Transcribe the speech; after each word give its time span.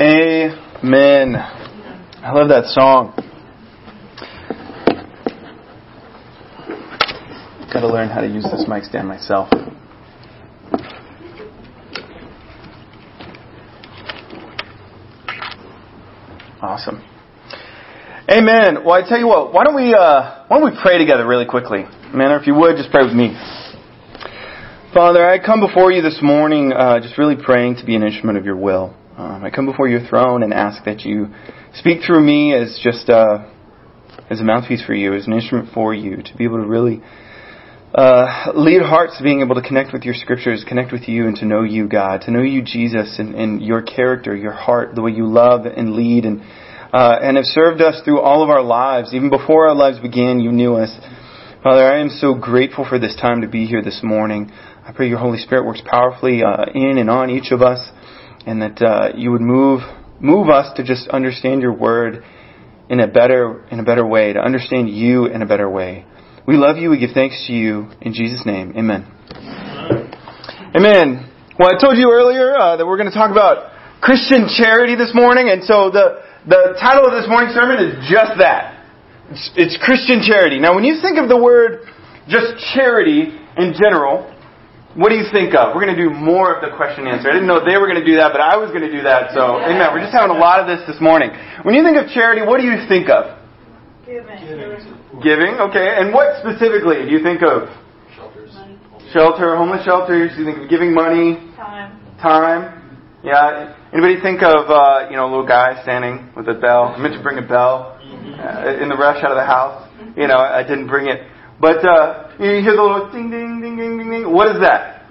Amen. 0.00 1.36
I 1.36 2.32
love 2.32 2.48
that 2.48 2.64
song. 2.68 3.12
Got 7.70 7.80
to 7.80 7.86
learn 7.86 8.08
how 8.08 8.22
to 8.22 8.26
use 8.26 8.44
this 8.44 8.64
mic 8.66 8.84
stand 8.84 9.06
myself. 9.06 9.50
Awesome. 16.62 17.04
Amen. 18.30 18.82
Well, 18.82 18.92
I 18.92 19.06
tell 19.06 19.18
you 19.18 19.26
what. 19.26 19.52
Why 19.52 19.64
don't 19.64 19.74
we 19.74 19.92
uh, 19.92 20.44
why 20.48 20.60
don't 20.60 20.72
we 20.72 20.78
pray 20.80 20.96
together 20.96 21.26
really 21.26 21.44
quickly, 21.44 21.84
man? 22.14 22.32
Or 22.32 22.40
if 22.40 22.46
you 22.46 22.54
would, 22.54 22.78
just 22.78 22.90
pray 22.90 23.04
with 23.04 23.12
me. 23.14 23.34
Father, 24.94 25.28
I 25.28 25.44
come 25.44 25.60
before 25.60 25.92
you 25.92 26.00
this 26.00 26.20
morning, 26.22 26.72
uh, 26.72 27.00
just 27.00 27.18
really 27.18 27.36
praying 27.36 27.76
to 27.76 27.84
be 27.84 27.96
an 27.96 28.02
instrument 28.02 28.38
of 28.38 28.46
your 28.46 28.56
will. 28.56 28.96
Um, 29.20 29.44
I 29.44 29.50
come 29.50 29.66
before 29.66 29.86
your 29.86 30.00
throne 30.08 30.42
and 30.42 30.54
ask 30.54 30.82
that 30.84 31.00
you 31.00 31.28
speak 31.74 32.00
through 32.06 32.24
me 32.24 32.54
as 32.54 32.80
just 32.82 33.10
uh, 33.10 33.50
as 34.30 34.40
a 34.40 34.44
mouthpiece 34.44 34.82
for 34.82 34.94
you, 34.94 35.12
as 35.12 35.26
an 35.26 35.34
instrument 35.34 35.74
for 35.74 35.92
you, 35.92 36.22
to 36.22 36.36
be 36.38 36.44
able 36.44 36.56
to 36.56 36.66
really 36.66 37.02
uh, 37.92 38.50
lead 38.54 38.80
hearts 38.80 39.20
being 39.22 39.42
able 39.42 39.56
to 39.56 39.60
connect 39.60 39.92
with 39.92 40.04
your 40.04 40.14
scriptures, 40.14 40.64
connect 40.66 40.90
with 40.90 41.06
you, 41.06 41.26
and 41.26 41.36
to 41.36 41.44
know 41.44 41.64
you, 41.64 41.86
God, 41.86 42.22
to 42.22 42.30
know 42.30 42.40
you, 42.40 42.62
Jesus, 42.62 43.16
and, 43.18 43.34
and 43.34 43.60
your 43.60 43.82
character, 43.82 44.34
your 44.34 44.54
heart, 44.54 44.94
the 44.94 45.02
way 45.02 45.10
you 45.10 45.26
love 45.26 45.66
and 45.66 45.92
lead, 45.92 46.24
and 46.24 46.40
uh, 46.94 47.18
and 47.20 47.36
have 47.36 47.44
served 47.44 47.82
us 47.82 48.00
through 48.02 48.20
all 48.20 48.42
of 48.42 48.48
our 48.48 48.62
lives. 48.62 49.12
Even 49.12 49.28
before 49.28 49.68
our 49.68 49.74
lives 49.74 49.98
began, 49.98 50.40
you 50.40 50.50
knew 50.50 50.76
us. 50.76 50.96
Father, 51.62 51.84
I 51.84 52.00
am 52.00 52.08
so 52.08 52.32
grateful 52.32 52.86
for 52.88 52.98
this 52.98 53.14
time 53.16 53.42
to 53.42 53.48
be 53.48 53.66
here 53.66 53.82
this 53.82 54.00
morning. 54.02 54.50
I 54.82 54.92
pray 54.92 55.10
your 55.10 55.18
Holy 55.18 55.36
Spirit 55.36 55.66
works 55.66 55.82
powerfully 55.84 56.42
uh, 56.42 56.64
in 56.74 56.96
and 56.96 57.10
on 57.10 57.28
each 57.28 57.52
of 57.52 57.60
us, 57.60 57.86
and 58.46 58.62
that 58.62 58.82
uh, 58.82 59.16
you 59.16 59.30
would 59.30 59.40
move 59.40 59.80
move 60.20 60.48
us 60.48 60.72
to 60.76 60.84
just 60.84 61.08
understand 61.08 61.62
your 61.62 61.72
word 61.72 62.22
in 62.88 63.00
a 63.00 63.06
better 63.06 63.64
in 63.70 63.80
a 63.80 63.84
better 63.84 64.06
way, 64.06 64.32
to 64.32 64.40
understand 64.40 64.90
you 64.90 65.26
in 65.26 65.42
a 65.42 65.46
better 65.46 65.68
way. 65.68 66.04
We 66.46 66.56
love 66.56 66.78
you. 66.78 66.90
We 66.90 66.98
give 66.98 67.10
thanks 67.14 67.46
to 67.46 67.52
you 67.52 67.90
in 68.00 68.12
Jesus' 68.12 68.44
name. 68.44 68.72
Amen. 68.76 69.06
Amen. 70.74 71.30
Well, 71.58 71.68
I 71.68 71.78
told 71.80 71.98
you 71.98 72.10
earlier 72.10 72.56
uh, 72.56 72.76
that 72.76 72.86
we're 72.86 72.96
going 72.96 73.10
to 73.10 73.14
talk 73.16 73.30
about 73.30 73.72
Christian 74.00 74.48
charity 74.48 74.96
this 74.96 75.12
morning, 75.14 75.50
and 75.50 75.62
so 75.62 75.90
the 75.90 76.22
the 76.48 76.78
title 76.80 77.04
of 77.04 77.12
this 77.12 77.28
morning's 77.28 77.54
sermon 77.54 77.76
is 77.78 78.08
just 78.10 78.40
that. 78.40 78.80
It's, 79.30 79.50
it's 79.54 79.78
Christian 79.78 80.22
charity. 80.22 80.58
Now, 80.58 80.74
when 80.74 80.84
you 80.84 81.00
think 81.00 81.18
of 81.18 81.28
the 81.28 81.36
word 81.36 81.86
just 82.26 82.58
charity 82.74 83.30
in 83.56 83.74
general, 83.78 84.26
what 84.94 85.10
do 85.10 85.16
you 85.16 85.26
think 85.30 85.54
of? 85.54 85.74
We're 85.74 85.86
going 85.86 85.94
to 85.94 86.02
do 86.02 86.10
more 86.10 86.54
of 86.54 86.62
the 86.62 86.74
question 86.76 87.06
and 87.06 87.14
answer. 87.18 87.30
I 87.30 87.34
didn't 87.38 87.46
know 87.46 87.62
they 87.62 87.78
were 87.78 87.86
going 87.86 88.02
to 88.02 88.06
do 88.06 88.16
that, 88.18 88.32
but 88.34 88.40
I 88.42 88.56
was 88.58 88.74
going 88.74 88.82
to 88.82 88.90
do 88.90 89.02
that. 89.06 89.30
So, 89.30 89.62
amen. 89.62 89.94
We're 89.94 90.02
just 90.02 90.12
having 90.12 90.34
a 90.34 90.38
lot 90.38 90.58
of 90.58 90.66
this 90.66 90.82
this 90.86 91.00
morning. 91.00 91.30
When 91.62 91.74
you 91.78 91.82
think 91.86 91.94
of 91.96 92.10
charity, 92.10 92.42
what 92.42 92.58
do 92.58 92.66
you 92.66 92.82
think 92.90 93.06
of? 93.08 93.38
Giving. 94.02 95.22
Giving, 95.22 95.54
okay. 95.70 95.94
And 95.98 96.10
what 96.12 96.42
specifically 96.42 97.06
do 97.06 97.10
you 97.14 97.22
think 97.22 97.42
of? 97.46 97.70
Shelters. 98.16 98.50
Shelter, 99.12 99.54
homeless 99.54 99.84
shelters. 99.84 100.32
You 100.38 100.44
think 100.44 100.58
of 100.58 100.70
giving 100.70 100.94
money, 100.94 101.38
Time. 101.54 101.94
time. 102.18 102.98
Yeah. 103.22 103.76
Anybody 103.92 104.20
think 104.20 104.42
of 104.42 104.70
uh, 104.70 105.06
you 105.10 105.16
know 105.16 105.26
a 105.26 105.30
little 105.30 105.46
guy 105.46 105.82
standing 105.82 106.30
with 106.36 106.48
a 106.48 106.54
bell? 106.54 106.94
I 106.94 106.98
meant 106.98 107.14
to 107.14 107.22
bring 107.22 107.38
a 107.38 107.46
bell 107.46 107.98
uh, 108.00 108.82
in 108.82 108.88
the 108.88 108.96
rush 108.96 109.22
out 109.22 109.30
of 109.30 109.36
the 109.36 109.44
house. 109.44 109.86
You 110.16 110.26
know, 110.26 110.38
I 110.38 110.62
didn't 110.62 110.86
bring 110.86 111.06
it, 111.08 111.22
but 111.60 111.84
uh, 111.84 112.32
you 112.40 112.64
hear 112.64 112.74
the 112.74 112.82
little 112.82 113.12
ding 113.12 113.30
ding 113.30 113.60
ding 113.60 113.76
ding 113.76 113.98
ding 113.98 114.10
ding. 114.10 114.32
What 114.32 114.56
is 114.56 114.62
that? 114.62 115.04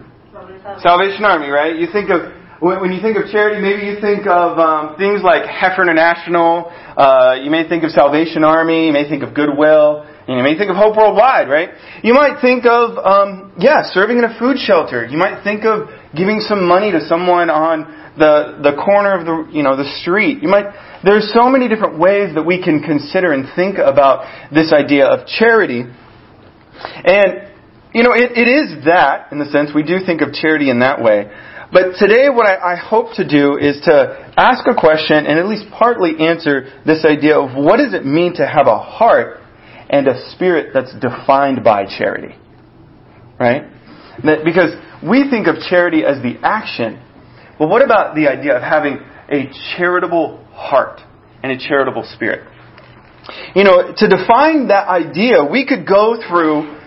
Salvation 0.81 1.23
Army, 1.23 1.50
right? 1.50 1.78
You 1.78 1.88
think 1.92 2.09
of 2.09 2.33
when, 2.59 2.81
when 2.81 2.92
you 2.92 3.02
think 3.02 3.17
of 3.17 3.30
charity, 3.31 3.61
maybe 3.61 3.88
you 3.88 4.02
think 4.02 4.28
of 4.28 4.59
um, 4.59 4.97
things 4.97 5.22
like 5.23 5.45
Heifer 5.45 5.83
International. 5.83 6.67
Uh, 6.97 7.38
you 7.42 7.50
may 7.50 7.67
think 7.67 7.83
of 7.83 7.92
Salvation 7.92 8.44
Army. 8.44 8.88
You 8.88 8.94
may 8.94 9.08
think 9.08 9.23
of 9.23 9.33
Goodwill. 9.33 10.05
You 10.27 10.44
may 10.44 10.58
think 10.58 10.70
of 10.70 10.75
Hope 10.75 10.95
Worldwide, 10.95 11.50
right? 11.50 11.70
You 12.03 12.14
might 12.14 12.39
think 12.42 12.65
of, 12.65 12.98
um, 12.98 13.54
yeah, 13.58 13.82
serving 13.82 14.17
in 14.17 14.23
a 14.23 14.38
food 14.38 14.58
shelter. 14.59 15.05
You 15.05 15.17
might 15.17 15.43
think 15.43 15.65
of 15.65 15.89
giving 16.15 16.39
some 16.39 16.67
money 16.67 16.92
to 16.92 17.02
someone 17.08 17.49
on 17.49 17.98
the 18.17 18.59
the 18.61 18.76
corner 18.76 19.17
of 19.17 19.26
the 19.26 19.49
you 19.55 19.64
know 19.64 19.76
the 19.76 19.89
street. 20.02 20.43
You 20.43 20.49
might. 20.49 20.65
There's 21.04 21.32
so 21.33 21.49
many 21.49 21.67
different 21.67 21.98
ways 21.98 22.36
that 22.36 22.43
we 22.43 22.61
can 22.61 22.83
consider 22.83 23.32
and 23.32 23.48
think 23.55 23.77
about 23.77 24.27
this 24.54 24.73
idea 24.73 25.08
of 25.08 25.26
charity, 25.26 25.86
and 26.84 27.50
you 27.94 28.04
know, 28.04 28.14
it, 28.14 28.38
it 28.38 28.48
is 28.48 28.86
that, 28.86 29.32
in 29.32 29.40
the 29.40 29.45
sense, 29.45 29.72
we 29.73 29.82
do 29.82 29.98
think 30.06 30.22
of 30.22 30.32
charity 30.34 30.70
in 30.70 30.80
that 30.80 31.02
way. 31.02 31.26
But 31.72 31.98
today, 31.98 32.30
what 32.30 32.45
I, 32.45 32.73
I, 32.73 32.76
hope 32.76 33.14
to 33.16 33.28
do 33.28 33.58
is 33.58 33.82
to 33.86 34.34
ask 34.38 34.66
a 34.67 34.73
question 34.73 35.26
and 35.26 35.38
at 35.38 35.45
least 35.45 35.66
partly 35.72 36.18
answer 36.20 36.82
this 36.86 37.06
idea 37.06 37.38
of 37.38 37.56
what 37.56 37.78
does 37.78 37.94
it 37.94 38.06
mean 38.06 38.34
to 38.36 38.45
have 38.45 38.66
a 38.66 38.78
heart 38.78 39.39
and 39.89 40.08
a 40.08 40.32
spirit 40.32 40.72
that's 40.73 40.94
defined 41.00 41.64
by 41.64 41.86
charity. 41.86 42.36
Right? 43.39 43.64
That, 44.23 44.44
because 44.44 44.73
we 45.08 45.30
think 45.30 45.48
of 45.48 45.58
charity 45.70 46.04
as 46.04 46.22
the 46.22 46.38
action, 46.44 47.02
but 47.58 47.70
what 47.70 47.84
about 47.84 48.16
the 48.16 48.28
idea 48.28 48.56
of 48.56 48.64
having 48.64 49.00
a 49.30 49.50
charitable 49.78 50.44
heart 50.54 51.02
and 51.44 51.52
a 51.52 51.58
charitable 51.58 52.04
spirit? 52.16 52.48
You 53.56 53.64
know, 53.64 53.94
to 53.95 54.06
define 54.08 54.67
that 54.67 54.88
idea, 54.88 55.44
we 55.44 55.66
could 55.66 55.88
go 55.88 56.17
through 56.28 56.80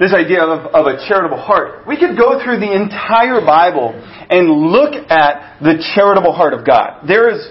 this 0.00 0.14
idea 0.14 0.42
of, 0.42 0.72
of 0.72 0.86
a 0.86 0.96
charitable 1.06 1.36
heart. 1.36 1.86
We 1.86 2.00
could 2.00 2.16
go 2.16 2.42
through 2.42 2.60
the 2.60 2.72
entire 2.72 3.44
Bible 3.44 3.92
and 3.92 4.48
look 4.72 4.94
at 5.10 5.60
the 5.60 5.76
charitable 5.94 6.32
heart 6.32 6.54
of 6.54 6.64
God. 6.64 7.04
There 7.06 7.28
is 7.28 7.46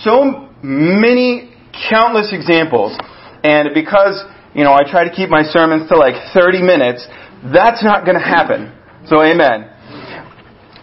so 0.00 0.48
many, 0.62 1.52
countless 1.90 2.32
examples, 2.32 2.96
and 3.44 3.74
because, 3.74 4.24
you 4.54 4.64
know, 4.64 4.72
I 4.72 4.88
try 4.88 5.04
to 5.04 5.14
keep 5.14 5.28
my 5.28 5.42
sermons 5.42 5.88
to 5.90 5.96
like 5.96 6.32
30 6.32 6.62
minutes, 6.62 7.06
that's 7.52 7.84
not 7.84 8.04
going 8.04 8.16
to 8.16 8.24
happen. 8.24 8.72
So 9.06 9.20
amen. 9.20 9.68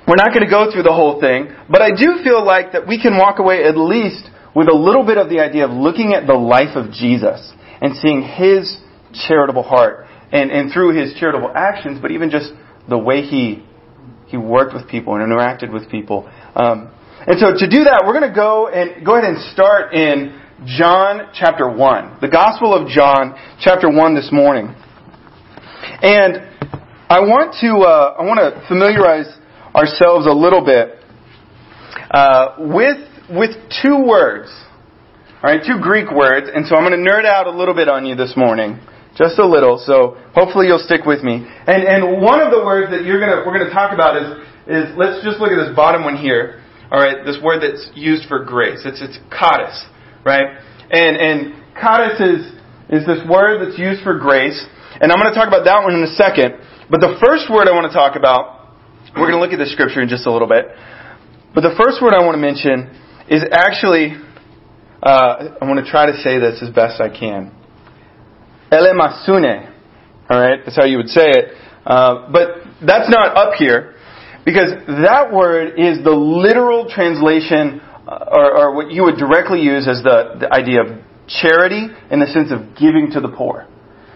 We're 0.08 0.18
not 0.18 0.30
going 0.30 0.46
to 0.46 0.50
go 0.50 0.72
through 0.72 0.84
the 0.84 0.94
whole 0.94 1.20
thing, 1.22 1.54
but 1.70 1.82
I 1.82 1.90
do 1.90 2.22
feel 2.24 2.46
like 2.46 2.74
that 2.74 2.88
we 2.88 3.02
can 3.02 3.18
walk 3.18 3.40
away 3.40 3.64
at 3.64 3.78
least 3.78 4.30
with 4.56 4.68
a 4.68 4.76
little 4.76 5.06
bit 5.06 5.18
of 5.18 5.30
the 5.30 5.40
idea 5.40 5.66
of 5.66 5.72
looking 5.72 6.14
at 6.14 6.28
the 6.28 6.34
life 6.34 6.76
of 6.76 6.92
Jesus 6.92 7.54
and 7.82 7.96
seeing 7.98 8.22
his 8.22 8.78
charitable 9.28 9.64
heart 9.64 10.08
and, 10.32 10.52
and 10.52 10.72
through 10.72 11.00
his 11.00 11.14
charitable 11.20 11.52
actions, 11.56 12.00
but 12.02 12.12
even 12.12 12.30
just 12.30 12.52
the 12.88 12.98
way 12.98 13.22
he 13.22 13.66
he 14.28 14.38
worked 14.38 14.76
with 14.76 14.88
people 14.88 15.16
and 15.16 15.24
interacted 15.24 15.74
with 15.74 15.90
people. 15.90 16.30
Um, 16.56 16.94
and 17.26 17.40
so 17.40 17.52
to 17.58 17.68
do 17.68 17.84
that, 17.86 18.04
we're 18.06 18.14
going 18.14 18.30
to 18.30 18.36
go 18.36 18.68
and 18.68 19.04
go 19.04 19.18
ahead 19.18 19.28
and 19.28 19.52
start 19.52 19.94
in 19.94 20.40
John 20.66 21.31
chapter 21.34 21.68
one, 21.68 22.18
the 22.22 22.28
Gospel 22.28 22.74
of 22.74 22.90
John 22.90 23.36
chapter 23.60 23.90
one 23.90 24.14
this 24.14 24.30
morning. 24.31 24.76
And 26.02 26.38
I 27.10 27.22
want 27.22 27.56
to 27.62 27.80
uh, 27.80 28.16
I 28.20 28.24
want 28.24 28.40
to 28.40 28.68
familiarize 28.68 29.28
ourselves 29.74 30.28
a 30.28 30.31
little 30.31 30.64
bit 30.64 31.00
uh, 32.12 32.56
with 32.60 32.98
with 33.32 33.56
two 33.82 34.04
words. 34.06 34.50
All 35.42 35.50
right, 35.50 35.62
two 35.66 35.80
Greek 35.82 36.12
words, 36.12 36.50
and 36.54 36.68
so 36.68 36.76
I'm 36.76 36.84
going 36.84 36.98
to 37.04 37.10
nerd 37.10 37.26
out 37.26 37.48
a 37.48 37.52
little 37.52 37.74
bit 37.74 37.88
on 37.88 38.06
you 38.06 38.16
this 38.16 38.34
morning 38.36 38.80
just 39.18 39.40
a 39.40 39.46
little. 39.46 39.82
So 39.84 40.16
hopefully 40.34 40.68
you'll 40.68 40.84
stick 40.84 41.06
with 41.06 41.24
me. 41.24 41.44
And 41.44 41.84
and 41.84 42.22
one 42.22 42.40
of 42.40 42.52
the 42.52 42.64
words 42.64 42.92
that 42.92 43.04
you're 43.04 43.20
gonna 43.20 43.44
we're 43.46 43.58
gonna 43.58 43.74
talk 43.74 43.94
about 43.94 44.16
is 44.16 44.28
is 44.68 44.96
let's 44.96 45.24
just 45.24 45.40
look 45.40 45.52
at 45.52 45.60
this 45.60 45.76
bottom 45.76 46.04
one 46.04 46.16
here. 46.16 46.64
All 46.92 47.00
right, 47.00 47.26
this 47.26 47.38
word 47.44 47.62
that's 47.62 47.90
used 47.96 48.28
for 48.28 48.44
grace. 48.44 48.80
It's 48.86 49.02
it's 49.02 49.20
charis, 49.30 49.76
right? 50.26 50.58
And 50.90 51.18
and 51.18 51.38
charis 51.76 52.20
is 52.20 52.42
is 52.90 53.06
this 53.06 53.20
word 53.30 53.60
that's 53.60 53.78
used 53.78 54.04
for 54.04 54.18
grace. 54.18 54.58
And 55.00 55.14
I'm 55.14 55.20
going 55.22 55.32
to 55.32 55.38
talk 55.38 55.48
about 55.48 55.64
that 55.64 55.80
one 55.86 55.96
in 55.96 56.04
a 56.04 56.14
second. 56.18 56.60
But 56.90 57.00
the 57.00 57.16
first 57.24 57.48
word 57.48 57.70
I 57.70 57.72
want 57.72 57.88
to 57.88 57.96
talk 57.96 58.18
about, 58.18 58.74
we're 59.16 59.30
going 59.30 59.38
to 59.38 59.40
look 59.40 59.54
at 59.54 59.62
the 59.62 59.70
scripture 59.70 60.02
in 60.02 60.10
just 60.10 60.26
a 60.26 60.34
little 60.34 60.50
bit. 60.50 60.66
But 61.54 61.62
the 61.62 61.78
first 61.78 62.02
word 62.02 62.12
I 62.12 62.26
want 62.26 62.36
to 62.36 62.42
mention 62.42 62.90
is 63.30 63.44
actually, 63.52 64.16
uh, 65.04 65.56
I 65.62 65.66
want 65.66 65.84
to 65.86 65.90
try 65.90 66.08
to 66.08 66.18
say 66.22 66.40
this 66.40 66.62
as 66.62 66.74
best 66.74 67.00
I 67.00 67.10
can. 67.10 67.54
Elemasune. 68.72 69.72
Alright, 70.30 70.60
that's 70.66 70.76
how 70.76 70.86
you 70.86 70.98
would 70.98 71.10
say 71.10 71.30
it. 71.30 71.54
Uh, 71.86 72.30
but 72.31 72.50
that's 72.86 73.10
not 73.10 73.36
up 73.38 73.54
here 73.54 73.96
because 74.46 74.70
that 74.88 75.31
word 75.34 75.80
is 75.80 76.04
the 76.04 76.12
literal 76.12 76.90
translation 76.90 77.81
uh, 78.08 78.26
or, 78.31 78.58
or, 78.58 78.76
what 78.76 78.92
you 78.92 79.04
would 79.04 79.18
directly 79.18 79.62
use 79.62 79.88
as 79.88 80.02
the, 80.04 80.38
the 80.40 80.54
idea 80.54 80.82
of 80.82 80.88
charity 81.28 81.88
in 82.10 82.20
the 82.20 82.25
sense 82.25 82.52
of 82.52 82.75
giving 82.75 83.12
to 83.14 83.22
the 83.22 83.28
poor. 83.28 83.68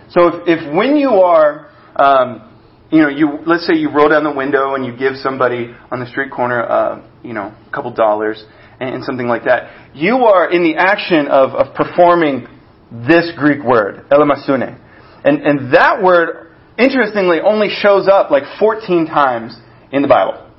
So 0.09 0.27
if, 0.27 0.59
if 0.59 0.75
when 0.75 0.98
you 0.98 1.09
are, 1.21 1.69
um, 1.95 2.50
you 2.92 3.01
know, 3.01 3.09
you 3.09 3.39
let's 3.45 3.68
say 3.68 3.74
you 3.75 3.92
roll 3.92 4.09
down 4.09 4.24
the 4.24 4.33
window 4.33 4.74
and 4.74 4.86
you 4.86 4.95
give 4.98 5.16
somebody 5.18 5.74
on 5.92 6.00
the 6.00 6.07
street 6.07 6.31
corner, 6.31 6.63
uh, 6.63 7.07
you 7.24 7.33
know, 7.33 7.54
a 7.68 7.71
couple 7.71 7.94
dollars 7.94 8.44
and, 8.83 9.03
something 9.03 9.27
like 9.27 9.45
that, 9.45 9.95
you 9.95 10.25
are 10.25 10.51
in 10.51 10.63
the 10.63 10.75
action 10.75 11.27
of, 11.27 11.51
of 11.51 11.75
performing 11.75 12.47
this 12.91 13.31
Greek 13.38 13.63
word, 13.63 14.06
elemasune. 14.09 14.80
And, 15.24 15.41
and 15.41 15.74
that 15.74 16.01
word, 16.03 16.51
interestingly, 16.77 17.39
only 17.39 17.69
shows 17.69 18.07
up 18.07 18.30
like 18.30 18.44
14 18.59 19.07
times 19.07 19.57
in 19.91 20.01
the 20.01 20.07
Bible. 20.07 20.50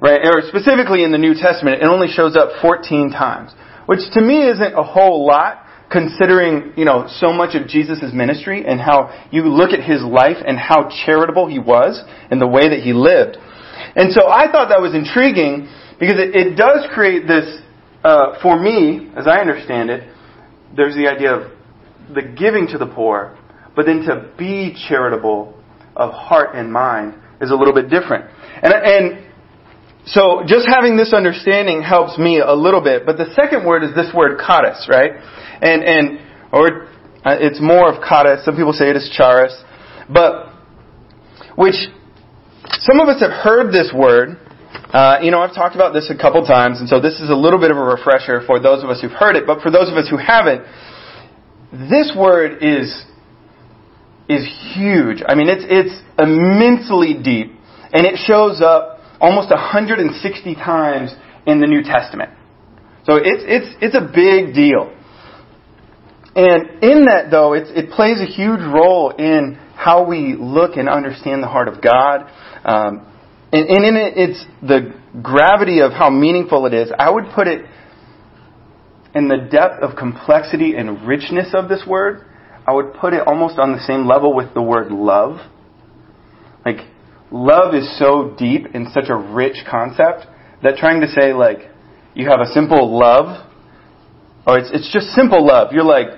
right? 0.00 0.20
Or 0.24 0.42
specifically 0.48 1.02
in 1.02 1.12
the 1.12 1.18
New 1.18 1.34
Testament, 1.34 1.82
it 1.82 1.88
only 1.88 2.08
shows 2.08 2.36
up 2.36 2.60
14 2.60 3.10
times, 3.10 3.52
which 3.86 4.00
to 4.12 4.20
me 4.20 4.46
isn't 4.46 4.74
a 4.74 4.82
whole 4.82 5.26
lot 5.26 5.64
considering, 5.90 6.72
you 6.76 6.84
know, 6.84 7.06
so 7.08 7.32
much 7.32 7.54
of 7.54 7.68
Jesus' 7.68 8.10
ministry 8.12 8.64
and 8.66 8.80
how 8.80 9.28
you 9.30 9.44
look 9.44 9.70
at 9.70 9.82
his 9.82 10.02
life 10.02 10.38
and 10.44 10.58
how 10.58 10.90
charitable 11.06 11.46
he 11.46 11.58
was 11.58 12.02
and 12.30 12.40
the 12.40 12.46
way 12.46 12.68
that 12.68 12.80
he 12.80 12.92
lived. 12.92 13.36
And 13.94 14.12
so 14.12 14.26
I 14.26 14.50
thought 14.50 14.70
that 14.70 14.80
was 14.80 14.94
intriguing 14.94 15.68
because 15.98 16.16
it, 16.18 16.34
it 16.34 16.56
does 16.56 16.86
create 16.92 17.26
this, 17.26 17.60
uh, 18.02 18.40
for 18.42 18.58
me, 18.60 19.10
as 19.16 19.26
I 19.26 19.38
understand 19.38 19.90
it, 19.90 20.10
there's 20.76 20.94
the 20.94 21.08
idea 21.08 21.34
of 21.34 21.52
the 22.14 22.22
giving 22.22 22.66
to 22.68 22.78
the 22.78 22.86
poor, 22.86 23.38
but 23.76 23.86
then 23.86 24.02
to 24.02 24.30
be 24.36 24.76
charitable 24.88 25.54
of 25.96 26.12
heart 26.12 26.54
and 26.54 26.72
mind 26.72 27.14
is 27.40 27.50
a 27.50 27.54
little 27.54 27.74
bit 27.74 27.88
different. 27.88 28.30
And, 28.62 28.72
and 28.72 29.24
so 30.06 30.42
just 30.46 30.66
having 30.68 30.96
this 30.96 31.12
understanding 31.12 31.82
helps 31.82 32.18
me 32.18 32.40
a 32.40 32.52
little 32.52 32.82
bit. 32.82 33.06
But 33.06 33.16
the 33.16 33.32
second 33.34 33.66
word 33.66 33.82
is 33.82 33.94
this 33.94 34.12
word 34.14 34.38
charis, 34.38 34.86
right? 34.90 35.12
And, 35.62 35.82
and, 35.82 36.18
or 36.52 36.84
uh, 37.24 37.36
it's 37.40 37.60
more 37.60 37.90
of 37.90 38.02
charis. 38.02 38.44
Some 38.44 38.56
people 38.56 38.72
say 38.72 38.90
it 38.90 38.96
is 38.96 39.10
charis. 39.16 39.54
But, 40.12 40.52
which, 41.56 41.76
some 42.80 43.00
of 43.00 43.08
us 43.08 43.20
have 43.20 43.32
heard 43.32 43.72
this 43.72 43.92
word. 43.94 44.38
Uh, 44.74 45.18
you 45.22 45.30
know, 45.30 45.40
I've 45.40 45.54
talked 45.54 45.74
about 45.74 45.92
this 45.92 46.10
a 46.10 46.16
couple 46.16 46.44
times, 46.44 46.80
and 46.80 46.88
so 46.88 47.00
this 47.00 47.20
is 47.20 47.30
a 47.30 47.34
little 47.34 47.58
bit 47.58 47.70
of 47.70 47.76
a 47.76 47.82
refresher 47.82 48.42
for 48.46 48.60
those 48.60 48.82
of 48.82 48.90
us 48.90 49.00
who've 49.00 49.10
heard 49.10 49.36
it. 49.36 49.46
But 49.46 49.60
for 49.60 49.70
those 49.70 49.88
of 49.88 49.94
us 49.94 50.08
who 50.08 50.16
haven't, 50.16 50.62
this 51.72 52.12
word 52.16 52.62
is 52.62 53.04
is 54.28 54.46
huge. 54.74 55.22
I 55.26 55.34
mean, 55.34 55.48
it's 55.48 55.64
it's 55.68 56.02
immensely 56.18 57.14
deep, 57.22 57.52
and 57.92 58.06
it 58.06 58.18
shows 58.26 58.60
up 58.60 59.00
almost 59.20 59.50
160 59.50 60.54
times 60.54 61.14
in 61.46 61.60
the 61.60 61.66
New 61.66 61.82
Testament. 61.82 62.30
So 63.06 63.16
it's 63.16 63.44
it's 63.46 63.76
it's 63.80 63.94
a 63.94 64.10
big 64.14 64.54
deal. 64.54 64.92
And 66.36 66.82
in 66.82 67.04
that, 67.04 67.30
though, 67.30 67.52
it, 67.52 67.68
it 67.76 67.90
plays 67.90 68.20
a 68.20 68.26
huge 68.26 68.60
role 68.60 69.10
in 69.10 69.56
how 69.76 70.04
we 70.04 70.34
look 70.34 70.76
and 70.76 70.88
understand 70.88 71.42
the 71.42 71.46
heart 71.46 71.68
of 71.68 71.80
God. 71.80 72.28
Um, 72.64 73.06
and, 73.54 73.68
and 73.68 73.84
in 73.84 73.96
it, 73.96 74.14
it's 74.16 74.44
the 74.62 74.92
gravity 75.22 75.80
of 75.80 75.92
how 75.92 76.10
meaningful 76.10 76.66
it 76.66 76.74
is. 76.74 76.90
I 76.98 77.08
would 77.08 77.26
put 77.36 77.46
it 77.46 77.64
in 79.14 79.28
the 79.28 79.48
depth 79.48 79.80
of 79.80 79.96
complexity 79.96 80.74
and 80.74 81.06
richness 81.06 81.54
of 81.54 81.68
this 81.68 81.84
word. 81.86 82.26
I 82.66 82.72
would 82.72 82.94
put 82.94 83.12
it 83.12 83.22
almost 83.28 83.60
on 83.60 83.72
the 83.72 83.78
same 83.86 84.08
level 84.08 84.34
with 84.34 84.52
the 84.54 84.62
word 84.62 84.90
love. 84.90 85.38
Like, 86.66 86.78
love 87.30 87.76
is 87.76 87.96
so 87.96 88.34
deep 88.36 88.66
and 88.74 88.88
such 88.92 89.08
a 89.08 89.14
rich 89.14 89.58
concept 89.70 90.26
that 90.64 90.76
trying 90.76 91.00
to 91.02 91.08
say, 91.08 91.32
like, 91.32 91.70
you 92.14 92.28
have 92.28 92.40
a 92.40 92.50
simple 92.52 92.98
love, 92.98 93.46
or 94.48 94.58
it's, 94.58 94.70
it's 94.72 94.92
just 94.92 95.08
simple 95.14 95.46
love, 95.46 95.72
you're 95.72 95.84
like, 95.84 96.08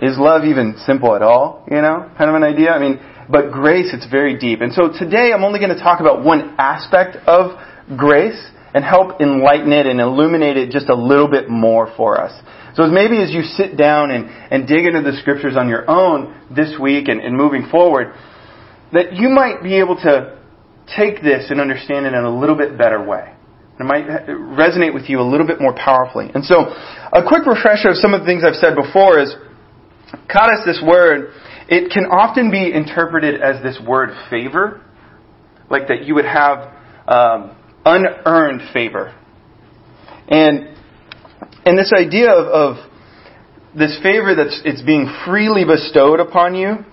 is 0.00 0.16
love 0.16 0.44
even 0.44 0.76
simple 0.86 1.14
at 1.14 1.22
all? 1.22 1.64
You 1.70 1.82
know, 1.82 2.10
kind 2.16 2.30
of 2.30 2.36
an 2.36 2.44
idea. 2.44 2.70
I 2.70 2.78
mean, 2.78 2.98
but 3.30 3.52
grace, 3.52 3.90
it's 3.92 4.06
very 4.10 4.38
deep. 4.38 4.60
And 4.60 4.72
so 4.72 4.88
today 4.88 5.32
I'm 5.34 5.44
only 5.44 5.58
going 5.58 5.74
to 5.74 5.82
talk 5.82 6.00
about 6.00 6.24
one 6.24 6.54
aspect 6.58 7.16
of 7.26 7.58
grace 7.96 8.40
and 8.74 8.84
help 8.84 9.20
enlighten 9.20 9.72
it 9.72 9.86
and 9.86 10.00
illuminate 10.00 10.56
it 10.56 10.70
just 10.70 10.88
a 10.88 10.94
little 10.94 11.28
bit 11.28 11.48
more 11.48 11.92
for 11.96 12.20
us. 12.20 12.32
So 12.74 12.86
maybe 12.86 13.20
as 13.22 13.30
you 13.30 13.42
sit 13.42 13.76
down 13.76 14.10
and, 14.10 14.28
and 14.28 14.68
dig 14.68 14.86
into 14.86 15.02
the 15.02 15.16
scriptures 15.20 15.56
on 15.56 15.68
your 15.68 15.88
own 15.90 16.34
this 16.54 16.74
week 16.80 17.08
and, 17.08 17.20
and 17.20 17.36
moving 17.36 17.68
forward, 17.70 18.14
that 18.92 19.12
you 19.12 19.28
might 19.28 19.62
be 19.62 19.78
able 19.78 19.96
to 19.96 20.38
take 20.96 21.22
this 21.22 21.50
and 21.50 21.60
understand 21.60 22.06
it 22.06 22.14
in 22.14 22.24
a 22.24 22.38
little 22.38 22.56
bit 22.56 22.78
better 22.78 23.02
way. 23.02 23.34
It 23.78 23.84
might 23.84 24.06
resonate 24.26 24.92
with 24.92 25.08
you 25.08 25.20
a 25.20 25.26
little 25.28 25.46
bit 25.46 25.60
more 25.60 25.74
powerfully. 25.74 26.30
And 26.34 26.44
so, 26.44 26.66
a 26.66 27.22
quick 27.26 27.46
refresher 27.46 27.90
of 27.90 27.96
some 27.96 28.12
of 28.12 28.20
the 28.20 28.26
things 28.26 28.42
I've 28.42 28.58
said 28.58 28.74
before 28.74 29.20
is 29.20 29.34
charis, 30.28 30.66
this 30.66 30.82
word, 30.84 31.32
it 31.68 31.92
can 31.92 32.06
often 32.06 32.50
be 32.50 32.72
interpreted 32.72 33.40
as 33.40 33.62
this 33.62 33.78
word 33.86 34.10
favor, 34.30 34.80
like 35.70 35.88
that 35.88 36.04
you 36.04 36.14
would 36.14 36.24
have 36.24 36.72
um, 37.06 37.56
unearned 37.84 38.62
favor. 38.72 39.14
And 40.28 40.74
and 41.64 41.78
this 41.78 41.92
idea 41.92 42.32
of, 42.32 42.46
of 42.46 42.90
this 43.76 43.98
favor 44.02 44.34
that's 44.34 44.60
it's 44.64 44.82
being 44.82 45.12
freely 45.26 45.64
bestowed 45.64 46.20
upon 46.20 46.54
you 46.54 46.84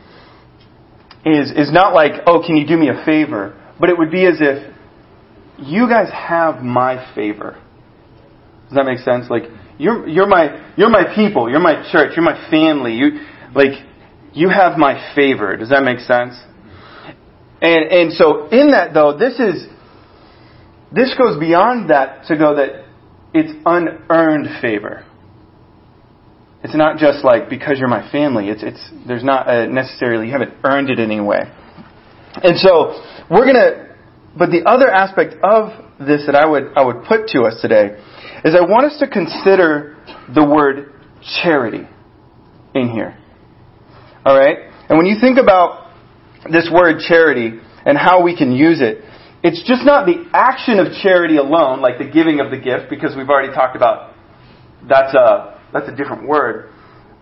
is 1.26 1.52
is 1.52 1.72
not 1.72 1.94
like, 1.94 2.24
oh, 2.28 2.44
can 2.46 2.58
you 2.58 2.68
do 2.68 2.78
me 2.78 2.90
a 2.90 3.06
favor? 3.06 3.62
But 3.80 3.90
it 3.90 3.98
would 3.98 4.12
be 4.12 4.26
as 4.26 4.38
if 4.40 4.74
you 5.58 5.88
guys 5.88 6.10
have 6.12 6.62
my 6.62 7.14
favor. 7.16 7.62
Does 8.66 8.76
that 8.76 8.86
make 8.86 9.00
sense? 9.00 9.30
Like 9.30 9.44
you're 9.78 10.08
you're 10.08 10.28
my 10.28 10.74
you're 10.76 10.90
my 10.90 11.16
people, 11.16 11.50
you're 11.50 11.60
my 11.60 11.90
church, 11.92 12.12
you're 12.16 12.26
my 12.26 12.50
family. 12.50 12.94
You 12.94 13.22
like 13.54 13.72
you 14.36 14.50
have 14.50 14.78
my 14.78 15.16
favor. 15.16 15.56
Does 15.56 15.70
that 15.70 15.84
make 15.84 16.00
sense? 16.00 16.36
And 17.62 17.92
and 17.92 18.14
so 18.14 18.48
in 18.50 18.72
that 18.72 18.94
though, 18.94 19.18
this 19.18 19.40
is 19.40 19.66
this 20.92 21.16
goes 21.18 21.40
beyond 21.40 21.90
that 21.90 22.26
to 22.28 22.38
go 22.38 22.56
that 22.56 22.86
it's 23.34 23.52
unearned 23.66 24.62
favor. 24.62 25.06
It's 26.64 26.76
not 26.76 26.98
just 26.98 27.24
like 27.24 27.50
because 27.50 27.80
you're 27.80 27.88
my 27.88 28.12
family. 28.12 28.50
It's 28.50 28.62
it's 28.62 28.90
there's 29.08 29.24
not 29.24 29.50
a 29.50 29.68
necessarily 29.68 30.28
you 30.28 30.34
haven't 30.34 30.54
earned 30.64 30.90
it 30.90 31.00
in 31.00 31.12
any 31.12 31.22
way. 31.22 31.42
And 32.44 32.58
so 32.58 33.02
we're 33.32 33.46
gonna. 33.46 33.96
But 34.38 34.50
the 34.50 34.64
other 34.66 34.90
aspect 34.90 35.36
of 35.42 35.70
this 35.98 36.26
that 36.26 36.36
I 36.36 36.46
would 36.46 36.74
I 36.76 36.84
would 36.84 37.06
put 37.06 37.30
to 37.30 37.44
us 37.44 37.62
today 37.62 37.98
is 38.44 38.54
I 38.54 38.62
want 38.62 38.92
us 38.92 39.00
to 39.00 39.08
consider 39.08 39.96
the 40.34 40.44
word 40.44 40.92
charity 41.42 41.88
in 42.74 42.90
here. 42.90 43.18
All 44.26 44.36
right, 44.36 44.58
and 44.90 44.98
when 44.98 45.06
you 45.06 45.18
think 45.22 45.38
about 45.38 45.94
this 46.52 46.68
word 46.74 47.00
charity 47.08 47.60
and 47.86 47.96
how 47.96 48.24
we 48.24 48.36
can 48.36 48.52
use 48.52 48.82
it, 48.82 49.04
it's 49.44 49.62
just 49.68 49.86
not 49.86 50.08
the 50.08 50.26
action 50.34 50.80
of 50.80 50.88
charity 51.04 51.38
alone, 51.38 51.80
like 51.80 52.00
the 52.00 52.10
giving 52.10 52.40
of 52.40 52.50
the 52.50 52.58
gift, 52.58 52.90
because 52.90 53.16
we've 53.16 53.30
already 53.30 53.54
talked 53.54 53.76
about 53.76 54.16
that's 54.90 55.14
a, 55.14 55.62
that's 55.72 55.88
a 55.88 55.96
different 55.96 56.28
word, 56.28 56.72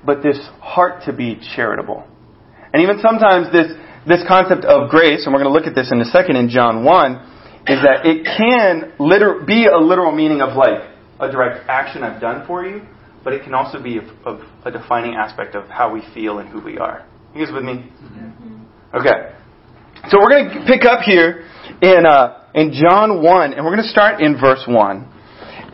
but 0.05 0.23
this 0.23 0.39
heart 0.61 1.03
to 1.05 1.11
be 1.11 1.39
charitable. 1.55 2.07
And 2.71 2.81
even 2.81 3.00
sometimes 3.01 3.51
this, 3.51 3.67
this 4.07 4.23
concept 4.25 4.63
of 4.63 4.89
grace, 4.89 5.25
and 5.25 5.33
we're 5.33 5.44
going 5.44 5.53
to 5.53 5.59
look 5.59 5.67
at 5.67 5.75
this 5.75 5.91
in 5.91 6.00
a 6.00 6.05
second 6.05 6.38
in 6.38 6.47
John 6.47 6.85
1, 6.85 7.11
is 7.67 7.79
that 7.83 8.05
it 8.05 8.25
can 8.25 8.94
liter- 8.97 9.44
be 9.45 9.65
a 9.65 9.77
literal 9.77 10.13
meaning 10.13 10.41
of 10.41 10.55
like 10.55 10.89
a 11.19 11.29
direct 11.29 11.67
action 11.67 12.03
I've 12.03 12.21
done 12.21 12.47
for 12.47 12.65
you, 12.65 12.81
but 13.24 13.34
it 13.34 13.44
can 13.44 13.53
also 13.53 13.82
be 13.82 13.98
of, 13.98 14.06
of 14.25 14.42
a 14.65 14.72
defining 14.72 15.15
aspect 15.15 15.56
of 15.56 15.68
how 15.70 15.94
we 15.94 16.01
feel 16.13 16.39
and 16.39 16.50
who 16.50 16.62
we 16.62 16.77
are. 16.77 17.06
You 17.34 17.46
guys 17.46 17.53
with 17.53 17.63
me? 17.63 17.92
Okay. 18.94 19.34
So 20.10 20.20
we're 20.20 20.30
going 20.30 20.50
to 20.50 20.65
pick 20.68 20.86
up 20.86 21.01
here 21.01 21.48
in, 21.82 22.06
uh, 22.06 22.46
in 22.53 22.74
John 22.74 23.24
1, 23.24 23.53
and 23.53 23.65
we're 23.65 23.72
going 23.72 23.84
to 23.84 23.89
start 23.89 24.22
in 24.22 24.39
verse 24.39 24.63
1. 24.68 25.10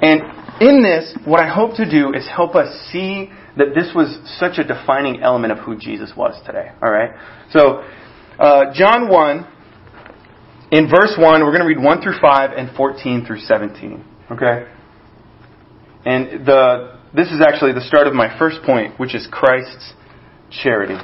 And 0.01 0.21
in 0.61 0.83
this, 0.83 1.15
what 1.25 1.41
I 1.41 1.53
hope 1.53 1.75
to 1.77 1.89
do 1.89 2.13
is 2.13 2.27
help 2.27 2.55
us 2.55 2.67
see 2.91 3.29
that 3.57 3.73
this 3.75 3.91
was 3.95 4.19
such 4.37 4.57
a 4.57 4.63
defining 4.63 5.21
element 5.21 5.51
of 5.51 5.59
who 5.59 5.77
Jesus 5.77 6.13
was 6.15 6.39
today. 6.45 6.71
All 6.81 6.91
right? 6.91 7.11
So, 7.51 7.83
uh, 8.39 8.73
John 8.73 9.09
1, 9.09 9.47
in 10.71 10.87
verse 10.87 11.15
1, 11.17 11.43
we're 11.43 11.51
going 11.51 11.61
to 11.61 11.67
read 11.67 11.83
1 11.83 12.01
through 12.01 12.19
5 12.21 12.51
and 12.55 12.75
14 12.75 13.25
through 13.25 13.39
17. 13.39 14.05
Okay? 14.31 14.67
And 16.05 16.45
the, 16.45 16.98
this 17.15 17.27
is 17.31 17.41
actually 17.41 17.73
the 17.73 17.81
start 17.81 18.07
of 18.07 18.13
my 18.13 18.37
first 18.37 18.61
point, 18.63 18.99
which 18.99 19.15
is 19.15 19.27
Christ's 19.31 19.93
charity. 20.51 20.97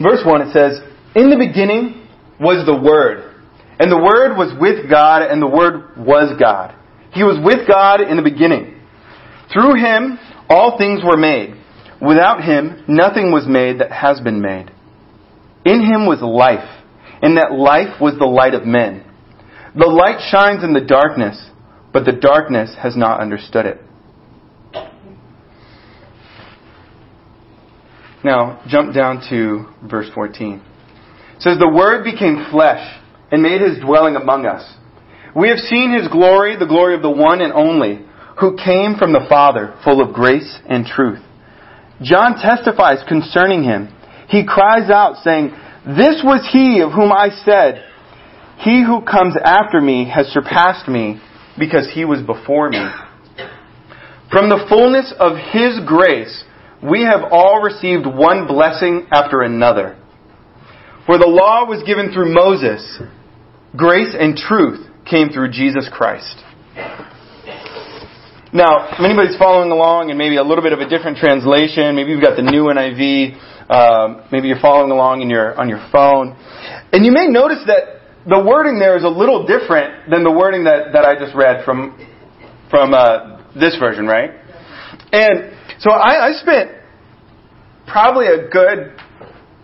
verse 0.00 0.24
1, 0.24 0.48
it 0.48 0.52
says, 0.52 0.80
In 1.14 1.30
the 1.30 1.36
beginning 1.36 2.08
was 2.40 2.64
the 2.66 2.80
Word, 2.80 3.34
and 3.78 3.92
the 3.92 3.98
Word 3.98 4.36
was 4.36 4.52
with 4.58 4.90
God, 4.90 5.22
and 5.22 5.40
the 5.40 5.46
Word 5.46 5.96
was 5.96 6.36
God. 6.40 6.74
He 7.12 7.22
was 7.22 7.38
with 7.42 7.68
God 7.68 8.00
in 8.00 8.16
the 8.16 8.22
beginning. 8.22 8.80
Through 9.52 9.74
him, 9.74 10.18
all 10.48 10.78
things 10.78 11.00
were 11.04 11.16
made. 11.16 11.54
Without 12.00 12.42
him, 12.42 12.84
nothing 12.88 13.30
was 13.30 13.46
made 13.46 13.80
that 13.80 13.92
has 13.92 14.20
been 14.20 14.40
made. 14.40 14.70
In 15.64 15.84
him 15.84 16.06
was 16.06 16.22
life, 16.22 16.79
and 17.22 17.36
that 17.36 17.52
life 17.52 18.00
was 18.00 18.18
the 18.18 18.26
light 18.26 18.54
of 18.54 18.64
men. 18.64 19.04
The 19.74 19.86
light 19.86 20.20
shines 20.30 20.64
in 20.64 20.72
the 20.72 20.80
darkness, 20.80 21.40
but 21.92 22.04
the 22.04 22.12
darkness 22.12 22.74
has 22.82 22.96
not 22.96 23.20
understood 23.20 23.66
it. 23.66 23.80
Now, 28.22 28.62
jump 28.66 28.94
down 28.94 29.22
to 29.30 29.66
verse 29.88 30.10
14. 30.14 30.54
It 31.36 31.42
says, 31.42 31.58
The 31.58 31.72
Word 31.72 32.04
became 32.04 32.46
flesh 32.50 32.98
and 33.30 33.42
made 33.42 33.60
his 33.60 33.80
dwelling 33.80 34.16
among 34.16 34.44
us. 34.44 34.62
We 35.34 35.48
have 35.48 35.58
seen 35.58 35.96
his 35.96 36.08
glory, 36.08 36.56
the 36.56 36.66
glory 36.66 36.94
of 36.94 37.02
the 37.02 37.10
one 37.10 37.40
and 37.40 37.52
only, 37.52 38.04
who 38.38 38.56
came 38.56 38.96
from 38.96 39.12
the 39.12 39.26
Father, 39.28 39.74
full 39.84 40.02
of 40.02 40.12
grace 40.12 40.58
and 40.68 40.84
truth. 40.84 41.20
John 42.02 42.34
testifies 42.40 43.04
concerning 43.08 43.62
him 43.62 43.94
he 44.30 44.46
cries 44.46 44.90
out 44.90 45.16
saying, 45.24 45.50
This 45.86 46.20
was 46.22 46.46
he 46.52 46.80
of 46.80 46.92
whom 46.92 47.10
I 47.10 47.30
said, 47.44 47.84
He 48.58 48.84
who 48.84 49.00
comes 49.02 49.34
after 49.42 49.80
me 49.80 50.08
has 50.08 50.26
surpassed 50.26 50.88
me 50.88 51.20
because 51.58 51.90
he 51.92 52.04
was 52.04 52.20
before 52.22 52.68
me. 52.68 52.84
From 54.30 54.48
the 54.48 54.64
fullness 54.68 55.12
of 55.18 55.36
his 55.36 55.80
grace, 55.86 56.44
we 56.82 57.02
have 57.02 57.32
all 57.32 57.62
received 57.62 58.06
one 58.06 58.46
blessing 58.46 59.08
after 59.12 59.42
another. 59.42 59.96
For 61.06 61.18
the 61.18 61.26
law 61.26 61.64
was 61.64 61.82
given 61.82 62.12
through 62.12 62.32
Moses, 62.32 63.00
grace 63.74 64.14
and 64.18 64.36
truth 64.36 64.86
came 65.08 65.30
through 65.30 65.50
Jesus 65.50 65.88
Christ. 65.92 66.36
Now, 68.52 68.90
if 68.92 69.00
anybody's 69.00 69.38
following 69.38 69.70
along 69.70 70.10
and 70.10 70.18
maybe 70.18 70.36
a 70.36 70.42
little 70.42 70.62
bit 70.62 70.72
of 70.72 70.80
a 70.80 70.88
different 70.88 71.18
translation, 71.18 71.94
maybe 71.94 72.10
you've 72.10 72.22
got 72.22 72.36
the 72.36 72.42
new 72.42 72.66
NIV, 72.66 73.38
um, 73.70 74.24
maybe 74.32 74.48
you're 74.48 74.60
following 74.60 74.90
along 74.90 75.22
in 75.22 75.30
your, 75.30 75.58
on 75.58 75.68
your 75.68 75.86
phone, 75.92 76.36
and 76.92 77.06
you 77.06 77.12
may 77.12 77.28
notice 77.28 77.62
that 77.66 78.00
the 78.28 78.42
wording 78.42 78.78
there 78.78 78.98
is 78.98 79.04
a 79.04 79.08
little 79.08 79.46
different 79.46 80.10
than 80.10 80.24
the 80.24 80.30
wording 80.30 80.64
that, 80.64 80.92
that 80.92 81.04
I 81.04 81.18
just 81.18 81.34
read 81.34 81.64
from, 81.64 81.96
from 82.68 82.92
uh, 82.92 83.40
this 83.54 83.76
version, 83.78 84.06
right? 84.06 84.30
And 85.12 85.56
so 85.78 85.90
I, 85.90 86.28
I 86.28 86.32
spent 86.42 86.70
probably 87.86 88.26
a 88.26 88.48
good 88.48 88.92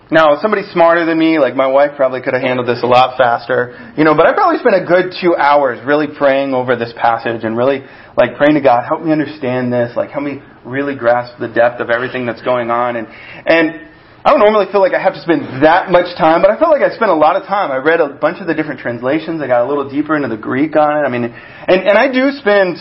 now, 0.08 0.40
somebody 0.40 0.62
smarter 0.72 1.04
than 1.04 1.18
me, 1.18 1.40
like 1.40 1.56
my 1.56 1.66
wife, 1.66 1.96
probably 1.96 2.22
could 2.22 2.32
have 2.32 2.42
handled 2.42 2.68
this 2.68 2.78
a 2.84 2.86
lot 2.86 3.18
faster, 3.18 3.92
you 3.98 4.04
know. 4.04 4.14
But 4.14 4.26
I 4.26 4.34
probably 4.34 4.58
spent 4.58 4.76
a 4.76 4.86
good 4.86 5.12
two 5.20 5.34
hours 5.34 5.84
really 5.84 6.06
praying 6.06 6.54
over 6.54 6.76
this 6.76 6.92
passage 6.96 7.42
and 7.42 7.56
really 7.56 7.82
like 8.16 8.36
praying 8.36 8.54
to 8.54 8.60
God, 8.60 8.86
help 8.86 9.02
me 9.02 9.10
understand 9.10 9.72
this, 9.72 9.96
like 9.96 10.10
help 10.10 10.22
me 10.22 10.42
really 10.64 10.94
grasp 10.94 11.40
the 11.40 11.48
depth 11.48 11.80
of 11.80 11.90
everything 11.90 12.25
that's 12.25 12.42
going 12.42 12.70
on. 12.70 12.94
And 12.94 13.08
and 13.46 13.88
I 14.26 14.30
don't 14.30 14.40
normally 14.40 14.66
feel 14.73 14.80
like 14.80 14.92
I 14.92 15.00
have 15.00 15.14
to 15.14 15.23
spend 15.23 15.62
that 15.62 15.92
much 15.95 16.18
time, 16.18 16.42
but 16.42 16.50
I 16.50 16.59
felt 16.59 16.73
like 16.73 16.83
I 16.83 16.90
spent 16.97 17.12
a 17.12 17.14
lot 17.14 17.37
of 17.37 17.47
time. 17.47 17.71
I 17.71 17.76
read 17.76 18.00
a 18.00 18.09
bunch 18.09 18.40
of 18.40 18.49
the 18.49 18.54
different 18.54 18.80
translations. 18.80 19.40
I 19.40 19.47
got 19.47 19.64
a 19.64 19.68
little 19.68 19.88
deeper 19.88 20.16
into 20.16 20.26
the 20.26 20.37
Greek 20.37 20.75
on 20.75 20.99
it. 20.99 21.06
I 21.06 21.09
mean, 21.09 21.30
and 21.30 21.87
and 21.87 21.97
I 21.97 22.11
do 22.11 22.33
spend, 22.33 22.76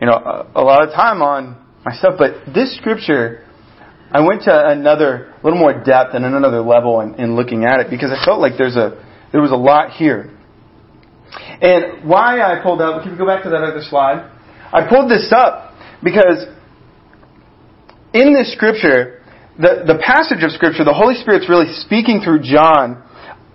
you 0.00 0.06
know, 0.08 0.16
a, 0.16 0.48
a 0.56 0.64
lot 0.64 0.82
of 0.82 0.94
time 0.94 1.20
on 1.20 1.60
my 1.84 1.92
stuff. 1.92 2.14
But 2.16 2.54
this 2.54 2.74
scripture 2.78 3.44
I 4.12 4.20
went 4.20 4.42
to 4.42 4.68
another, 4.68 5.32
a 5.40 5.40
little 5.42 5.58
more 5.58 5.72
depth 5.72 6.14
and 6.14 6.24
another 6.26 6.60
level 6.60 7.00
in, 7.00 7.14
in 7.14 7.34
looking 7.34 7.64
at 7.64 7.80
it 7.80 7.88
because 7.88 8.10
I 8.12 8.22
felt 8.26 8.40
like 8.40 8.52
there's 8.58 8.76
a, 8.76 9.02
there 9.32 9.40
was 9.40 9.52
a 9.52 9.56
lot 9.56 9.92
here. 9.92 10.30
And 11.62 12.06
why 12.06 12.42
I 12.42 12.62
pulled 12.62 12.82
up, 12.82 13.02
can 13.02 13.12
we 13.12 13.18
go 13.18 13.26
back 13.26 13.42
to 13.44 13.48
that 13.48 13.62
other 13.62 13.80
slide? 13.80 14.30
I 14.70 14.86
pulled 14.86 15.10
this 15.10 15.32
up 15.34 15.72
because 16.04 16.44
in 18.12 18.34
this 18.34 18.52
scripture, 18.52 19.21
the, 19.58 19.84
the 19.86 20.00
passage 20.04 20.42
of 20.42 20.50
scripture, 20.52 20.84
the 20.84 20.94
Holy 20.94 21.14
Spirit's 21.14 21.48
really 21.48 21.72
speaking 21.84 22.20
through 22.24 22.40
John 22.42 23.02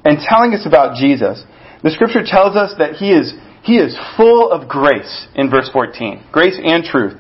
and 0.06 0.20
telling 0.22 0.54
us 0.54 0.66
about 0.66 0.96
Jesus. 0.96 1.44
The 1.84 1.92
scripture 1.92 2.24
tells 2.25 2.56
us 2.56 2.74
that 2.77 2.96
he 2.96 3.12
is, 3.12 3.34
he 3.63 3.77
is 3.77 3.96
full 4.16 4.51
of 4.51 4.70
grace 4.70 5.27
in 5.36 5.50
verse 5.50 5.70
14. 5.74 6.30
Grace 6.32 6.60
and 6.62 6.84
truth. 6.84 7.18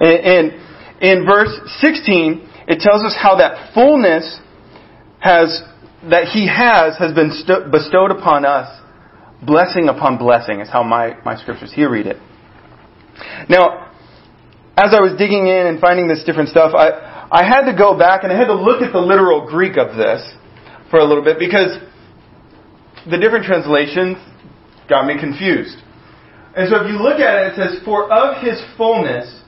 And, 0.00 0.52
and 0.52 0.66
in 1.00 1.26
verse 1.26 1.52
16, 1.80 2.48
it 2.68 2.80
tells 2.80 3.04
us 3.04 3.16
how 3.20 3.36
that 3.36 3.72
fullness 3.74 4.40
has, 5.20 5.62
that 6.10 6.28
He 6.28 6.46
has, 6.46 6.96
has 6.98 7.14
been 7.14 7.30
bestowed 7.70 8.10
upon 8.10 8.44
us, 8.44 8.68
blessing 9.42 9.88
upon 9.88 10.18
blessing, 10.18 10.60
is 10.60 10.68
how 10.68 10.82
my, 10.82 11.16
my 11.24 11.36
scriptures 11.36 11.72
here 11.74 11.90
read 11.90 12.06
it. 12.06 12.16
Now, 13.48 13.92
as 14.76 14.92
I 14.92 15.00
was 15.00 15.16
digging 15.16 15.46
in 15.46 15.66
and 15.66 15.80
finding 15.80 16.08
this 16.08 16.22
different 16.24 16.50
stuff, 16.50 16.72
I, 16.74 17.15
I 17.30 17.44
had 17.44 17.70
to 17.70 17.76
go 17.76 17.98
back 17.98 18.22
and 18.22 18.32
I 18.32 18.36
had 18.36 18.46
to 18.46 18.54
look 18.54 18.82
at 18.82 18.92
the 18.92 19.00
literal 19.00 19.46
Greek 19.46 19.76
of 19.76 19.96
this 19.96 20.22
for 20.90 20.98
a 20.98 21.04
little 21.04 21.24
bit 21.24 21.38
because 21.38 21.78
the 23.10 23.18
different 23.18 23.44
translations 23.44 24.18
got 24.88 25.06
me 25.06 25.18
confused. 25.18 25.76
And 26.56 26.68
so 26.70 26.80
if 26.80 26.88
you 26.90 26.98
look 26.98 27.20
at 27.20 27.42
it, 27.42 27.52
it 27.52 27.56
says, 27.56 27.84
For 27.84 28.12
of 28.12 28.42
his 28.42 28.62
fullness, 28.76 29.42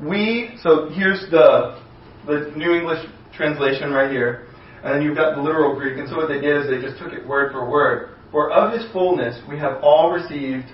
we, 0.00 0.58
so 0.62 0.88
here's 0.90 1.30
the 1.30 1.80
the 2.26 2.52
New 2.56 2.74
English 2.74 3.06
translation 3.32 3.90
right 3.90 4.10
here, 4.10 4.46
and 4.84 4.94
then 4.94 5.02
you've 5.02 5.16
got 5.16 5.34
the 5.34 5.40
literal 5.40 5.74
Greek. 5.74 5.98
And 5.98 6.08
so 6.08 6.16
what 6.16 6.28
they 6.28 6.40
did 6.40 6.56
is 6.56 6.68
they 6.68 6.80
just 6.80 7.02
took 7.02 7.12
it 7.12 7.26
word 7.26 7.52
for 7.52 7.68
word. 7.68 8.16
For 8.30 8.50
of 8.50 8.78
his 8.78 8.90
fullness 8.92 9.40
we 9.48 9.58
have 9.58 9.82
all 9.82 10.12
received, 10.12 10.66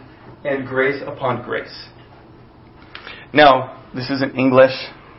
and 0.44 0.66
grace 0.66 1.00
upon 1.06 1.42
grace. 1.42 1.88
Now, 3.32 3.82
this 3.94 4.10
isn't 4.10 4.36
English. 4.36 4.72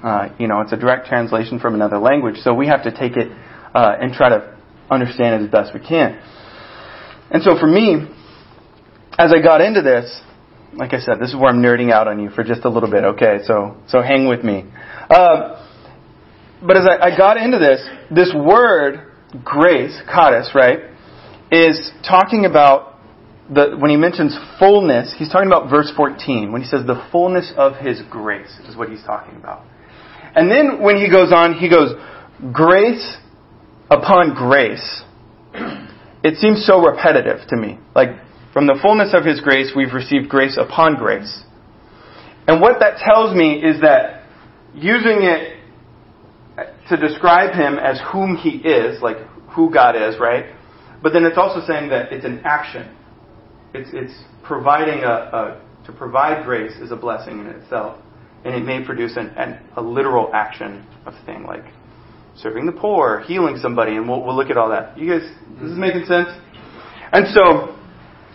Uh, 0.05 0.29
you 0.37 0.47
know, 0.47 0.61
it's 0.61 0.71
a 0.71 0.77
direct 0.77 1.07
translation 1.07 1.59
from 1.59 1.73
another 1.73 1.97
language, 1.97 2.35
so 2.43 2.53
we 2.53 2.67
have 2.67 2.83
to 2.83 2.91
take 2.91 3.17
it 3.17 3.27
uh, 3.73 3.95
and 3.99 4.13
try 4.13 4.29
to 4.29 4.55
understand 4.91 5.41
it 5.41 5.45
as 5.45 5.51
best 5.51 5.73
we 5.73 5.79
can. 5.79 6.21
And 7.31 7.41
so 7.41 7.57
for 7.59 7.65
me, 7.65 8.05
as 9.17 9.33
I 9.33 9.41
got 9.41 9.61
into 9.61 9.81
this, 9.81 10.21
like 10.73 10.93
I 10.93 10.99
said, 10.99 11.15
this 11.19 11.29
is 11.29 11.35
where 11.35 11.49
I'm 11.49 11.59
nerding 11.59 11.91
out 11.91 12.07
on 12.07 12.19
you 12.19 12.29
for 12.29 12.43
just 12.43 12.65
a 12.65 12.69
little 12.69 12.91
bit. 12.91 13.03
Okay, 13.03 13.39
so 13.45 13.77
so 13.87 14.03
hang 14.03 14.27
with 14.27 14.43
me. 14.43 14.65
Uh, 15.09 15.65
but 16.61 16.77
as 16.77 16.85
I, 16.87 17.07
I 17.07 17.17
got 17.17 17.37
into 17.37 17.57
this, 17.57 17.83
this 18.11 18.31
word, 18.31 19.11
grace, 19.43 19.99
charis, 20.05 20.51
right, 20.53 20.81
is 21.51 21.91
talking 22.07 22.45
about 22.45 22.99
the, 23.51 23.75
when 23.79 23.89
he 23.89 23.97
mentions 23.97 24.37
fullness, 24.59 25.15
he's 25.17 25.31
talking 25.31 25.47
about 25.47 25.67
verse 25.67 25.91
14. 25.97 26.51
When 26.51 26.61
he 26.61 26.67
says 26.67 26.85
the 26.85 27.07
fullness 27.11 27.51
of 27.57 27.77
his 27.77 28.03
grace 28.11 28.55
is 28.67 28.75
what 28.75 28.89
he's 28.89 29.03
talking 29.03 29.35
about. 29.35 29.65
And 30.35 30.51
then 30.51 30.81
when 30.81 30.97
he 30.97 31.09
goes 31.09 31.31
on, 31.33 31.53
he 31.53 31.69
goes, 31.69 31.93
grace 32.51 33.17
upon 33.89 34.35
grace. 34.35 35.03
It 36.23 36.37
seems 36.37 36.65
so 36.65 36.81
repetitive 36.83 37.47
to 37.49 37.55
me. 37.55 37.79
Like, 37.95 38.09
from 38.51 38.67
the 38.67 38.77
fullness 38.81 39.13
of 39.13 39.23
his 39.25 39.41
grace, 39.41 39.71
we've 39.75 39.93
received 39.93 40.27
grace 40.27 40.57
upon 40.59 40.95
grace. 40.95 41.43
And 42.47 42.61
what 42.61 42.79
that 42.79 42.97
tells 42.97 43.35
me 43.35 43.63
is 43.63 43.81
that 43.81 44.23
using 44.73 45.23
it 45.23 45.59
to 46.89 46.97
describe 46.97 47.53
him 47.53 47.77
as 47.77 47.99
whom 48.11 48.35
he 48.35 48.57
is, 48.57 49.01
like 49.01 49.17
who 49.51 49.73
God 49.73 49.95
is, 49.95 50.19
right? 50.19 50.53
But 51.01 51.13
then 51.13 51.25
it's 51.25 51.37
also 51.37 51.65
saying 51.65 51.89
that 51.89 52.11
it's 52.11 52.25
an 52.25 52.41
action. 52.45 52.95
It's, 53.73 53.89
it's 53.93 54.13
providing 54.43 55.03
a, 55.03 55.07
a 55.07 55.61
to 55.85 55.91
provide 55.91 56.45
grace 56.45 56.73
is 56.77 56.91
a 56.91 56.95
blessing 56.95 57.39
in 57.39 57.47
itself. 57.47 57.99
And 58.45 58.55
it 58.55 58.63
may 58.63 58.85
produce 58.85 59.17
an, 59.17 59.29
an, 59.37 59.59
a 59.75 59.81
literal 59.81 60.29
action 60.33 60.85
of 61.05 61.13
thing 61.25 61.43
like 61.43 61.65
serving 62.37 62.65
the 62.65 62.71
poor, 62.71 63.21
healing 63.21 63.57
somebody, 63.57 63.95
and 63.95 64.07
we'll, 64.07 64.23
we'll 64.23 64.35
look 64.35 64.49
at 64.49 64.57
all 64.57 64.69
that. 64.69 64.97
You 64.97 65.09
guys, 65.09 65.27
this 65.61 65.71
is 65.71 65.77
making 65.77 66.05
sense? 66.05 66.29
And 67.11 67.27
so, 67.33 67.75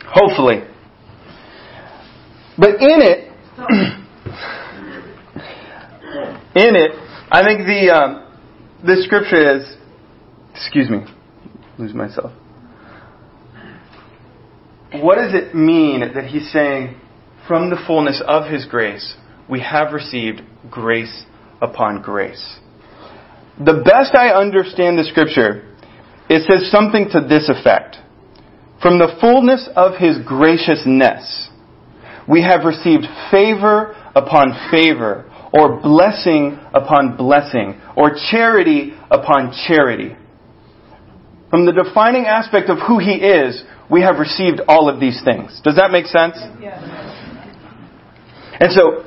hopefully. 0.07 0.63
But 2.59 2.81
in 2.81 3.01
it, 3.03 3.29
in 6.57 6.77
it, 6.77 6.91
I 7.31 7.45
think 7.45 7.61
the 7.67 7.91
um, 7.95 8.27
this 8.87 9.05
scripture 9.05 9.57
is, 9.57 9.77
excuse 10.55 10.89
me, 10.91 11.05
lose 11.79 11.95
myself. 11.95 12.33
What 14.93 15.17
does 15.17 15.35
it 15.35 15.55
mean 15.55 16.01
that 16.01 16.25
he's 16.27 16.51
saying, 16.51 16.97
from 17.47 17.71
the 17.71 17.77
fullness 17.87 18.21
of 18.27 18.51
his 18.51 18.67
grace, 18.67 19.15
we 19.51 19.61
have 19.61 19.93
received 19.93 20.43
grace 20.71 21.25
upon 21.61 22.03
grace? 22.03 22.59
The 23.59 23.83
best 23.85 24.15
I 24.15 24.29
understand 24.29 24.99
the 24.99 25.05
scripture, 25.05 25.77
it 26.29 26.49
says 26.51 26.71
something 26.71 27.09
to 27.13 27.21
this 27.21 27.49
effect. 27.49 27.97
From 28.81 28.99
the 28.99 29.17
fullness 29.21 29.69
of 29.77 29.99
his 29.99 30.19
graciousness, 30.25 31.49
we 32.27 32.43
have 32.43 32.65
received 32.65 33.05
favor 33.31 33.95
upon 34.15 34.71
favor 34.71 35.31
or 35.53 35.81
blessing 35.81 36.59
upon 36.73 37.17
blessing, 37.17 37.81
or 37.97 38.13
charity 38.31 38.95
upon 39.11 39.53
charity. 39.67 40.17
From 41.51 41.67
the 41.67 41.73
defining 41.73 42.27
aspect 42.27 42.71
of 42.71 42.79
who 42.87 42.99
He 42.99 43.15
is, 43.15 43.63
we 43.91 44.03
have 44.03 44.19
received 44.19 44.61
all 44.69 44.89
of 44.89 45.01
these 45.01 45.21
things. 45.25 45.61
Does 45.65 45.77
that 45.77 45.91
make 45.91 46.07
sense? 46.07 46.37
Yes. 46.61 46.81
And 48.61 48.71
so, 48.73 49.05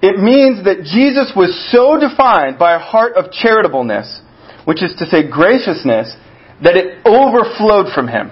it 0.00 0.18
means 0.18 0.64
that 0.64 0.86
Jesus 0.86 1.32
was 1.34 1.50
so 1.74 1.98
defined 1.98 2.58
by 2.58 2.74
a 2.74 2.78
heart 2.78 3.16
of 3.16 3.32
charitableness, 3.32 4.22
which 4.64 4.82
is 4.82 4.94
to 4.98 5.06
say 5.06 5.26
graciousness, 5.26 6.14
that 6.62 6.76
it 6.76 7.02
overflowed 7.06 7.92
from 7.94 8.06
Him 8.06 8.30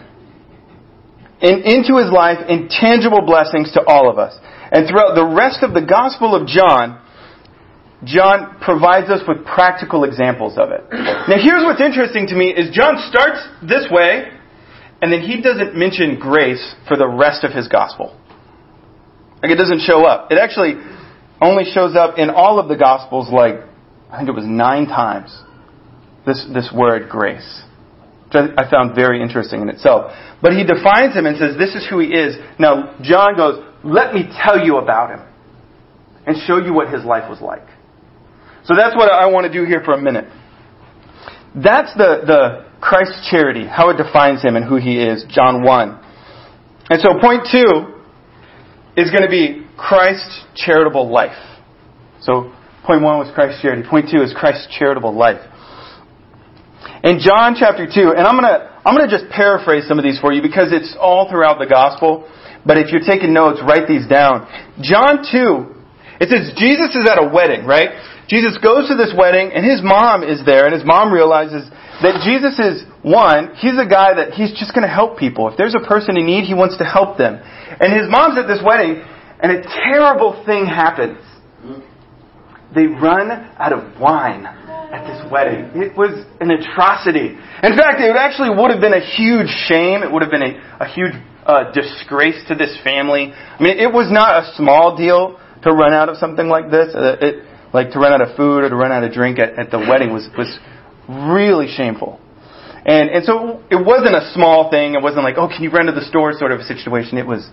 and 1.42 1.66
into 1.66 1.98
His 1.98 2.10
life 2.10 2.38
in 2.48 2.68
tangible 2.70 3.22
blessings 3.26 3.72
to 3.72 3.82
all 3.86 4.10
of 4.10 4.18
us. 4.18 4.38
And 4.70 4.86
throughout 4.86 5.14
the 5.14 5.26
rest 5.26 5.62
of 5.62 5.74
the 5.74 5.82
Gospel 5.82 6.34
of 6.34 6.46
John, 6.46 7.02
John 8.04 8.58
provides 8.60 9.10
us 9.10 9.22
with 9.26 9.44
practical 9.44 10.04
examples 10.04 10.58
of 10.58 10.70
it. 10.70 10.84
Now 10.92 11.38
here's 11.40 11.64
what's 11.64 11.80
interesting 11.80 12.26
to 12.28 12.36
me 12.36 12.50
is 12.54 12.74
John 12.74 12.98
starts 13.10 13.42
this 13.62 13.88
way 13.90 14.36
and 15.02 15.12
then 15.12 15.20
he 15.20 15.42
doesn't 15.42 15.76
mention 15.76 16.18
grace 16.18 16.74
for 16.88 16.96
the 16.96 17.08
rest 17.08 17.44
of 17.44 17.52
his 17.52 17.68
gospel. 17.68 18.16
Like 19.42 19.52
it 19.52 19.56
doesn't 19.56 19.80
show 19.80 20.04
up. 20.04 20.32
It 20.32 20.38
actually 20.38 20.76
only 21.40 21.64
shows 21.72 21.94
up 21.96 22.18
in 22.18 22.30
all 22.30 22.58
of 22.58 22.68
the 22.68 22.76
gospels 22.76 23.28
like 23.30 23.56
I 24.10 24.18
think 24.18 24.28
it 24.28 24.34
was 24.34 24.46
9 24.46 24.86
times. 24.86 25.36
this, 26.26 26.46
this 26.52 26.70
word 26.74 27.08
grace, 27.08 27.62
which 28.26 28.50
I, 28.56 28.70
found 28.70 28.94
very 28.94 29.22
interesting 29.22 29.62
in 29.62 29.68
itself. 29.68 30.12
But 30.42 30.52
he 30.52 30.64
defines 30.64 31.14
him 31.14 31.26
and 31.26 31.36
says, 31.36 31.56
This 31.56 31.74
is 31.74 31.86
who 31.88 32.00
he 32.00 32.08
is. 32.08 32.36
Now, 32.58 32.96
John 33.02 33.36
goes, 33.36 33.64
Let 33.84 34.14
me 34.14 34.28
tell 34.44 34.64
you 34.64 34.78
about 34.78 35.10
him 35.10 35.26
and 36.26 36.36
show 36.46 36.58
you 36.58 36.72
what 36.72 36.92
his 36.92 37.04
life 37.04 37.28
was 37.28 37.40
like. 37.40 37.66
So 38.64 38.74
that's 38.74 38.96
what 38.96 39.10
I 39.10 39.26
want 39.26 39.46
to 39.46 39.52
do 39.52 39.64
here 39.64 39.82
for 39.84 39.94
a 39.94 40.00
minute. 40.00 40.24
That's 41.54 41.94
the, 41.94 42.22
the 42.26 42.66
Christ's 42.80 43.28
charity, 43.30 43.66
how 43.66 43.90
it 43.90 43.96
defines 43.96 44.42
him 44.42 44.56
and 44.56 44.64
who 44.64 44.76
he 44.76 45.00
is, 45.00 45.24
John 45.28 45.62
1. 45.62 46.04
And 46.90 47.00
so 47.00 47.18
point 47.20 47.48
two 47.50 47.94
is 48.96 49.10
going 49.10 49.22
to 49.22 49.30
be 49.30 49.65
Christ's 49.76 50.44
charitable 50.54 51.10
life. 51.10 51.36
So 52.20 52.52
point 52.84 53.02
one 53.02 53.18
was 53.18 53.30
Christ's 53.34 53.62
charity. 53.62 53.82
Point 53.88 54.08
two 54.10 54.22
is 54.22 54.32
Christ's 54.32 54.68
charitable 54.78 55.14
life. 55.14 55.40
In 57.04 57.20
John 57.20 57.54
chapter 57.58 57.86
2, 57.86 58.14
and 58.16 58.26
I'm 58.26 58.34
going 58.34 58.50
to, 58.50 58.66
I'm 58.82 58.96
going 58.96 59.08
to 59.08 59.12
just 59.12 59.30
paraphrase 59.30 59.86
some 59.86 59.98
of 59.98 60.04
these 60.04 60.18
for 60.18 60.32
you 60.32 60.42
because 60.42 60.72
it's 60.72 60.96
all 60.98 61.28
throughout 61.30 61.58
the 61.58 61.66
gospel. 61.66 62.26
But 62.64 62.78
if 62.78 62.90
you're 62.90 63.04
taking 63.04 63.32
notes, 63.32 63.60
write 63.62 63.86
these 63.86 64.08
down. 64.08 64.48
John 64.82 65.22
2, 65.22 66.18
it 66.18 66.26
says 66.32 66.50
Jesus 66.58 66.98
is 66.98 67.06
at 67.06 67.22
a 67.22 67.28
wedding, 67.30 67.62
right? 67.62 67.94
Jesus 68.26 68.58
goes 68.58 68.88
to 68.90 68.98
this 68.98 69.14
wedding 69.14 69.54
and 69.54 69.62
his 69.62 69.86
mom 69.86 70.26
is 70.26 70.42
there 70.42 70.66
and 70.66 70.74
his 70.74 70.82
mom 70.82 71.14
realizes 71.14 71.62
that 72.02 72.26
Jesus 72.26 72.58
is 72.58 72.82
one, 73.06 73.54
he's 73.62 73.78
a 73.78 73.86
guy 73.86 74.18
that 74.18 74.34
he's 74.34 74.50
just 74.58 74.74
going 74.74 74.82
to 74.82 74.90
help 74.90 75.14
people. 75.16 75.46
If 75.46 75.54
there's 75.56 75.78
a 75.78 75.86
person 75.86 76.18
in 76.18 76.26
need, 76.26 76.42
he 76.42 76.54
wants 76.54 76.76
to 76.78 76.84
help 76.84 77.16
them. 77.16 77.38
And 77.38 77.94
his 77.94 78.10
mom's 78.10 78.34
at 78.34 78.50
this 78.50 78.58
wedding 78.66 79.06
and 79.40 79.52
a 79.52 79.62
terrible 79.62 80.42
thing 80.46 80.66
happens. 80.66 81.18
They 82.74 82.86
run 82.86 83.30
out 83.30 83.72
of 83.72 84.00
wine 84.00 84.44
at 84.44 85.06
this 85.06 85.30
wedding. 85.30 85.70
It 85.80 85.96
was 85.96 86.26
an 86.40 86.50
atrocity. 86.50 87.38
In 87.62 87.76
fact, 87.76 88.00
it 88.00 88.16
actually 88.16 88.50
would 88.50 88.70
have 88.70 88.80
been 88.80 88.94
a 88.94 89.00
huge 89.00 89.48
shame. 89.68 90.02
It 90.02 90.10
would 90.10 90.22
have 90.22 90.30
been 90.30 90.42
a, 90.42 90.84
a 90.84 90.88
huge 90.88 91.14
uh, 91.46 91.72
disgrace 91.72 92.42
to 92.48 92.54
this 92.54 92.76
family. 92.82 93.32
I 93.32 93.62
mean, 93.62 93.78
it 93.78 93.92
was 93.92 94.10
not 94.10 94.42
a 94.42 94.54
small 94.56 94.96
deal 94.96 95.38
to 95.62 95.72
run 95.72 95.92
out 95.92 96.08
of 96.08 96.16
something 96.16 96.48
like 96.48 96.70
this. 96.70 96.94
Uh, 96.94 97.16
it, 97.20 97.44
like 97.72 97.92
to 97.92 97.98
run 97.98 98.12
out 98.12 98.20
of 98.20 98.36
food 98.36 98.64
or 98.64 98.68
to 98.68 98.76
run 98.76 98.92
out 98.92 99.04
of 99.04 99.12
drink 99.12 99.38
at, 99.38 99.58
at 99.58 99.70
the 99.70 99.78
wedding 99.78 100.12
was, 100.12 100.28
was 100.36 100.58
really 101.08 101.68
shameful. 101.68 102.20
And, 102.84 103.10
and 103.10 103.24
so 103.24 103.62
it 103.70 103.84
wasn't 103.84 104.14
a 104.14 104.30
small 104.32 104.70
thing. 104.70 104.94
It 104.94 105.02
wasn't 105.02 105.24
like, 105.24 105.34
oh, 105.38 105.48
can 105.48 105.62
you 105.62 105.70
run 105.70 105.86
to 105.86 105.92
the 105.92 106.06
store 106.06 106.32
sort 106.34 106.52
of 106.52 106.60
a 106.60 106.64
situation. 106.64 107.18
It 107.18 107.26
was, 107.26 107.48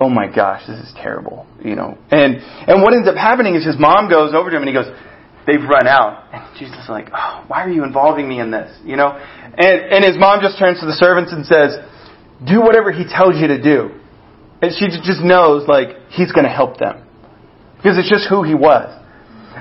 oh 0.00 0.08
my 0.08 0.26
gosh, 0.34 0.66
this 0.66 0.78
is 0.80 0.92
terrible, 0.96 1.46
you 1.62 1.76
know. 1.76 1.98
And, 2.10 2.36
and 2.40 2.82
what 2.82 2.94
ends 2.94 3.06
up 3.06 3.16
happening 3.16 3.54
is 3.54 3.64
his 3.64 3.78
mom 3.78 4.08
goes 4.08 4.34
over 4.34 4.48
to 4.50 4.56
him 4.56 4.62
and 4.62 4.68
he 4.68 4.74
goes, 4.74 4.90
they've 5.46 5.62
run 5.62 5.86
out. 5.86 6.32
And 6.32 6.58
Jesus 6.58 6.76
is 6.82 6.88
like, 6.88 7.08
oh, 7.14 7.44
why 7.48 7.64
are 7.64 7.70
you 7.70 7.84
involving 7.84 8.28
me 8.28 8.40
in 8.40 8.50
this, 8.50 8.74
you 8.82 8.96
know? 8.96 9.12
And, 9.12 9.80
and 9.92 10.04
his 10.04 10.16
mom 10.18 10.40
just 10.40 10.58
turns 10.58 10.80
to 10.80 10.86
the 10.86 10.96
servants 10.96 11.32
and 11.32 11.44
says, 11.44 11.76
do 12.48 12.60
whatever 12.60 12.90
he 12.92 13.04
tells 13.04 13.36
you 13.36 13.48
to 13.48 13.62
do. 13.62 13.90
And 14.62 14.72
she 14.72 14.88
just 14.88 15.20
knows, 15.22 15.68
like, 15.68 15.96
he's 16.10 16.32
going 16.32 16.44
to 16.44 16.52
help 16.52 16.78
them. 16.78 17.04
Because 17.76 17.98
it's 17.98 18.08
just 18.08 18.28
who 18.28 18.42
he 18.42 18.54
was. 18.54 18.88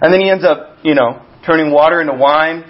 And 0.02 0.14
then 0.14 0.20
he 0.22 0.30
ends 0.30 0.44
up, 0.44 0.78
you 0.84 0.96
know, 0.96 1.24
turning 1.46 1.72
water 1.72 2.00
into 2.00 2.14
wine. 2.14 2.64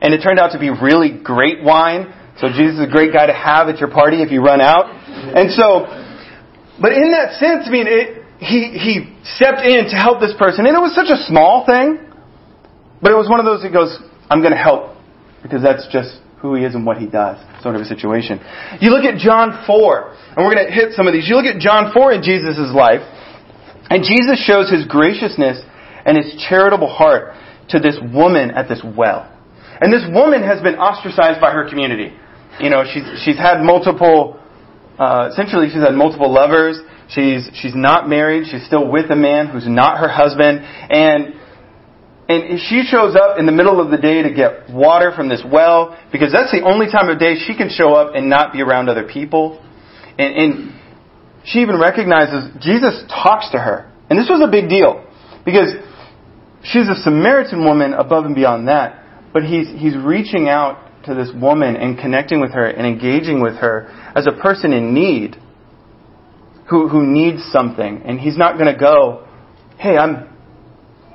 And 0.00 0.14
it 0.14 0.22
turned 0.22 0.38
out 0.38 0.52
to 0.52 0.58
be 0.58 0.70
really 0.70 1.10
great 1.10 1.62
wine. 1.62 2.14
So 2.38 2.48
Jesus 2.48 2.78
is 2.78 2.86
a 2.86 2.90
great 2.90 3.12
guy 3.12 3.26
to 3.26 3.34
have 3.34 3.68
at 3.68 3.78
your 3.78 3.90
party 3.90 4.22
if 4.22 4.30
you 4.30 4.42
run 4.42 4.60
out. 4.60 4.86
And 4.86 5.50
so, 5.50 5.86
but 6.80 6.92
in 6.92 7.10
that 7.12 7.38
sense, 7.38 7.64
I 7.66 7.70
mean, 7.70 7.86
it, 7.86 8.22
he, 8.38 8.78
he 8.78 9.16
stepped 9.36 9.62
in 9.62 9.90
to 9.90 9.96
help 9.96 10.20
this 10.20 10.34
person. 10.38 10.66
And 10.66 10.76
it 10.76 10.80
was 10.80 10.94
such 10.94 11.10
a 11.10 11.18
small 11.26 11.66
thing. 11.66 11.98
But 13.02 13.12
it 13.12 13.18
was 13.18 13.28
one 13.28 13.38
of 13.38 13.46
those 13.46 13.62
that 13.62 13.72
goes, 13.72 13.96
I'm 14.30 14.40
going 14.40 14.54
to 14.54 14.58
help. 14.58 14.96
Because 15.42 15.62
that's 15.62 15.86
just 15.90 16.18
who 16.40 16.54
he 16.54 16.62
is 16.64 16.74
and 16.74 16.86
what 16.86 16.98
he 16.98 17.06
does, 17.06 17.38
sort 17.62 17.74
of 17.74 17.82
a 17.82 17.84
situation. 17.84 18.38
You 18.80 18.90
look 18.90 19.04
at 19.04 19.18
John 19.18 19.64
4, 19.66 20.36
and 20.36 20.46
we're 20.46 20.54
going 20.54 20.66
to 20.66 20.72
hit 20.72 20.94
some 20.94 21.06
of 21.06 21.12
these. 21.12 21.28
You 21.28 21.34
look 21.34 21.46
at 21.46 21.60
John 21.60 21.90
4 21.92 22.12
in 22.12 22.22
Jesus' 22.22 22.70
life, 22.74 23.02
and 23.90 24.04
Jesus 24.06 24.38
shows 24.44 24.70
his 24.70 24.86
graciousness 24.86 25.62
and 26.06 26.16
his 26.16 26.38
charitable 26.48 26.88
heart 26.88 27.34
to 27.70 27.78
this 27.78 27.98
woman 28.14 28.50
at 28.52 28.68
this 28.68 28.82
well. 28.96 29.26
And 29.80 29.92
this 29.92 30.02
woman 30.10 30.42
has 30.42 30.62
been 30.62 30.76
ostracized 30.76 31.40
by 31.40 31.52
her 31.52 31.68
community. 31.68 32.14
You 32.60 32.70
know, 32.70 32.84
she's, 32.84 33.04
she's 33.24 33.36
had 33.36 33.62
multiple, 33.62 34.37
uh, 34.98 35.30
essentially 35.30 35.68
she's 35.68 35.82
had 35.82 35.94
multiple 35.94 36.32
lovers. 36.32 36.78
She's, 37.10 37.48
she's 37.54 37.74
not 37.74 38.08
married. 38.08 38.48
She's 38.50 38.66
still 38.66 38.90
with 38.90 39.10
a 39.10 39.16
man 39.16 39.48
who's 39.48 39.66
not 39.66 39.98
her 39.98 40.08
husband. 40.08 40.60
And, 40.60 41.34
and 42.28 42.60
she 42.60 42.82
shows 42.84 43.16
up 43.16 43.38
in 43.38 43.46
the 43.46 43.52
middle 43.52 43.80
of 43.80 43.90
the 43.90 43.96
day 43.96 44.22
to 44.22 44.34
get 44.34 44.68
water 44.68 45.12
from 45.16 45.28
this 45.28 45.42
well 45.46 45.96
because 46.12 46.32
that's 46.32 46.50
the 46.50 46.62
only 46.62 46.86
time 46.90 47.08
of 47.08 47.18
day 47.18 47.36
she 47.46 47.56
can 47.56 47.70
show 47.70 47.94
up 47.94 48.14
and 48.14 48.28
not 48.28 48.52
be 48.52 48.60
around 48.60 48.88
other 48.88 49.08
people. 49.08 49.64
And, 50.18 50.34
and 50.34 50.80
she 51.44 51.60
even 51.60 51.80
recognizes 51.80 52.50
Jesus 52.60 53.02
talks 53.08 53.50
to 53.52 53.58
her. 53.58 53.90
And 54.10 54.18
this 54.18 54.28
was 54.28 54.42
a 54.46 54.50
big 54.50 54.68
deal 54.68 55.04
because 55.44 55.72
she's 56.62 56.88
a 56.88 56.96
Samaritan 56.96 57.64
woman 57.64 57.94
above 57.94 58.24
and 58.24 58.34
beyond 58.34 58.68
that. 58.68 59.04
But 59.32 59.44
he's, 59.44 59.68
he's 59.68 59.96
reaching 59.96 60.48
out 60.48 60.87
to 61.08 61.14
this 61.14 61.30
woman 61.34 61.76
and 61.76 61.98
connecting 61.98 62.40
with 62.40 62.52
her 62.52 62.66
and 62.66 62.86
engaging 62.86 63.42
with 63.42 63.56
her 63.56 63.88
as 64.14 64.26
a 64.26 64.32
person 64.40 64.72
in 64.72 64.94
need 64.94 65.36
who, 66.70 66.88
who 66.88 67.06
needs 67.06 67.42
something. 67.50 68.02
And 68.04 68.20
he's 68.20 68.36
not 68.36 68.58
going 68.58 68.72
to 68.72 68.78
go, 68.78 69.26
hey, 69.78 69.96
I'm, 69.96 70.28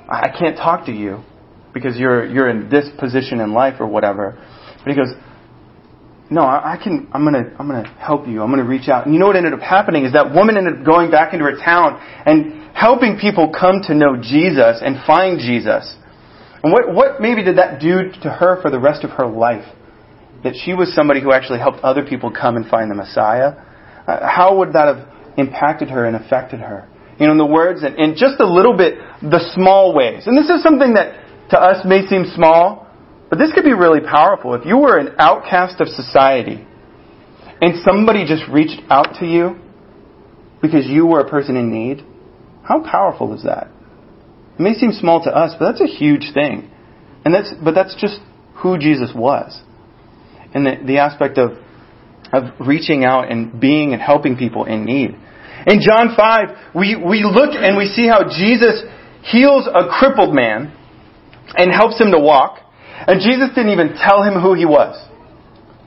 I 0.08 0.28
can't 0.38 0.56
talk 0.56 0.86
to 0.86 0.92
you 0.92 1.22
because 1.72 1.96
you're, 1.96 2.26
you're 2.26 2.48
in 2.48 2.68
this 2.68 2.86
position 2.98 3.40
in 3.40 3.52
life 3.52 3.80
or 3.80 3.86
whatever. 3.86 4.36
But 4.84 4.90
he 4.90 4.96
goes, 4.96 5.12
no, 6.30 6.40
I, 6.40 6.78
can, 6.82 7.08
I'm 7.12 7.24
gonna, 7.24 7.54
I'm 7.58 7.68
gonna 7.68 7.86
help 7.98 8.26
you. 8.26 8.42
I'm 8.42 8.50
gonna 8.50 8.64
reach 8.64 8.88
out. 8.88 9.04
And 9.04 9.14
you 9.14 9.20
know 9.20 9.26
what 9.26 9.36
ended 9.36 9.52
up 9.52 9.60
happening 9.60 10.04
is 10.04 10.14
that 10.14 10.34
woman 10.34 10.56
ended 10.56 10.80
up 10.80 10.84
going 10.84 11.10
back 11.10 11.34
into 11.34 11.44
her 11.44 11.56
town 11.56 12.00
and 12.24 12.74
helping 12.74 13.18
people 13.20 13.52
come 13.52 13.82
to 13.86 13.94
know 13.94 14.16
Jesus 14.16 14.80
and 14.82 14.96
find 15.06 15.38
Jesus. 15.38 15.94
And 16.62 16.72
what, 16.72 16.94
what 16.94 17.20
maybe 17.20 17.44
did 17.44 17.58
that 17.58 17.78
do 17.78 18.10
to 18.22 18.30
her 18.30 18.60
for 18.62 18.70
the 18.70 18.80
rest 18.80 19.04
of 19.04 19.10
her 19.10 19.26
life? 19.26 19.66
That 20.44 20.54
she 20.54 20.74
was 20.74 20.94
somebody 20.94 21.20
who 21.20 21.32
actually 21.32 21.58
helped 21.58 21.80
other 21.80 22.04
people 22.04 22.30
come 22.30 22.56
and 22.56 22.66
find 22.68 22.90
the 22.90 22.94
Messiah? 22.94 23.54
Uh, 24.06 24.28
how 24.28 24.58
would 24.58 24.74
that 24.74 24.94
have 24.94 25.08
impacted 25.36 25.88
her 25.90 26.04
and 26.04 26.14
affected 26.14 26.60
her? 26.60 26.88
You 27.18 27.26
know, 27.26 27.32
in 27.32 27.38
the 27.38 27.46
words, 27.46 27.82
and, 27.82 27.96
and 27.96 28.16
just 28.16 28.40
a 28.40 28.46
little 28.46 28.76
bit, 28.76 28.98
the 29.22 29.40
small 29.54 29.94
ways. 29.94 30.26
And 30.26 30.36
this 30.36 30.48
is 30.50 30.62
something 30.62 30.94
that 30.94 31.24
to 31.50 31.58
us 31.58 31.84
may 31.86 32.06
seem 32.06 32.24
small, 32.34 32.86
but 33.30 33.38
this 33.38 33.52
could 33.52 33.64
be 33.64 33.72
really 33.72 34.00
powerful. 34.00 34.54
If 34.54 34.66
you 34.66 34.78
were 34.78 34.98
an 34.98 35.14
outcast 35.18 35.80
of 35.80 35.88
society 35.88 36.66
and 37.60 37.82
somebody 37.84 38.26
just 38.26 38.42
reached 38.50 38.82
out 38.90 39.16
to 39.20 39.26
you 39.26 39.56
because 40.60 40.86
you 40.86 41.06
were 41.06 41.20
a 41.20 41.28
person 41.28 41.56
in 41.56 41.72
need, 41.72 42.04
how 42.62 42.82
powerful 42.82 43.34
is 43.34 43.44
that? 43.44 43.68
It 44.58 44.60
may 44.60 44.74
seem 44.74 44.92
small 44.92 45.22
to 45.24 45.30
us, 45.30 45.54
but 45.58 45.72
that's 45.72 45.80
a 45.80 45.86
huge 45.86 46.32
thing. 46.32 46.70
And 47.24 47.34
that's, 47.34 47.52
but 47.62 47.74
that's 47.74 47.94
just 48.00 48.20
who 48.56 48.78
Jesus 48.78 49.10
was. 49.14 49.62
And 50.54 50.64
the, 50.64 50.76
the 50.86 50.98
aspect 50.98 51.36
of, 51.38 51.58
of 52.32 52.44
reaching 52.60 53.04
out 53.04 53.30
and 53.30 53.60
being 53.60 53.92
and 53.92 54.00
helping 54.00 54.36
people 54.36 54.64
in 54.64 54.84
need. 54.84 55.16
In 55.66 55.80
John 55.80 56.14
5, 56.16 56.74
we, 56.74 56.96
we 56.96 57.24
look 57.24 57.54
and 57.54 57.76
we 57.76 57.86
see 57.86 58.06
how 58.06 58.24
Jesus 58.24 58.82
heals 59.22 59.66
a 59.66 59.88
crippled 59.88 60.34
man 60.34 60.72
and 61.56 61.72
helps 61.72 62.00
him 62.00 62.10
to 62.12 62.18
walk. 62.18 62.58
And 63.06 63.20
Jesus 63.20 63.48
didn't 63.54 63.72
even 63.72 63.96
tell 63.96 64.22
him 64.22 64.40
who 64.40 64.54
he 64.54 64.64
was. 64.66 64.94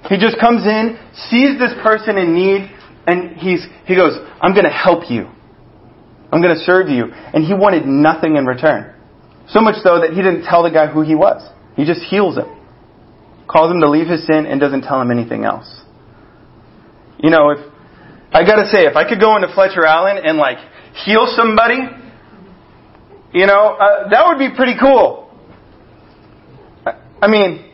He 0.09 0.17
just 0.17 0.39
comes 0.39 0.65
in, 0.65 0.97
sees 1.29 1.59
this 1.59 1.73
person 1.83 2.17
in 2.17 2.33
need, 2.33 2.71
and 3.07 3.37
he's, 3.37 3.65
he 3.85 3.95
goes, 3.95 4.17
I'm 4.41 4.53
going 4.53 4.65
to 4.65 4.71
help 4.71 5.09
you. 5.09 5.29
I'm 6.31 6.41
going 6.41 6.55
to 6.55 6.63
serve 6.63 6.89
you. 6.89 7.05
And 7.11 7.43
he 7.43 7.53
wanted 7.53 7.85
nothing 7.85 8.35
in 8.35 8.45
return. 8.45 8.93
So 9.49 9.61
much 9.61 9.75
so 9.83 10.01
that 10.01 10.11
he 10.11 10.17
didn't 10.17 10.43
tell 10.43 10.63
the 10.63 10.71
guy 10.71 10.87
who 10.87 11.01
he 11.01 11.15
was. 11.15 11.47
He 11.75 11.85
just 11.85 12.01
heals 12.01 12.37
him. 12.37 12.47
Calls 13.47 13.71
him 13.71 13.79
to 13.79 13.89
leave 13.89 14.07
his 14.07 14.25
sin 14.27 14.45
and 14.45 14.59
doesn't 14.59 14.81
tell 14.81 15.01
him 15.01 15.11
anything 15.11 15.45
else. 15.45 15.67
You 17.17 17.29
know, 17.29 17.49
if, 17.51 17.59
I 18.31 18.43
gotta 18.43 18.67
say, 18.67 18.85
if 18.85 18.95
I 18.95 19.07
could 19.07 19.19
go 19.19 19.35
into 19.35 19.47
Fletcher 19.53 19.85
Allen 19.85 20.17
and 20.23 20.37
like 20.37 20.57
heal 21.05 21.31
somebody, 21.35 21.79
you 23.33 23.45
know, 23.45 23.77
uh, 23.79 24.09
that 24.09 24.27
would 24.27 24.37
be 24.37 24.55
pretty 24.55 24.73
cool. 24.79 25.31
I 27.21 27.27
mean, 27.27 27.65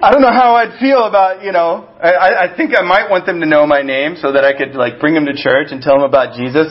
I 0.00 0.12
don't 0.12 0.22
know 0.22 0.32
how 0.32 0.54
I'd 0.54 0.78
feel 0.78 1.04
about, 1.04 1.42
you 1.42 1.50
know, 1.50 1.88
I, 2.00 2.46
I 2.46 2.56
think 2.56 2.70
I 2.76 2.82
might 2.82 3.10
want 3.10 3.26
them 3.26 3.40
to 3.40 3.46
know 3.46 3.66
my 3.66 3.82
name 3.82 4.14
so 4.20 4.32
that 4.32 4.44
I 4.44 4.56
could 4.56 4.76
like 4.76 5.00
bring 5.00 5.14
them 5.14 5.26
to 5.26 5.34
church 5.34 5.68
and 5.72 5.82
tell 5.82 5.94
them 5.94 6.04
about 6.04 6.36
Jesus. 6.36 6.70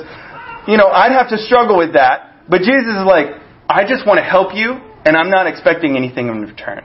You 0.67 0.77
know, 0.77 0.87
I'd 0.87 1.11
have 1.11 1.29
to 1.29 1.37
struggle 1.37 1.77
with 1.77 1.93
that. 1.93 2.47
But 2.49 2.59
Jesus 2.59 2.95
is 2.95 3.03
like, 3.05 3.27
I 3.67 3.83
just 3.83 4.07
want 4.07 4.19
to 4.19 4.23
help 4.23 4.55
you 4.55 4.79
and 5.07 5.15
I'm 5.15 5.29
not 5.29 5.47
expecting 5.47 5.95
anything 5.95 6.27
in 6.27 6.41
return. 6.41 6.83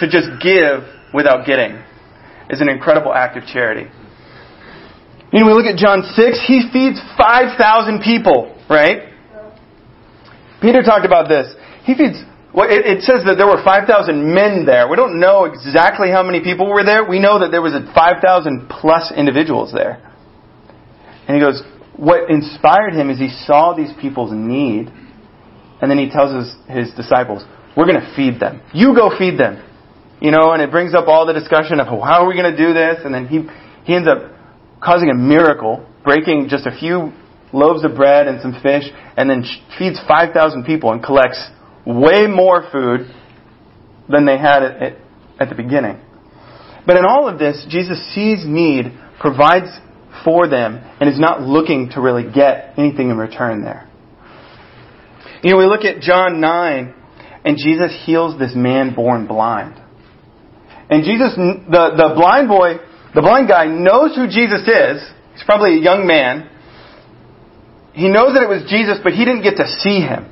To 0.00 0.08
just 0.10 0.42
give 0.42 0.82
without 1.14 1.46
getting 1.46 1.78
is 2.50 2.60
an 2.60 2.68
incredible 2.68 3.14
act 3.14 3.36
of 3.36 3.46
charity. 3.46 3.88
You 5.32 5.40
know, 5.40 5.46
we 5.46 5.52
look 5.54 5.66
at 5.66 5.78
John 5.78 6.02
6, 6.02 6.44
he 6.48 6.68
feeds 6.72 7.00
5,000 7.16 8.02
people, 8.02 8.58
right? 8.68 9.14
Peter 10.60 10.82
talked 10.82 11.06
about 11.06 11.28
this. 11.28 11.54
He 11.84 11.94
feeds 11.94 12.18
well, 12.52 12.68
it, 12.68 12.84
it 12.84 13.02
says 13.02 13.24
that 13.24 13.36
there 13.38 13.46
were 13.46 13.62
5,000 13.64 13.88
men 14.34 14.66
there. 14.66 14.86
We 14.86 14.96
don't 14.96 15.18
know 15.18 15.46
exactly 15.46 16.10
how 16.10 16.22
many 16.22 16.44
people 16.44 16.68
were 16.68 16.84
there. 16.84 17.02
We 17.08 17.18
know 17.18 17.38
that 17.40 17.50
there 17.50 17.62
was 17.62 17.72
5,000 17.72 18.68
plus 18.68 19.10
individuals 19.16 19.72
there. 19.72 20.02
And 21.26 21.34
he 21.34 21.40
goes, 21.40 21.62
what 21.96 22.28
inspired 22.28 22.92
him 22.92 23.08
is 23.08 23.18
he 23.18 23.30
saw 23.46 23.72
these 23.72 23.90
people's 24.02 24.32
need, 24.34 24.92
and 25.82 25.90
then 25.90 25.98
he 25.98 26.08
tells 26.08 26.32
his, 26.32 26.54
his 26.70 26.94
disciples, 26.94 27.44
we're 27.76 27.86
going 27.86 28.00
to 28.00 28.14
feed 28.14 28.38
them. 28.38 28.62
You 28.72 28.94
go 28.94 29.10
feed 29.18 29.38
them. 29.38 29.62
You 30.20 30.30
know, 30.30 30.52
and 30.52 30.62
it 30.62 30.70
brings 30.70 30.94
up 30.94 31.08
all 31.08 31.26
the 31.26 31.32
discussion 31.32 31.80
of 31.80 31.88
how 31.88 32.22
are 32.22 32.28
we 32.28 32.34
going 32.34 32.54
to 32.54 32.56
do 32.56 32.72
this, 32.72 33.00
and 33.04 33.12
then 33.12 33.26
he, 33.26 33.42
he 33.84 33.94
ends 33.94 34.08
up 34.08 34.30
causing 34.80 35.10
a 35.10 35.14
miracle, 35.14 35.84
breaking 36.04 36.46
just 36.48 36.64
a 36.64 36.70
few 36.70 37.12
loaves 37.52 37.84
of 37.84 37.96
bread 37.96 38.28
and 38.28 38.40
some 38.40 38.54
fish, 38.62 38.84
and 39.16 39.28
then 39.28 39.42
feeds 39.78 39.98
5,000 40.06 40.64
people 40.64 40.92
and 40.92 41.02
collects 41.02 41.50
way 41.84 42.28
more 42.28 42.64
food 42.70 43.12
than 44.08 44.24
they 44.24 44.38
had 44.38 44.62
at, 44.62 44.82
at, 44.82 44.92
at 45.40 45.48
the 45.48 45.56
beginning. 45.56 45.98
But 46.86 46.96
in 46.96 47.04
all 47.04 47.28
of 47.28 47.40
this, 47.40 47.66
Jesus 47.68 47.98
sees 48.14 48.44
need, 48.46 48.96
provides 49.18 49.66
for 50.24 50.48
them, 50.48 50.76
and 51.00 51.08
is 51.08 51.18
not 51.18 51.42
looking 51.42 51.90
to 51.94 52.00
really 52.00 52.30
get 52.30 52.74
anything 52.78 53.10
in 53.10 53.18
return 53.18 53.64
there. 53.64 53.88
You 55.42 55.52
know, 55.52 55.58
we 55.58 55.66
look 55.66 55.84
at 55.84 56.00
John 56.00 56.40
9, 56.40 56.94
and 57.44 57.56
Jesus 57.56 57.92
heals 58.04 58.38
this 58.38 58.52
man 58.54 58.94
born 58.94 59.26
blind. 59.26 59.80
And 60.88 61.04
Jesus, 61.04 61.34
the, 61.34 61.90
the 61.96 62.12
blind 62.14 62.48
boy, 62.48 62.74
the 63.14 63.22
blind 63.22 63.48
guy 63.48 63.66
knows 63.66 64.14
who 64.14 64.26
Jesus 64.26 64.62
is. 64.62 65.02
He's 65.34 65.42
probably 65.44 65.78
a 65.78 65.80
young 65.80 66.06
man. 66.06 66.48
He 67.92 68.08
knows 68.08 68.34
that 68.34 68.42
it 68.42 68.48
was 68.48 68.70
Jesus, 68.70 68.98
but 69.02 69.12
he 69.12 69.24
didn't 69.24 69.42
get 69.42 69.56
to 69.56 69.66
see 69.66 70.00
him. 70.00 70.30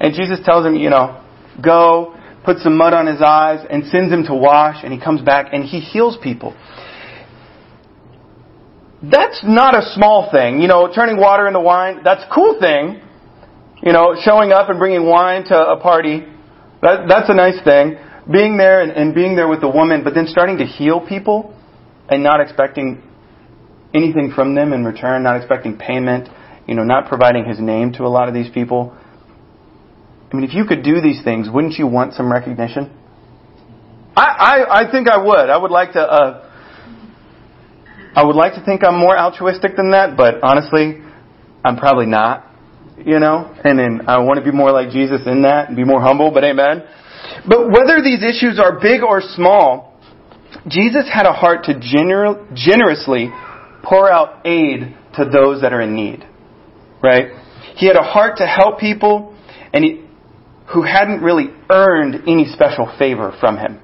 And 0.00 0.14
Jesus 0.14 0.38
tells 0.44 0.66
him, 0.66 0.74
you 0.74 0.90
know, 0.90 1.24
go, 1.62 2.14
put 2.44 2.58
some 2.58 2.76
mud 2.76 2.92
on 2.92 3.06
his 3.06 3.22
eyes, 3.22 3.66
and 3.70 3.84
sends 3.86 4.12
him 4.12 4.24
to 4.24 4.34
wash, 4.34 4.84
and 4.84 4.92
he 4.92 5.00
comes 5.00 5.22
back 5.22 5.52
and 5.52 5.64
he 5.64 5.80
heals 5.80 6.18
people. 6.22 6.54
That's 9.02 9.40
not 9.44 9.74
a 9.76 9.94
small 9.94 10.30
thing. 10.30 10.60
You 10.60 10.68
know, 10.68 10.92
turning 10.94 11.16
water 11.16 11.46
into 11.46 11.60
wine, 11.60 12.00
that's 12.04 12.22
a 12.22 12.34
cool 12.34 12.60
thing. 12.60 13.00
You 13.82 13.92
know, 13.92 14.14
showing 14.22 14.52
up 14.52 14.68
and 14.68 14.78
bringing 14.78 15.06
wine 15.06 15.44
to 15.44 15.56
a 15.56 15.80
party, 15.80 16.20
that, 16.82 17.08
that's 17.08 17.30
a 17.30 17.34
nice 17.34 17.62
thing. 17.64 17.96
Being 18.30 18.56
there 18.58 18.82
and, 18.82 18.92
and 18.92 19.14
being 19.14 19.36
there 19.36 19.48
with 19.48 19.60
the 19.60 19.68
woman, 19.68 20.04
but 20.04 20.14
then 20.14 20.26
starting 20.26 20.58
to 20.58 20.66
heal 20.66 21.00
people 21.00 21.56
and 22.08 22.22
not 22.22 22.40
expecting 22.40 23.02
anything 23.94 24.32
from 24.34 24.54
them 24.54 24.72
in 24.72 24.84
return, 24.84 25.22
not 25.22 25.36
expecting 25.36 25.78
payment, 25.78 26.28
you 26.66 26.74
know, 26.74 26.84
not 26.84 27.08
providing 27.08 27.44
his 27.44 27.58
name 27.58 27.92
to 27.94 28.04
a 28.04 28.08
lot 28.08 28.28
of 28.28 28.34
these 28.34 28.50
people. 28.50 28.96
I 30.30 30.36
mean, 30.36 30.44
if 30.44 30.54
you 30.54 30.64
could 30.64 30.84
do 30.84 31.00
these 31.00 31.24
things, 31.24 31.48
wouldn't 31.52 31.74
you 31.74 31.86
want 31.86 32.14
some 32.14 32.30
recognition? 32.30 32.96
I, 34.14 34.22
I, 34.22 34.80
I 34.80 34.90
think 34.90 35.08
I 35.08 35.16
would. 35.16 35.50
I 35.50 35.56
would 35.56 35.70
like 35.70 35.92
to. 35.92 36.00
Uh, 36.00 36.46
I 38.14 38.24
would 38.24 38.36
like 38.36 38.54
to 38.54 38.64
think 38.64 38.82
I'm 38.84 38.98
more 38.98 39.16
altruistic 39.16 39.76
than 39.76 39.92
that, 39.92 40.16
but 40.16 40.42
honestly, 40.42 41.00
I'm 41.64 41.76
probably 41.76 42.06
not. 42.06 42.49
You 43.06 43.18
know, 43.18 43.54
and 43.64 43.78
then 43.78 44.02
I 44.08 44.18
want 44.18 44.38
to 44.38 44.44
be 44.44 44.54
more 44.54 44.72
like 44.72 44.90
Jesus 44.90 45.22
in 45.26 45.42
that 45.42 45.68
and 45.68 45.76
be 45.76 45.84
more 45.84 46.00
humble. 46.00 46.30
But 46.30 46.44
amen. 46.44 46.82
But 47.48 47.70
whether 47.70 48.02
these 48.02 48.22
issues 48.22 48.58
are 48.58 48.78
big 48.80 49.02
or 49.02 49.20
small, 49.20 49.98
Jesus 50.68 51.08
had 51.12 51.26
a 51.26 51.32
heart 51.32 51.64
to 51.64 51.74
gener- 51.74 52.52
generously 52.54 53.30
pour 53.82 54.10
out 54.10 54.46
aid 54.46 54.96
to 55.16 55.24
those 55.24 55.62
that 55.62 55.72
are 55.72 55.80
in 55.80 55.94
need. 55.94 56.24
Right? 57.02 57.32
He 57.76 57.86
had 57.86 57.96
a 57.96 58.02
heart 58.02 58.38
to 58.38 58.46
help 58.46 58.78
people, 58.78 59.36
and 59.72 59.84
he, 59.84 60.04
who 60.72 60.82
hadn't 60.82 61.22
really 61.22 61.46
earned 61.70 62.28
any 62.28 62.46
special 62.52 62.94
favor 62.98 63.34
from 63.40 63.56
him. 63.56 63.80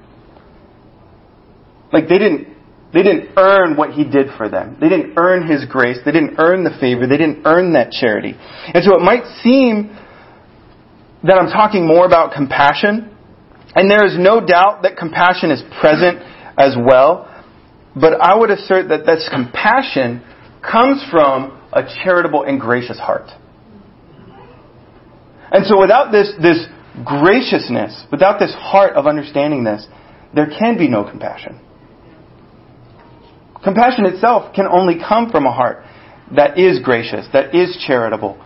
Like 1.91 2.07
they 2.07 2.17
didn't 2.17 2.56
they 2.93 3.03
didn't 3.03 3.31
earn 3.37 3.75
what 3.75 3.91
he 3.91 4.03
did 4.03 4.27
for 4.37 4.47
them. 4.47 4.77
They 4.79 4.87
didn't 4.87 5.13
earn 5.17 5.47
his 5.47 5.65
grace. 5.65 5.97
They 6.05 6.11
didn't 6.11 6.35
earn 6.39 6.63
the 6.63 6.75
favor. 6.79 7.05
They 7.05 7.17
didn't 7.17 7.45
earn 7.45 7.73
that 7.73 7.91
charity. 7.91 8.33
And 8.37 8.83
so 8.83 8.95
it 8.95 9.01
might 9.01 9.25
seem 9.43 9.95
that 11.23 11.37
I'm 11.37 11.49
talking 11.49 11.85
more 11.85 12.05
about 12.05 12.33
compassion, 12.33 13.13
and 13.75 13.91
there 13.91 14.05
is 14.05 14.15
no 14.17 14.39
doubt 14.39 14.83
that 14.83 14.95
compassion 14.97 15.51
is 15.51 15.61
present 15.81 16.19
as 16.57 16.75
well, 16.77 17.25
but 17.99 18.13
I 18.21 18.35
would 18.35 18.51
assert 18.51 18.89
that 18.89 19.05
this 19.05 19.27
compassion 19.29 20.23
comes 20.61 21.03
from 21.11 21.59
a 21.73 21.83
charitable 22.03 22.43
and 22.43 22.59
gracious 22.59 22.97
heart. 22.97 23.29
And 25.51 25.65
so 25.65 25.79
without 25.79 26.11
this, 26.11 26.31
this 26.41 26.65
graciousness, 27.03 28.05
without 28.11 28.39
this 28.39 28.53
heart 28.53 28.93
of 28.95 29.07
understanding 29.07 29.63
this, 29.63 29.85
there 30.33 30.47
can 30.47 30.77
be 30.77 30.87
no 30.87 31.03
compassion. 31.03 31.59
Compassion 33.67 34.05
itself 34.05 34.55
can 34.55 34.65
only 34.65 34.95
come 34.95 35.29
from 35.29 35.45
a 35.45 35.51
heart 35.51 35.83
that 36.33 36.57
is 36.57 36.79
gracious, 36.79 37.27
that 37.33 37.53
is 37.53 37.77
charitable, 37.85 38.41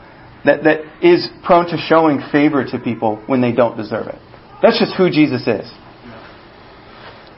that, 0.46 0.64
that 0.64 0.80
is 1.06 1.30
prone 1.44 1.68
to 1.68 1.78
showing 1.78 2.24
favor 2.32 2.66
to 2.66 2.80
people 2.80 3.22
when 3.28 3.40
they 3.40 3.52
don't 3.52 3.78
deserve 3.78 4.08
it. 4.08 4.18
That's 4.64 4.80
just 4.80 4.98
who 4.98 5.12
Jesus 5.12 5.46
is. 5.46 5.72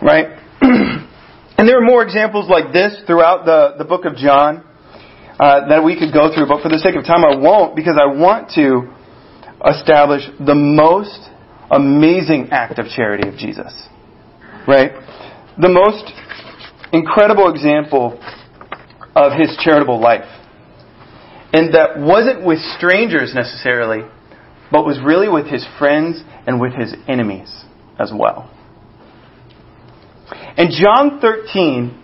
Right? 0.01 0.27
and 0.61 1.67
there 1.67 1.77
are 1.77 1.85
more 1.85 2.03
examples 2.03 2.49
like 2.49 2.71
this 2.71 3.01
throughout 3.05 3.43
the, 3.43 3.75
the 3.77 3.83
book 3.83 4.05
of 4.05 4.15
John 4.15 4.63
uh, 5.37 5.67
that 5.67 5.83
we 5.83 5.99
could 5.99 6.13
go 6.13 6.33
through, 6.33 6.47
but 6.47 6.63
for 6.63 6.69
the 6.69 6.79
sake 6.79 6.95
of 6.95 7.03
time, 7.03 7.25
I 7.25 7.35
won't 7.35 7.75
because 7.75 7.99
I 7.99 8.05
want 8.05 8.51
to 8.55 8.93
establish 9.67 10.23
the 10.39 10.55
most 10.55 11.19
amazing 11.69 12.47
act 12.51 12.79
of 12.79 12.85
charity 12.87 13.27
of 13.27 13.35
Jesus. 13.35 13.73
Right? 14.65 14.93
The 15.59 15.67
most 15.67 16.07
incredible 16.93 17.49
example 17.49 18.19
of 19.15 19.33
his 19.33 19.57
charitable 19.59 19.99
life. 19.99 20.29
And 21.51 21.73
that 21.73 21.99
wasn't 21.99 22.45
with 22.45 22.59
strangers 22.77 23.33
necessarily, 23.35 24.07
but 24.71 24.85
was 24.85 24.99
really 25.03 25.27
with 25.29 25.47
his 25.47 25.65
friends 25.77 26.21
and 26.47 26.61
with 26.61 26.73
his 26.73 26.95
enemies 27.07 27.65
as 27.99 28.11
well. 28.15 28.49
In 30.57 30.69
John 30.71 31.19
13, 31.19 31.99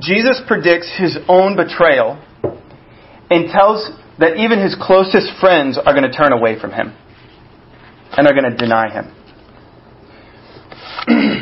Jesus 0.00 0.40
predicts 0.46 0.90
his 0.98 1.18
own 1.28 1.56
betrayal 1.56 2.18
and 3.30 3.50
tells 3.50 3.90
that 4.18 4.36
even 4.36 4.60
his 4.60 4.76
closest 4.80 5.30
friends 5.40 5.78
are 5.78 5.92
going 5.92 6.10
to 6.10 6.16
turn 6.16 6.32
away 6.32 6.58
from 6.60 6.72
him 6.72 6.94
and 8.12 8.26
are 8.26 8.34
going 8.34 8.50
to 8.50 8.56
deny 8.56 8.90
him. 8.90 9.14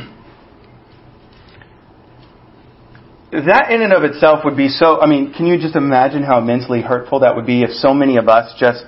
that 3.33 3.71
in 3.71 3.83
and 3.83 3.93
of 3.93 4.03
itself 4.03 4.41
would 4.45 4.57
be 4.57 4.69
so, 4.69 5.01
I 5.01 5.07
mean, 5.07 5.33
can 5.33 5.47
you 5.47 5.59
just 5.59 5.77
imagine 5.77 6.23
how 6.23 6.39
immensely 6.39 6.83
hurtful 6.83 7.21
that 7.21 7.37
would 7.37 7.47
be 7.47 7.63
if 7.63 7.71
so 7.71 7.95
many 7.95 8.17
of 8.17 8.29
us 8.29 8.53
just 8.59 8.85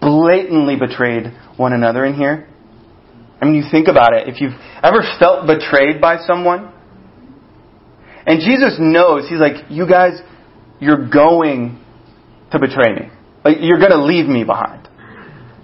blatantly 0.00 0.76
betrayed 0.76 1.26
one 1.56 1.72
another 1.72 2.04
in 2.04 2.14
here? 2.14 2.48
I 3.40 3.44
mean, 3.44 3.54
you 3.54 3.64
think 3.70 3.88
about 3.88 4.14
it. 4.14 4.28
If 4.28 4.40
you've 4.40 4.58
ever 4.82 5.02
felt 5.18 5.46
betrayed 5.46 6.00
by 6.00 6.18
someone, 6.26 6.72
and 8.24 8.40
Jesus 8.40 8.76
knows, 8.78 9.28
He's 9.28 9.40
like, 9.40 9.66
you 9.68 9.86
guys, 9.86 10.20
you're 10.80 11.10
going 11.10 11.82
to 12.52 12.58
betray 12.58 12.94
me. 12.94 13.10
Like, 13.44 13.56
you're 13.60 13.78
going 13.78 13.90
to 13.90 14.02
leave 14.02 14.26
me 14.26 14.44
behind. 14.44 14.88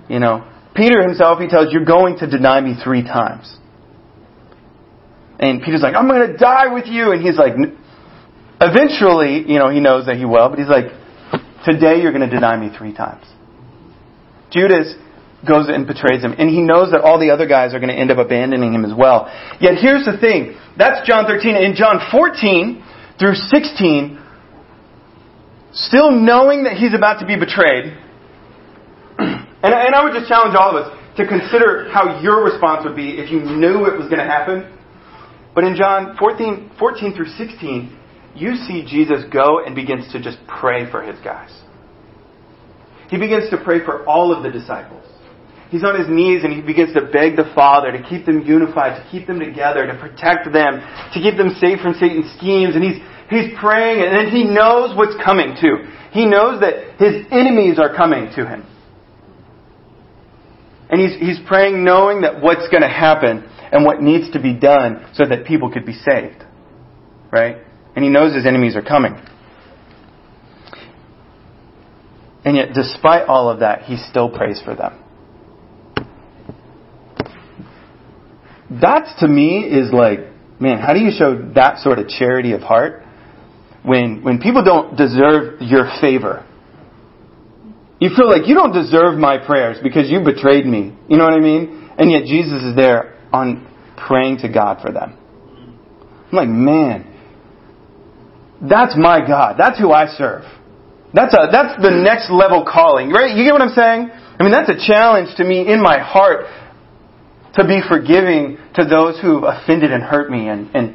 You 0.08 0.18
know? 0.18 0.50
Peter 0.74 1.02
himself, 1.02 1.38
he 1.40 1.48
tells, 1.48 1.72
you're 1.72 1.84
going 1.84 2.18
to 2.18 2.26
deny 2.28 2.60
me 2.60 2.74
three 2.82 3.02
times. 3.02 3.56
And 5.38 5.62
Peter's 5.62 5.82
like, 5.82 5.94
I'm 5.94 6.08
going 6.08 6.32
to 6.32 6.36
die 6.36 6.72
with 6.72 6.86
you. 6.86 7.12
And 7.12 7.22
he's 7.24 7.38
like, 7.38 7.54
eventually, 8.60 9.44
you 9.50 9.58
know, 9.58 9.70
he 9.70 9.80
knows 9.80 10.06
that 10.06 10.16
he 10.16 10.24
will, 10.24 10.48
but 10.48 10.58
he's 10.58 10.68
like, 10.68 10.86
today 11.64 12.00
you're 12.00 12.12
going 12.12 12.28
to 12.28 12.34
deny 12.34 12.56
me 12.56 12.74
three 12.76 12.94
times. 12.94 13.24
Judas 14.50 14.94
goes 15.46 15.68
and 15.68 15.86
betrays 15.86 16.22
him, 16.22 16.34
and 16.36 16.50
he 16.50 16.60
knows 16.60 16.90
that 16.90 17.02
all 17.02 17.20
the 17.20 17.30
other 17.30 17.46
guys 17.46 17.74
are 17.74 17.78
going 17.78 17.92
to 17.92 17.98
end 17.98 18.10
up 18.10 18.18
abandoning 18.18 18.74
him 18.74 18.84
as 18.84 18.92
well. 18.96 19.30
Yet 19.60 19.78
here's 19.78 20.04
the 20.04 20.18
thing. 20.18 20.58
That's 20.76 21.06
John 21.06 21.26
13. 21.26 21.54
In 21.54 21.74
John 21.74 22.00
14 22.10 22.84
through 23.18 23.34
16, 23.34 24.18
still 25.72 26.10
knowing 26.10 26.64
that 26.64 26.74
he's 26.74 26.94
about 26.94 27.20
to 27.20 27.26
be 27.26 27.38
betrayed, 27.38 27.94
and, 29.18 29.74
and 29.74 29.94
I 29.94 30.02
would 30.02 30.14
just 30.14 30.28
challenge 30.28 30.56
all 30.58 30.76
of 30.76 30.86
us 30.86 30.98
to 31.18 31.26
consider 31.26 31.90
how 31.90 32.20
your 32.20 32.44
response 32.44 32.84
would 32.84 32.96
be 32.96 33.18
if 33.18 33.30
you 33.30 33.40
knew 33.40 33.86
it 33.86 33.98
was 33.98 34.08
going 34.08 34.22
to 34.22 34.26
happen. 34.26 34.74
But 35.54 35.64
in 35.64 35.76
John 35.76 36.16
14, 36.16 36.72
14 36.78 37.14
through 37.14 37.26
16, 37.26 37.98
you 38.34 38.54
see 38.56 38.84
Jesus 38.86 39.24
go 39.32 39.64
and 39.64 39.74
begins 39.74 40.12
to 40.12 40.22
just 40.22 40.38
pray 40.46 40.90
for 40.90 41.02
his 41.02 41.18
guys. 41.20 41.50
He 43.10 43.18
begins 43.18 43.50
to 43.50 43.58
pray 43.62 43.84
for 43.84 44.06
all 44.06 44.34
of 44.36 44.42
the 44.42 44.50
disciples. 44.50 45.04
He's 45.70 45.84
on 45.84 45.98
his 45.98 46.08
knees 46.08 46.44
and 46.44 46.52
he 46.52 46.62
begins 46.62 46.94
to 46.94 47.02
beg 47.12 47.36
the 47.36 47.50
Father 47.54 47.92
to 47.92 48.02
keep 48.02 48.24
them 48.24 48.42
unified, 48.42 49.02
to 49.02 49.10
keep 49.10 49.26
them 49.26 49.38
together, 49.38 49.86
to 49.86 49.98
protect 49.98 50.50
them, 50.52 50.80
to 51.12 51.20
keep 51.20 51.36
them 51.36 51.56
safe 51.60 51.80
from 51.80 51.94
Satan's 51.94 52.32
schemes. 52.38 52.74
And 52.74 52.82
he's, 52.84 53.00
he's 53.28 53.52
praying 53.58 54.00
and 54.00 54.16
then 54.16 54.32
he 54.32 54.44
knows 54.44 54.96
what's 54.96 55.16
coming 55.22 55.56
too. 55.60 55.84
He 56.12 56.24
knows 56.24 56.60
that 56.60 56.96
his 56.96 57.26
enemies 57.30 57.78
are 57.78 57.94
coming 57.94 58.32
to 58.36 58.46
him. 58.46 58.64
And 60.90 61.00
he's, 61.00 61.20
he's 61.20 61.46
praying 61.46 61.84
knowing 61.84 62.22
that 62.22 62.40
what's 62.40 62.66
going 62.68 62.82
to 62.82 62.88
happen 62.88 63.44
and 63.70 63.84
what 63.84 64.00
needs 64.00 64.32
to 64.32 64.40
be 64.40 64.54
done 64.54 65.06
so 65.12 65.24
that 65.28 65.44
people 65.44 65.70
could 65.70 65.84
be 65.84 65.92
saved. 65.92 66.44
Right? 67.30 67.58
And 67.98 68.04
he 68.04 68.10
knows 68.12 68.32
his 68.32 68.46
enemies 68.46 68.76
are 68.76 68.82
coming. 68.82 69.20
And 72.44 72.56
yet, 72.56 72.68
despite 72.72 73.26
all 73.26 73.50
of 73.50 73.58
that, 73.58 73.82
he 73.82 73.96
still 73.96 74.30
prays 74.30 74.62
for 74.64 74.76
them. 74.76 75.02
That 78.80 79.16
to 79.18 79.26
me 79.26 79.64
is 79.64 79.92
like, 79.92 80.20
man, 80.60 80.78
how 80.78 80.92
do 80.92 81.00
you 81.00 81.10
show 81.10 81.50
that 81.56 81.78
sort 81.78 81.98
of 81.98 82.06
charity 82.06 82.52
of 82.52 82.60
heart 82.60 83.02
when, 83.82 84.22
when 84.22 84.38
people 84.40 84.62
don't 84.62 84.96
deserve 84.96 85.60
your 85.60 85.90
favor? 86.00 86.46
You 87.98 88.10
feel 88.16 88.30
like 88.30 88.46
you 88.46 88.54
don't 88.54 88.72
deserve 88.72 89.18
my 89.18 89.44
prayers 89.44 89.78
because 89.82 90.08
you 90.08 90.20
betrayed 90.20 90.66
me. 90.66 90.96
You 91.08 91.16
know 91.16 91.24
what 91.24 91.32
I 91.32 91.40
mean? 91.40 91.90
And 91.98 92.12
yet 92.12 92.26
Jesus 92.26 92.62
is 92.62 92.76
there 92.76 93.18
on 93.32 93.66
praying 93.96 94.38
to 94.42 94.48
God 94.48 94.82
for 94.82 94.92
them. 94.92 95.18
I'm 96.30 96.36
like, 96.36 96.48
man, 96.48 97.17
that's 98.60 98.96
my 98.96 99.26
God. 99.26 99.56
That's 99.58 99.78
who 99.78 99.92
I 99.92 100.06
serve. 100.16 100.44
That's 101.14 101.32
a, 101.32 101.48
that's 101.50 101.80
the 101.80 101.90
next 101.90 102.30
level 102.30 102.66
calling, 102.70 103.10
right? 103.10 103.34
You 103.36 103.44
get 103.44 103.52
what 103.52 103.62
I'm 103.62 103.74
saying? 103.74 104.10
I 104.10 104.42
mean, 104.42 104.52
that's 104.52 104.68
a 104.68 104.78
challenge 104.86 105.36
to 105.36 105.44
me 105.44 105.66
in 105.66 105.82
my 105.82 105.98
heart 105.98 106.46
to 107.54 107.66
be 107.66 107.80
forgiving 107.88 108.58
to 108.74 108.84
those 108.84 109.18
who've 109.20 109.42
offended 109.42 109.92
and 109.92 110.02
hurt 110.02 110.30
me 110.30 110.48
and, 110.48 110.70
and 110.74 110.94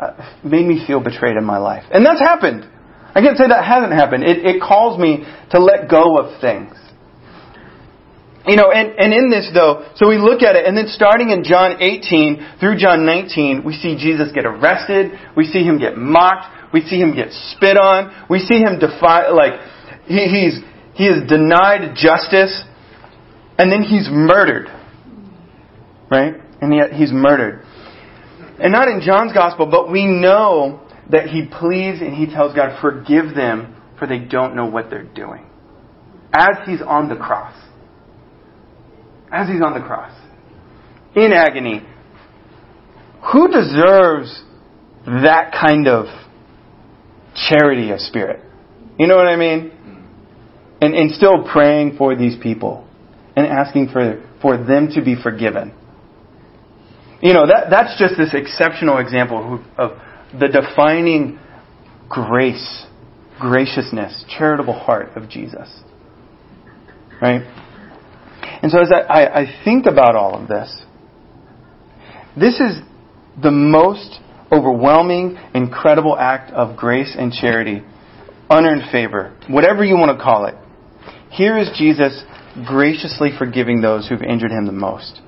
uh, 0.00 0.10
made 0.42 0.66
me 0.66 0.84
feel 0.86 1.00
betrayed 1.00 1.36
in 1.36 1.44
my 1.44 1.58
life. 1.58 1.84
And 1.90 2.04
that's 2.04 2.20
happened. 2.20 2.68
I 3.14 3.22
can't 3.22 3.38
say 3.38 3.46
that 3.48 3.64
hasn't 3.64 3.92
happened. 3.92 4.24
It, 4.24 4.44
it 4.44 4.60
calls 4.60 4.98
me 4.98 5.24
to 5.52 5.60
let 5.60 5.88
go 5.88 6.18
of 6.18 6.40
things. 6.40 6.74
You 8.46 8.56
know, 8.56 8.70
and, 8.70 8.92
and 8.98 9.14
in 9.14 9.30
this 9.30 9.50
though, 9.54 9.88
so 9.96 10.08
we 10.08 10.18
look 10.18 10.42
at 10.42 10.54
it, 10.54 10.66
and 10.66 10.76
then 10.76 10.86
starting 10.88 11.30
in 11.30 11.44
John 11.44 11.80
18 11.80 12.58
through 12.60 12.76
John 12.76 13.06
19, 13.06 13.64
we 13.64 13.72
see 13.72 13.96
Jesus 13.96 14.32
get 14.32 14.44
arrested, 14.44 15.12
we 15.34 15.44
see 15.44 15.64
him 15.64 15.78
get 15.78 15.96
mocked, 15.96 16.72
we 16.72 16.82
see 16.82 17.00
him 17.00 17.14
get 17.14 17.32
spit 17.32 17.78
on, 17.78 18.26
we 18.28 18.40
see 18.40 18.58
him 18.58 18.78
defy, 18.78 19.28
like, 19.28 19.54
he, 20.04 20.28
he's, 20.28 20.60
he 20.92 21.06
is 21.06 21.26
denied 21.26 21.96
justice, 21.96 22.62
and 23.56 23.72
then 23.72 23.82
he's 23.82 24.08
murdered. 24.10 24.68
Right? 26.10 26.34
And 26.60 26.74
yet 26.74 26.92
he's 26.92 27.12
murdered. 27.12 27.64
And 28.58 28.72
not 28.72 28.88
in 28.88 29.00
John's 29.00 29.32
gospel, 29.32 29.66
but 29.70 29.90
we 29.90 30.04
know 30.04 30.86
that 31.10 31.28
he 31.28 31.46
pleads 31.46 32.00
and 32.00 32.14
he 32.14 32.26
tells 32.26 32.54
God, 32.54 32.78
forgive 32.80 33.34
them, 33.34 33.74
for 33.98 34.06
they 34.06 34.18
don't 34.18 34.54
know 34.54 34.66
what 34.66 34.90
they're 34.90 35.02
doing. 35.02 35.46
As 36.32 36.58
he's 36.66 36.82
on 36.82 37.08
the 37.08 37.16
cross. 37.16 37.54
As 39.34 39.48
he's 39.48 39.60
on 39.60 39.74
the 39.74 39.84
cross. 39.84 40.16
In 41.16 41.32
agony. 41.32 41.82
Who 43.32 43.48
deserves 43.48 44.42
that 45.06 45.52
kind 45.52 45.88
of 45.88 46.06
charity 47.34 47.90
of 47.90 47.98
spirit? 47.98 48.40
You 48.96 49.08
know 49.08 49.16
what 49.16 49.26
I 49.26 49.34
mean? 49.34 49.72
And, 50.80 50.94
and 50.94 51.10
still 51.10 51.42
praying 51.50 51.96
for 51.96 52.14
these 52.14 52.36
people 52.40 52.86
and 53.34 53.46
asking 53.46 53.88
for, 53.88 54.24
for 54.40 54.56
them 54.56 54.90
to 54.94 55.02
be 55.02 55.16
forgiven. 55.20 55.74
You 57.20 57.32
know, 57.32 57.46
that, 57.46 57.70
that's 57.70 57.98
just 57.98 58.14
this 58.16 58.34
exceptional 58.34 58.98
example 58.98 59.64
of 59.76 59.98
the 60.38 60.46
defining 60.46 61.40
grace, 62.08 62.86
graciousness, 63.40 64.24
charitable 64.28 64.78
heart 64.78 65.16
of 65.16 65.28
Jesus. 65.28 65.82
Right? 67.20 67.42
And 68.64 68.72
so 68.72 68.80
as 68.80 68.90
I, 68.90 69.26
I, 69.26 69.44
think 69.62 69.84
about 69.84 70.16
all 70.16 70.40
of 70.40 70.48
this, 70.48 70.74
this 72.34 72.58
is 72.60 72.80
the 73.42 73.50
most 73.50 74.20
overwhelming, 74.50 75.36
incredible 75.54 76.16
act 76.18 76.50
of 76.50 76.74
grace 76.74 77.14
and 77.14 77.30
charity, 77.30 77.82
unearned 78.48 78.90
favor, 78.90 79.36
whatever 79.50 79.84
you 79.84 79.98
want 79.98 80.16
to 80.16 80.24
call 80.24 80.46
it. 80.46 80.54
Here 81.30 81.58
is 81.58 81.76
Jesus 81.76 82.24
graciously 82.66 83.32
forgiving 83.36 83.82
those 83.82 84.08
who've 84.08 84.22
injured 84.22 84.50
him 84.50 84.64
the 84.64 84.72
most. 84.72 85.20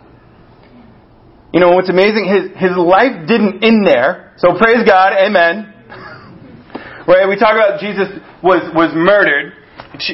You 1.53 1.61
know 1.61 1.73
what's 1.73 1.91
amazing? 1.91 2.25
His, 2.25 2.59
his 2.59 2.75
life 2.75 3.29
didn't 3.29 3.63
end 3.63 3.87
there. 3.87 4.33
So 4.39 4.57
praise 4.57 4.89
God, 4.89 5.13
amen. 5.13 5.75
right? 7.07 7.29
We 7.29 7.39
talk 7.39 7.53
about 7.53 7.81
Jesus 7.81 8.09
was, 8.43 8.73
was 8.75 8.93
murdered. 8.97 9.53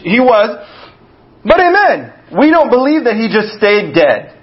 He 0.03 0.19
was. 0.19 0.67
But 1.45 1.61
amen. 1.61 2.15
We 2.39 2.51
don't 2.51 2.71
believe 2.71 3.05
that 3.05 3.17
he 3.17 3.29
just 3.29 3.59
stayed 3.59 3.95
dead. 3.95 4.39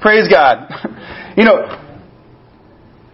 Praise 0.00 0.26
God. 0.28 0.68
you 1.36 1.44
know, 1.44 1.78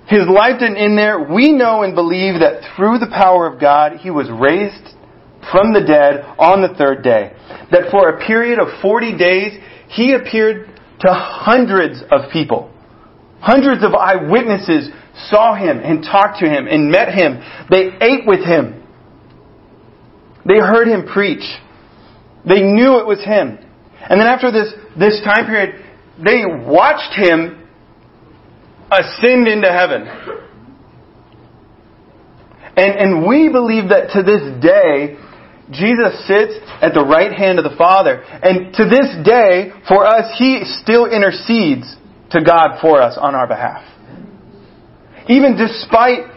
his 0.08 0.26
life 0.26 0.58
didn't 0.58 0.78
end 0.78 0.96
there. 0.96 1.20
We 1.20 1.52
know 1.52 1.82
and 1.82 1.94
believe 1.94 2.40
that 2.40 2.64
through 2.76 2.98
the 2.98 3.12
power 3.12 3.46
of 3.46 3.60
God, 3.60 3.98
he 3.98 4.10
was 4.10 4.28
raised 4.30 4.96
from 5.52 5.72
the 5.74 5.84
dead 5.86 6.24
on 6.38 6.62
the 6.62 6.74
third 6.76 7.04
day. 7.04 7.32
That 7.70 7.90
for 7.90 8.08
a 8.08 8.26
period 8.26 8.58
of 8.58 8.80
40 8.80 9.18
days, 9.18 9.60
he 9.88 10.14
appeared 10.14 10.66
to 11.00 11.08
hundreds 11.12 12.02
of 12.10 12.32
people. 12.32 12.72
Hundreds 13.40 13.84
of 13.84 13.94
eyewitnesses 13.94 14.90
saw 15.28 15.54
him 15.54 15.78
and 15.78 16.02
talked 16.02 16.40
to 16.40 16.46
him 16.46 16.66
and 16.66 16.90
met 16.90 17.12
him. 17.12 17.40
They 17.70 17.90
ate 18.00 18.26
with 18.26 18.40
him. 18.40 18.82
They 20.46 20.56
heard 20.56 20.88
him 20.88 21.06
preach. 21.06 21.44
They 22.48 22.62
knew 22.62 22.98
it 22.98 23.06
was 23.06 23.22
him. 23.24 23.58
And 24.00 24.20
then 24.20 24.26
after 24.26 24.50
this, 24.50 24.72
this 24.98 25.20
time 25.22 25.46
period, 25.46 25.84
they 26.24 26.42
watched 26.46 27.14
him 27.14 27.68
ascend 28.90 29.48
into 29.48 29.68
heaven. 29.70 30.08
And, 32.76 32.94
and 32.96 33.26
we 33.26 33.48
believe 33.50 33.90
that 33.90 34.10
to 34.14 34.22
this 34.22 34.62
day, 34.62 35.18
Jesus 35.70 36.26
sits 36.26 36.54
at 36.80 36.94
the 36.94 37.04
right 37.04 37.32
hand 37.32 37.58
of 37.58 37.64
the 37.64 37.76
Father. 37.76 38.22
And 38.22 38.72
to 38.74 38.84
this 38.84 39.26
day, 39.26 39.72
for 39.86 40.06
us, 40.06 40.34
He 40.38 40.62
still 40.82 41.04
intercedes 41.04 41.96
to 42.30 42.40
God 42.42 42.80
for 42.80 43.02
us 43.02 43.18
on 43.20 43.34
our 43.34 43.46
behalf. 43.46 43.84
Even 45.28 45.56
despite 45.56 46.30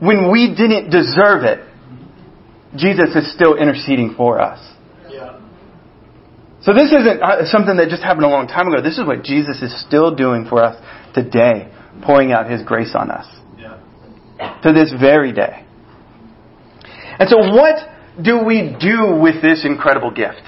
when 0.00 0.32
we 0.32 0.54
didn't 0.56 0.90
deserve 0.90 1.44
it, 1.44 1.60
Jesus 2.76 3.14
is 3.14 3.32
still 3.32 3.54
interceding 3.56 4.14
for 4.16 4.40
us. 4.40 4.58
So 6.64 6.72
this 6.72 6.90
isn't 6.92 7.22
uh, 7.22 7.44
something 7.44 7.76
that 7.76 7.90
just 7.90 8.02
happened 8.02 8.24
a 8.24 8.28
long 8.28 8.48
time 8.48 8.68
ago. 8.68 8.80
This 8.80 8.96
is 8.96 9.06
what 9.06 9.22
Jesus 9.22 9.60
is 9.60 9.70
still 9.86 10.14
doing 10.14 10.46
for 10.48 10.64
us 10.64 10.80
today, 11.14 11.70
pouring 12.02 12.32
out 12.32 12.50
His 12.50 12.62
grace 12.62 12.94
on 12.98 13.10
us. 13.10 13.26
Yeah. 13.58 14.60
To 14.62 14.72
this 14.72 14.92
very 14.98 15.32
day. 15.32 15.66
And 17.18 17.28
so 17.28 17.36
what 17.36 17.76
do 18.20 18.42
we 18.44 18.74
do 18.80 19.20
with 19.20 19.42
this 19.42 19.64
incredible 19.64 20.10
gift? 20.10 20.40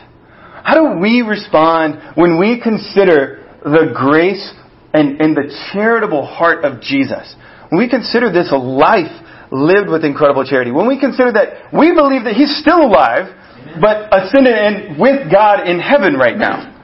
How 0.65 0.75
do 0.75 0.99
we 1.01 1.21
respond 1.21 2.17
when 2.17 2.41
we 2.41 2.61
consider 2.61 3.45
the 3.63 3.93
grace 3.95 4.53
and, 4.95 5.21
and 5.21 5.37
the 5.37 5.55
charitable 5.73 6.25
heart 6.25 6.65
of 6.65 6.81
Jesus? 6.81 7.37
When 7.69 7.79
we 7.79 7.91
consider 7.91 8.33
this 8.33 8.51
life 8.51 9.13
lived 9.53 9.91
with 9.91 10.03
incredible 10.03 10.45
charity, 10.45 10.73
when 10.73 10.89
we 10.89 10.99
consider 10.99 11.33
that 11.33 11.75
we 11.77 11.95
believe 11.95 12.25
that 12.25 12.35
He's 12.35 12.57
still 12.57 12.81
alive, 12.81 13.37
but 13.81 14.09
ascended 14.13 14.55
and 14.55 14.99
with 15.01 15.31
God 15.31 15.69
in 15.69 15.81
heaven 15.81 16.15
right 16.15 16.37
now, 16.37 16.75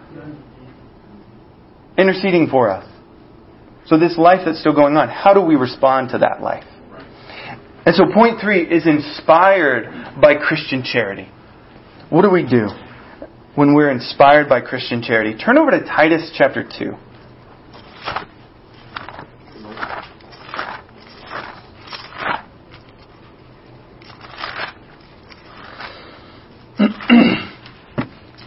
interceding 1.96 2.48
for 2.48 2.70
us. 2.70 2.88
So 3.87 3.98
this 3.98 4.16
life 4.16 4.40
that's 4.44 4.61
still 4.61 4.74
going 4.74 4.96
on, 4.96 5.09
how 5.09 5.35
do 5.35 5.40
we 5.40 5.57
respond 5.57 6.11
to 6.11 6.18
that 6.18 6.40
life? 6.40 6.64
And 7.85 7.94
so 7.94 8.05
point 8.14 8.40
three 8.40 8.62
is 8.62 8.87
inspired 8.87 10.20
by 10.20 10.37
Christian 10.37 10.85
charity. 10.85 11.28
What 12.11 12.22
do 12.22 12.31
we 12.31 12.46
do 12.46 12.68
when 13.55 13.74
we're 13.74 13.90
inspired 13.90 14.48
by 14.48 14.61
Christian 14.61 15.02
charity? 15.02 15.37
Turn 15.37 15.59
over 15.59 15.72
to 15.72 15.81
Titus 15.81 16.33
chapter 16.37 16.62
2. 16.62 16.92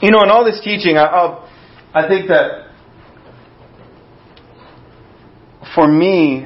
You 0.06 0.12
know, 0.12 0.22
in 0.22 0.30
all 0.30 0.46
this 0.46 0.62
teaching, 0.64 0.98
I, 0.98 1.44
I 1.92 2.08
think 2.08 2.28
that 2.28 2.70
for 5.74 5.88
me, 5.88 6.46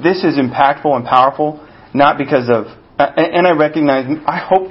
this 0.00 0.22
is 0.22 0.36
impactful 0.36 0.94
and 0.94 1.04
powerful 1.04 1.66
not 1.92 2.18
because 2.18 2.48
of, 2.48 2.66
and 2.98 3.48
I 3.48 3.50
recognize, 3.50 4.06
I 4.26 4.38
hope 4.38 4.70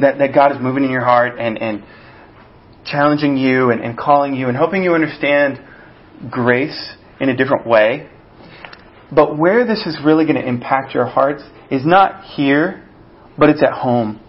that, 0.00 0.18
that 0.18 0.34
God 0.34 0.52
is 0.52 0.58
moving 0.60 0.84
in 0.84 0.90
your 0.90 1.04
heart 1.04 1.38
and, 1.38 1.56
and 1.56 1.82
challenging 2.84 3.38
you 3.38 3.70
and, 3.70 3.80
and 3.80 3.96
calling 3.96 4.34
you 4.34 4.48
and 4.48 4.56
helping 4.56 4.82
you 4.82 4.94
understand 4.94 5.58
grace 6.30 6.92
in 7.20 7.30
a 7.30 7.36
different 7.36 7.66
way. 7.66 8.06
But 9.10 9.38
where 9.38 9.66
this 9.66 9.86
is 9.86 9.96
really 10.04 10.26
going 10.26 10.36
to 10.36 10.46
impact 10.46 10.92
your 10.92 11.06
hearts 11.06 11.42
is 11.70 11.86
not 11.86 12.22
here, 12.24 12.86
but 13.38 13.48
it's 13.48 13.62
at 13.62 13.72
home 13.72 14.20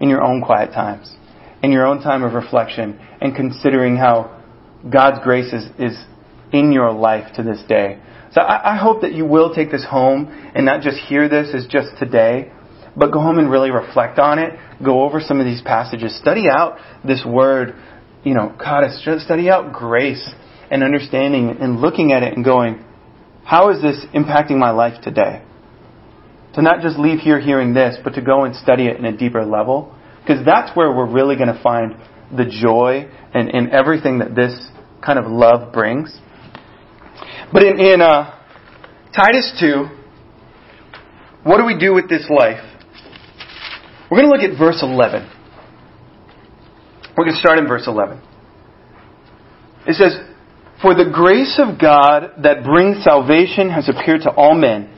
in 0.00 0.08
your 0.08 0.24
own 0.24 0.42
quiet 0.42 0.72
times. 0.72 1.14
In 1.62 1.72
your 1.72 1.86
own 1.86 2.02
time 2.02 2.22
of 2.22 2.34
reflection 2.34 2.98
and 3.20 3.34
considering 3.34 3.96
how 3.96 4.42
God's 4.90 5.18
grace 5.22 5.52
is, 5.52 5.64
is 5.78 6.04
in 6.52 6.72
your 6.72 6.92
life 6.92 7.32
to 7.36 7.42
this 7.42 7.62
day. 7.68 8.00
So 8.32 8.40
I, 8.40 8.74
I 8.74 8.76
hope 8.76 9.02
that 9.02 9.12
you 9.12 9.24
will 9.24 9.54
take 9.54 9.70
this 9.70 9.84
home 9.88 10.26
and 10.54 10.64
not 10.64 10.82
just 10.82 10.98
hear 10.98 11.28
this 11.28 11.54
as 11.54 11.66
just 11.66 11.90
today, 11.98 12.50
but 12.96 13.12
go 13.12 13.20
home 13.20 13.38
and 13.38 13.50
really 13.50 13.70
reflect 13.70 14.18
on 14.18 14.38
it. 14.38 14.58
Go 14.84 15.04
over 15.04 15.20
some 15.20 15.40
of 15.40 15.46
these 15.46 15.62
passages. 15.62 16.18
Study 16.18 16.46
out 16.50 16.78
this 17.04 17.24
word, 17.26 17.74
you 18.24 18.34
know, 18.34 18.54
God, 18.58 18.84
study 19.20 19.48
out 19.48 19.72
grace 19.72 20.30
and 20.70 20.82
understanding 20.82 21.56
and 21.60 21.80
looking 21.80 22.12
at 22.12 22.22
it 22.22 22.34
and 22.34 22.44
going, 22.44 22.84
how 23.44 23.70
is 23.70 23.82
this 23.82 24.04
impacting 24.14 24.58
my 24.58 24.70
life 24.70 25.02
today? 25.02 25.42
To 26.54 26.62
not 26.62 26.80
just 26.80 26.98
leave 26.98 27.18
here 27.18 27.40
hearing 27.40 27.74
this, 27.74 27.96
but 28.02 28.14
to 28.14 28.22
go 28.22 28.44
and 28.44 28.54
study 28.54 28.86
it 28.86 28.96
in 28.96 29.04
a 29.04 29.16
deeper 29.16 29.44
level. 29.44 29.96
Because 30.22 30.44
that's 30.44 30.76
where 30.76 30.90
we're 30.94 31.10
really 31.10 31.36
going 31.36 31.52
to 31.52 31.60
find 31.62 31.96
the 32.36 32.44
joy 32.44 33.10
and, 33.34 33.48
and 33.48 33.70
everything 33.70 34.18
that 34.18 34.34
this 34.34 34.54
kind 35.04 35.18
of 35.18 35.26
love 35.26 35.72
brings. 35.72 36.16
But 37.52 37.64
in, 37.64 37.80
in 37.80 38.00
uh, 38.00 38.38
Titus 39.14 39.56
2, 39.60 39.86
what 41.44 41.58
do 41.58 41.64
we 41.64 41.78
do 41.78 41.92
with 41.92 42.08
this 42.08 42.24
life? 42.30 42.62
We're 44.10 44.20
going 44.22 44.30
to 44.30 44.36
look 44.36 44.52
at 44.52 44.58
verse 44.58 44.80
11. 44.82 45.28
We're 47.16 47.24
going 47.24 47.34
to 47.34 47.40
start 47.40 47.58
in 47.58 47.66
verse 47.66 47.84
11. 47.86 48.22
It 49.86 49.94
says, 49.94 50.16
For 50.80 50.94
the 50.94 51.10
grace 51.12 51.58
of 51.58 51.80
God 51.80 52.42
that 52.42 52.64
brings 52.64 53.02
salvation 53.04 53.70
has 53.70 53.88
appeared 53.88 54.22
to 54.22 54.30
all 54.30 54.54
men. 54.54 54.88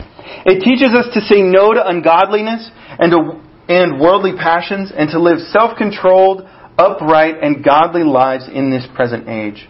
It 0.47 0.63
teaches 0.63 0.95
us 0.95 1.07
to 1.15 1.21
say 1.23 1.43
no 1.43 1.73
to 1.73 1.87
ungodliness 1.87 2.71
and 2.99 3.11
to 3.11 3.41
and 3.69 4.01
worldly 4.01 4.33
passions 4.37 4.93
and 4.95 5.11
to 5.11 5.21
live 5.21 5.39
self-controlled, 5.51 6.49
upright, 6.79 7.43
and 7.43 7.65
godly 7.65 8.05
lives 8.05 8.49
in 8.53 8.71
this 8.71 8.87
present 8.95 9.29
age. 9.29 9.69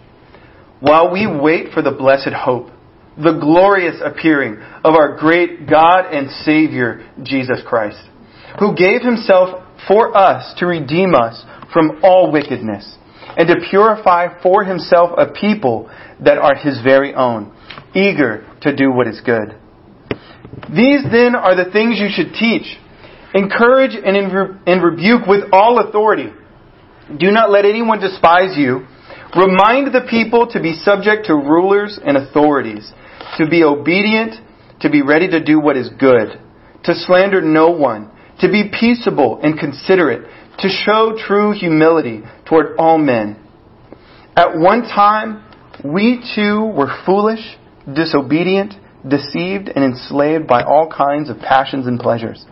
While 0.80 1.12
we 1.12 1.26
wait 1.26 1.72
for 1.72 1.82
the 1.82 1.92
blessed 1.92 2.32
hope, 2.34 2.68
the 3.16 3.38
glorious 3.40 4.00
appearing 4.04 4.56
of 4.84 4.94
our 4.94 5.16
great 5.16 5.68
God 5.68 6.06
and 6.10 6.30
Savior, 6.44 7.08
Jesus 7.22 7.60
Christ, 7.66 8.02
who 8.58 8.74
gave 8.74 9.02
himself 9.02 9.62
for 9.86 10.16
us 10.16 10.54
to 10.58 10.66
redeem 10.66 11.14
us 11.14 11.44
from 11.72 12.00
all 12.02 12.32
wickedness 12.32 12.96
and 13.36 13.48
to 13.48 13.66
purify 13.70 14.40
for 14.42 14.64
himself 14.64 15.10
a 15.16 15.32
people 15.32 15.90
that 16.20 16.38
are 16.38 16.54
his 16.54 16.80
very 16.82 17.14
own, 17.14 17.52
eager 17.94 18.46
to 18.62 18.74
do 18.74 18.92
what 18.92 19.06
is 19.06 19.20
good. 19.20 19.58
These 20.74 21.04
then 21.10 21.34
are 21.34 21.56
the 21.56 21.70
things 21.72 21.98
you 21.98 22.08
should 22.10 22.34
teach 22.34 22.78
Encourage 23.34 23.96
and, 23.96 24.16
and 24.66 24.82
rebuke 24.82 25.26
with 25.26 25.44
all 25.52 25.80
authority. 25.80 26.32
Do 27.18 27.30
not 27.32 27.50
let 27.50 27.64
anyone 27.64 28.00
despise 28.00 28.56
you. 28.56 28.86
Remind 29.36 29.92
the 29.92 30.06
people 30.08 30.46
to 30.52 30.60
be 30.60 30.74
subject 30.74 31.26
to 31.26 31.34
rulers 31.34 31.98
and 32.02 32.16
authorities, 32.16 32.92
to 33.36 33.48
be 33.48 33.64
obedient, 33.64 34.36
to 34.80 34.90
be 34.90 35.02
ready 35.02 35.28
to 35.28 35.42
do 35.42 35.58
what 35.58 35.76
is 35.76 35.90
good, 35.98 36.40
to 36.84 36.94
slander 36.94 37.40
no 37.40 37.70
one, 37.70 38.10
to 38.40 38.48
be 38.48 38.70
peaceable 38.72 39.40
and 39.42 39.58
considerate, 39.58 40.28
to 40.58 40.68
show 40.68 41.16
true 41.18 41.52
humility 41.52 42.22
toward 42.46 42.76
all 42.78 42.98
men. 42.98 43.36
At 44.36 44.56
one 44.56 44.82
time, 44.82 45.44
we 45.84 46.22
too 46.36 46.66
were 46.66 46.94
foolish, 47.04 47.56
disobedient, 47.92 48.74
deceived, 49.06 49.68
and 49.68 49.84
enslaved 49.84 50.46
by 50.46 50.62
all 50.62 50.92
kinds 50.96 51.28
of 51.28 51.38
passions 51.38 51.88
and 51.88 51.98
pleasures. 51.98 52.44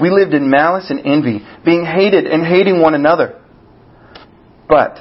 We 0.00 0.10
lived 0.10 0.34
in 0.34 0.50
malice 0.50 0.90
and 0.90 1.04
envy, 1.04 1.44
being 1.64 1.84
hated 1.84 2.26
and 2.26 2.46
hating 2.46 2.80
one 2.80 2.94
another. 2.94 3.40
But 4.68 4.98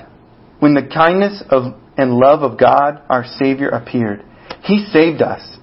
when 0.60 0.74
the 0.74 0.88
kindness 0.88 1.44
of, 1.50 1.74
and 1.98 2.14
love 2.14 2.42
of 2.42 2.60
God, 2.60 3.02
our 3.10 3.26
Savior, 3.40 3.70
appeared, 3.70 4.24
He 4.64 4.86
saved 4.92 5.22
us. 5.22 5.58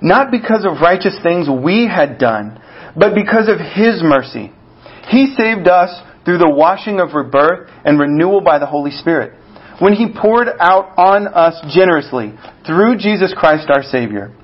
Not 0.00 0.30
because 0.30 0.64
of 0.64 0.80
righteous 0.80 1.18
things 1.22 1.48
we 1.48 1.86
had 1.86 2.18
done, 2.18 2.62
but 2.96 3.14
because 3.14 3.48
of 3.48 3.58
His 3.58 4.02
mercy. 4.02 4.52
He 5.08 5.34
saved 5.36 5.68
us 5.68 6.02
through 6.24 6.38
the 6.38 6.50
washing 6.50 7.00
of 7.00 7.14
rebirth 7.14 7.70
and 7.84 7.98
renewal 7.98 8.40
by 8.40 8.58
the 8.58 8.66
Holy 8.66 8.90
Spirit, 8.90 9.32
when 9.80 9.94
He 9.94 10.12
poured 10.12 10.48
out 10.60 10.92
on 10.98 11.26
us 11.26 11.54
generously 11.74 12.34
through 12.66 12.98
Jesus 12.98 13.34
Christ 13.36 13.68
our 13.74 13.82
Savior, 13.82 14.34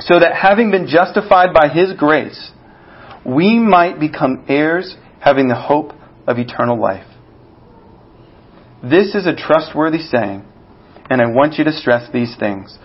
so 0.00 0.18
that 0.18 0.34
having 0.34 0.70
been 0.70 0.88
justified 0.88 1.54
by 1.54 1.68
His 1.68 1.92
grace, 1.96 2.50
we 3.24 3.58
might 3.58 4.00
become 4.00 4.44
heirs 4.48 4.96
having 5.20 5.48
the 5.48 5.54
hope 5.54 5.92
of 6.26 6.38
eternal 6.38 6.80
life. 6.80 7.06
This 8.82 9.14
is 9.14 9.26
a 9.26 9.36
trustworthy 9.36 9.98
saying, 9.98 10.44
and 11.08 11.20
I 11.20 11.26
want 11.26 11.54
you 11.54 11.64
to 11.64 11.72
stress 11.72 12.10
these 12.12 12.34
things, 12.38 12.76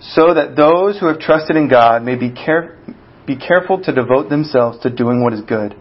so 0.00 0.34
that 0.34 0.56
those 0.56 1.00
who 1.00 1.06
have 1.06 1.18
trusted 1.18 1.56
in 1.56 1.68
God 1.68 2.02
may 2.02 2.16
be, 2.16 2.30
care- 2.30 2.78
be 3.26 3.36
careful 3.36 3.82
to 3.82 3.94
devote 3.94 4.28
themselves 4.28 4.78
to 4.80 4.90
doing 4.90 5.22
what 5.22 5.32
is 5.32 5.40
good. 5.40 5.74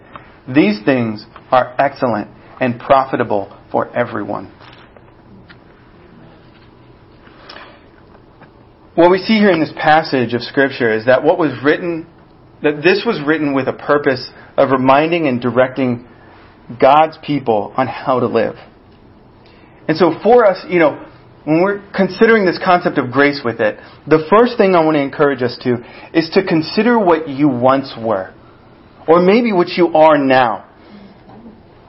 These 0.47 0.83
things 0.85 1.25
are 1.51 1.75
excellent 1.77 2.29
and 2.61 2.79
profitable 2.79 3.55
for 3.71 3.95
everyone. 3.95 4.53
What 8.95 9.11
we 9.11 9.19
see 9.19 9.37
here 9.37 9.51
in 9.51 9.59
this 9.59 9.73
passage 9.77 10.33
of 10.33 10.41
Scripture 10.41 10.91
is 10.91 11.05
that 11.05 11.23
what 11.23 11.37
was 11.37 11.51
written 11.63 12.07
that 12.63 12.81
this 12.83 13.03
was 13.05 13.21
written 13.25 13.53
with 13.53 13.67
a 13.67 13.73
purpose 13.73 14.29
of 14.57 14.71
reminding 14.71 15.27
and 15.27 15.41
directing 15.41 16.07
God's 16.79 17.17
people 17.23 17.73
on 17.77 17.87
how 17.87 18.19
to 18.19 18.27
live. 18.27 18.55
And 19.87 19.95
so 19.97 20.11
for 20.21 20.45
us, 20.45 20.65
you 20.67 20.79
know, 20.79 21.05
when 21.45 21.61
we're 21.61 21.81
considering 21.95 22.45
this 22.45 22.59
concept 22.63 22.97
of 22.97 23.09
grace 23.09 23.41
with 23.43 23.61
it, 23.61 23.79
the 24.05 24.27
first 24.29 24.57
thing 24.57 24.75
I 24.75 24.83
want 24.83 24.95
to 24.95 25.01
encourage 25.01 25.41
us 25.41 25.57
to 25.63 25.77
is 26.13 26.29
to 26.33 26.43
consider 26.43 26.99
what 26.99 27.29
you 27.29 27.47
once 27.47 27.93
were. 27.97 28.33
Or 29.07 29.21
maybe 29.21 29.53
what 29.53 29.69
you 29.69 29.87
are 29.95 30.17
now. 30.17 30.65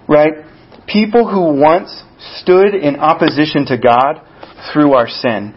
Right? 0.07 0.45
People 0.87 1.29
who 1.29 1.61
once 1.61 1.91
stood 2.37 2.75
in 2.75 2.97
opposition 2.97 3.67
to 3.67 3.79
God 3.79 4.23
through 4.73 4.93
our 4.93 5.09
sin. 5.09 5.57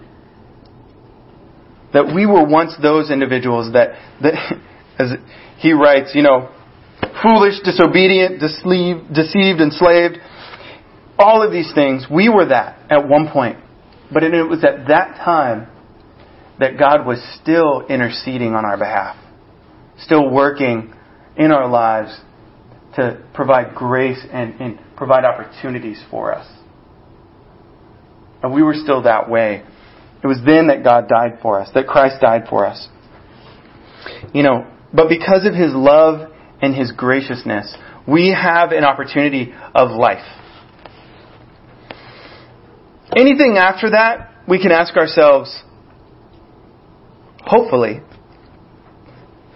That 1.94 2.12
we 2.16 2.26
were 2.26 2.46
once 2.48 2.74
those 2.82 3.12
individuals 3.12 3.74
that, 3.74 3.90
that 4.22 4.34
as 5.00 5.12
he 5.58 5.74
writes, 5.74 6.12
you 6.14 6.24
know, 6.24 6.50
foolish, 7.24 7.56
disobedient, 7.64 8.40
deceived, 8.40 9.14
deceived, 9.14 9.62
enslaved, 9.62 10.18
all 11.18 11.46
of 11.46 11.52
these 11.52 11.72
things, 11.74 12.06
we 12.10 12.30
were 12.30 12.48
that 12.48 12.80
at 12.90 13.08
one 13.08 13.30
point. 13.32 13.58
But 14.14 14.24
it 14.24 14.44
was 14.44 14.64
at 14.64 14.88
that 14.88 15.18
time 15.24 15.68
that 16.60 16.78
God 16.78 17.06
was 17.06 17.20
still 17.42 17.86
interceding 17.88 18.54
on 18.54 18.66
our 18.66 18.78
behalf, 18.78 19.16
still 20.00 20.30
working 20.30 20.94
in 21.38 21.52
our 21.52 21.68
lives 21.70 22.20
to 22.96 23.24
provide 23.34 23.74
grace 23.74 24.20
and, 24.32 24.60
and 24.60 24.80
provide 24.98 25.24
opportunities 25.24 26.02
for 26.10 26.34
us. 26.34 26.48
And 28.44 28.54
we 28.54 28.64
were 28.64 28.74
still 28.74 29.04
that 29.04 29.30
way. 29.30 29.64
It 30.24 30.28
was 30.28 30.40
then 30.46 30.68
that 30.68 30.84
God 30.84 31.08
died 31.08 31.40
for 31.42 31.60
us, 31.60 31.70
that 31.74 31.88
Christ 31.88 32.22
died 32.22 32.44
for 32.50 32.66
us. 32.66 32.88
You 34.34 34.44
know, 34.44 34.68
but 34.94 35.10
because 35.10 35.46
of 35.46 35.54
his 35.54 35.74
love 35.74 36.32
and 36.62 36.76
his 36.76 36.92
graciousness, 36.92 37.76
we 38.08 38.30
have 38.30 38.72
an 38.72 38.84
opportunity 38.84 39.54
of 39.74 39.92
life. 39.92 40.26
Anything 43.16 43.58
after 43.58 43.92
that, 43.92 44.32
we 44.48 44.62
can 44.62 44.72
ask 44.72 44.96
ourselves, 44.96 45.64
hopefully, 47.40 48.02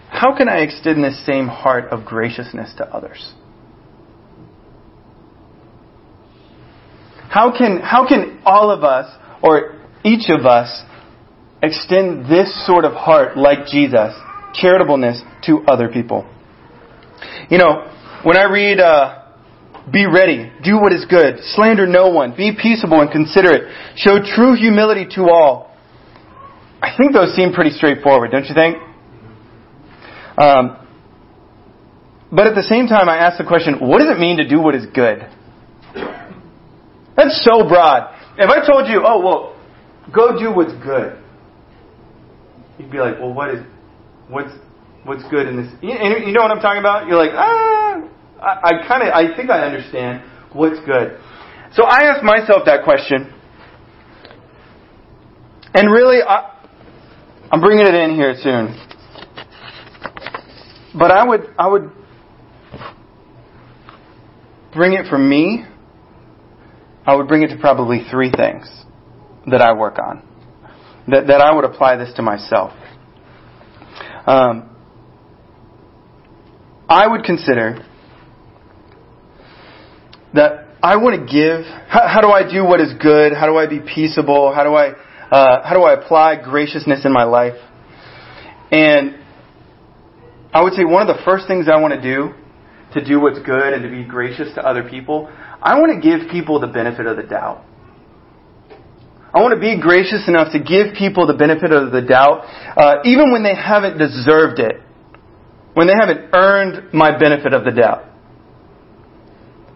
how 0.09 0.35
can 0.37 0.47
I 0.47 0.59
extend 0.59 1.03
this 1.03 1.25
same 1.25 1.47
heart 1.47 1.91
of 1.91 2.05
graciousness 2.05 2.73
to 2.77 2.85
others? 2.85 3.33
How 7.29 7.51
can, 7.57 7.79
how 7.81 8.07
can 8.07 8.39
all 8.45 8.71
of 8.71 8.83
us, 8.83 9.13
or 9.43 9.81
each 10.05 10.29
of 10.29 10.45
us, 10.45 10.83
extend 11.61 12.29
this 12.29 12.65
sort 12.65 12.85
of 12.85 12.93
heart 12.93 13.37
like 13.37 13.65
Jesus 13.67 14.13
charitableness 14.59 15.21
to 15.43 15.63
other 15.67 15.89
people. 15.89 16.27
You 17.49 17.57
know, 17.57 17.91
when 18.23 18.37
I 18.37 18.43
read, 18.43 18.79
uh, 18.79 19.23
be 19.91 20.05
ready, 20.05 20.51
do 20.63 20.79
what 20.79 20.93
is 20.93 21.05
good, 21.05 21.37
slander 21.53 21.85
no 21.85 22.09
one, 22.09 22.35
be 22.35 22.51
peaceable 22.59 23.01
and 23.01 23.11
considerate, 23.11 23.71
show 23.95 24.17
true 24.35 24.55
humility 24.55 25.05
to 25.15 25.29
all. 25.29 25.75
I 26.81 26.95
think 26.97 27.13
those 27.13 27.35
seem 27.35 27.53
pretty 27.53 27.71
straightforward, 27.71 28.31
don't 28.31 28.45
you 28.45 28.55
think? 28.55 28.77
Um, 30.37 30.77
but 32.31 32.47
at 32.47 32.55
the 32.55 32.63
same 32.63 32.87
time, 32.87 33.07
I 33.07 33.17
ask 33.17 33.37
the 33.37 33.45
question, 33.45 33.79
what 33.79 33.99
does 33.99 34.09
it 34.09 34.19
mean 34.19 34.37
to 34.37 34.47
do 34.47 34.59
what 34.59 34.75
is 34.75 34.85
good? 34.93 35.19
That's 37.15 37.45
so 37.45 37.67
broad. 37.67 38.13
If 38.37 38.49
I 38.49 38.65
told 38.65 38.89
you, 38.89 39.03
oh, 39.05 39.21
well, 39.21 39.55
go 40.13 40.37
do 40.37 40.51
what's 40.53 40.73
good, 40.83 41.17
you'd 42.77 42.91
be 42.91 42.97
like, 42.97 43.19
well, 43.19 43.33
what 43.33 43.53
is, 43.53 43.63
what's 44.29 44.51
what's 45.05 45.23
good 45.29 45.47
in 45.47 45.57
this. 45.57 45.71
You, 45.81 45.93
know 46.33 46.41
what 46.41 46.51
I'm 46.51 46.59
talking 46.59 46.79
about? 46.79 47.07
You're 47.07 47.17
like, 47.17 47.31
ah, 47.33 48.01
I, 48.41 48.59
I 48.63 48.87
kind 48.87 49.03
of, 49.03 49.13
I 49.13 49.35
think 49.35 49.49
I 49.49 49.61
understand 49.61 50.23
what's 50.51 50.79
good. 50.85 51.19
So 51.73 51.83
I 51.83 52.03
asked 52.03 52.23
myself 52.23 52.63
that 52.65 52.83
question. 52.83 53.31
And 55.73 55.91
really, 55.91 56.21
I, 56.21 56.51
I'm 57.51 57.61
bringing 57.61 57.85
it 57.85 57.93
in 57.93 58.15
here 58.15 58.33
soon. 58.41 58.81
But 60.97 61.11
I 61.11 61.27
would, 61.27 61.41
I 61.59 61.67
would 61.67 61.91
bring 64.73 64.93
it 64.93 65.07
from 65.09 65.29
me. 65.29 65.65
I 67.05 67.15
would 67.15 67.27
bring 67.27 67.43
it 67.43 67.49
to 67.49 67.57
probably 67.57 68.01
three 68.09 68.31
things 68.31 68.67
that 69.51 69.61
I 69.61 69.73
work 69.73 69.99
on. 69.99 70.27
That, 71.09 71.27
that 71.27 71.41
I 71.41 71.53
would 71.53 71.65
apply 71.65 71.97
this 71.97 72.11
to 72.15 72.23
myself. 72.23 72.71
Um, 74.25 74.75
I 76.89 77.07
would 77.07 77.23
consider 77.23 77.85
that 80.33 80.67
I 80.81 80.97
want 80.97 81.19
to 81.19 81.31
give. 81.31 81.65
How, 81.87 82.07
how, 82.07 82.21
do 82.21 82.27
I 82.27 82.49
do 82.49 82.63
what 82.63 82.79
is 82.79 82.93
good? 83.01 83.33
How 83.33 83.47
do 83.47 83.57
I 83.57 83.67
be 83.67 83.79
peaceable? 83.79 84.53
How 84.53 84.63
do 84.63 84.73
I 84.73 84.93
uh, 85.31 85.67
how 85.67 85.73
do 85.75 85.83
I 85.83 85.93
apply 85.93 86.41
graciousness 86.43 87.05
in 87.05 87.11
my 87.11 87.23
life? 87.23 87.55
And 88.71 89.17
I 90.53 90.61
would 90.61 90.73
say 90.73 90.85
one 90.85 91.07
of 91.07 91.15
the 91.15 91.23
first 91.23 91.47
things 91.47 91.67
I 91.67 91.79
want 91.81 91.93
to 91.93 92.01
do 92.01 92.33
to 92.93 93.03
do 93.03 93.19
what's 93.19 93.39
good 93.39 93.73
and 93.73 93.83
to 93.83 93.89
be 93.89 94.03
gracious 94.03 94.53
to 94.55 94.65
other 94.65 94.87
people, 94.87 95.29
I 95.61 95.79
want 95.79 96.01
to 96.01 96.07
give 96.07 96.29
people 96.29 96.59
the 96.59 96.67
benefit 96.67 97.05
of 97.07 97.17
the 97.17 97.23
doubt. 97.23 97.63
I 99.35 99.41
want 99.41 99.53
to 99.53 99.59
be 99.59 99.79
gracious 99.81 100.29
enough 100.29 100.53
to 100.53 100.59
give 100.59 100.95
people 100.97 101.27
the 101.27 101.33
benefit 101.33 101.73
of 101.73 101.91
the 101.91 102.01
doubt, 102.01 102.45
uh, 102.77 103.03
even 103.03 103.33
when 103.33 103.43
they 103.43 103.53
haven't 103.53 103.97
deserved 103.97 104.59
it, 104.59 104.81
when 105.73 105.87
they 105.87 105.93
haven't 105.99 106.29
earned 106.33 106.93
my 106.93 107.19
benefit 107.19 107.53
of 107.53 107.65
the 107.65 107.71
doubt. 107.71 108.05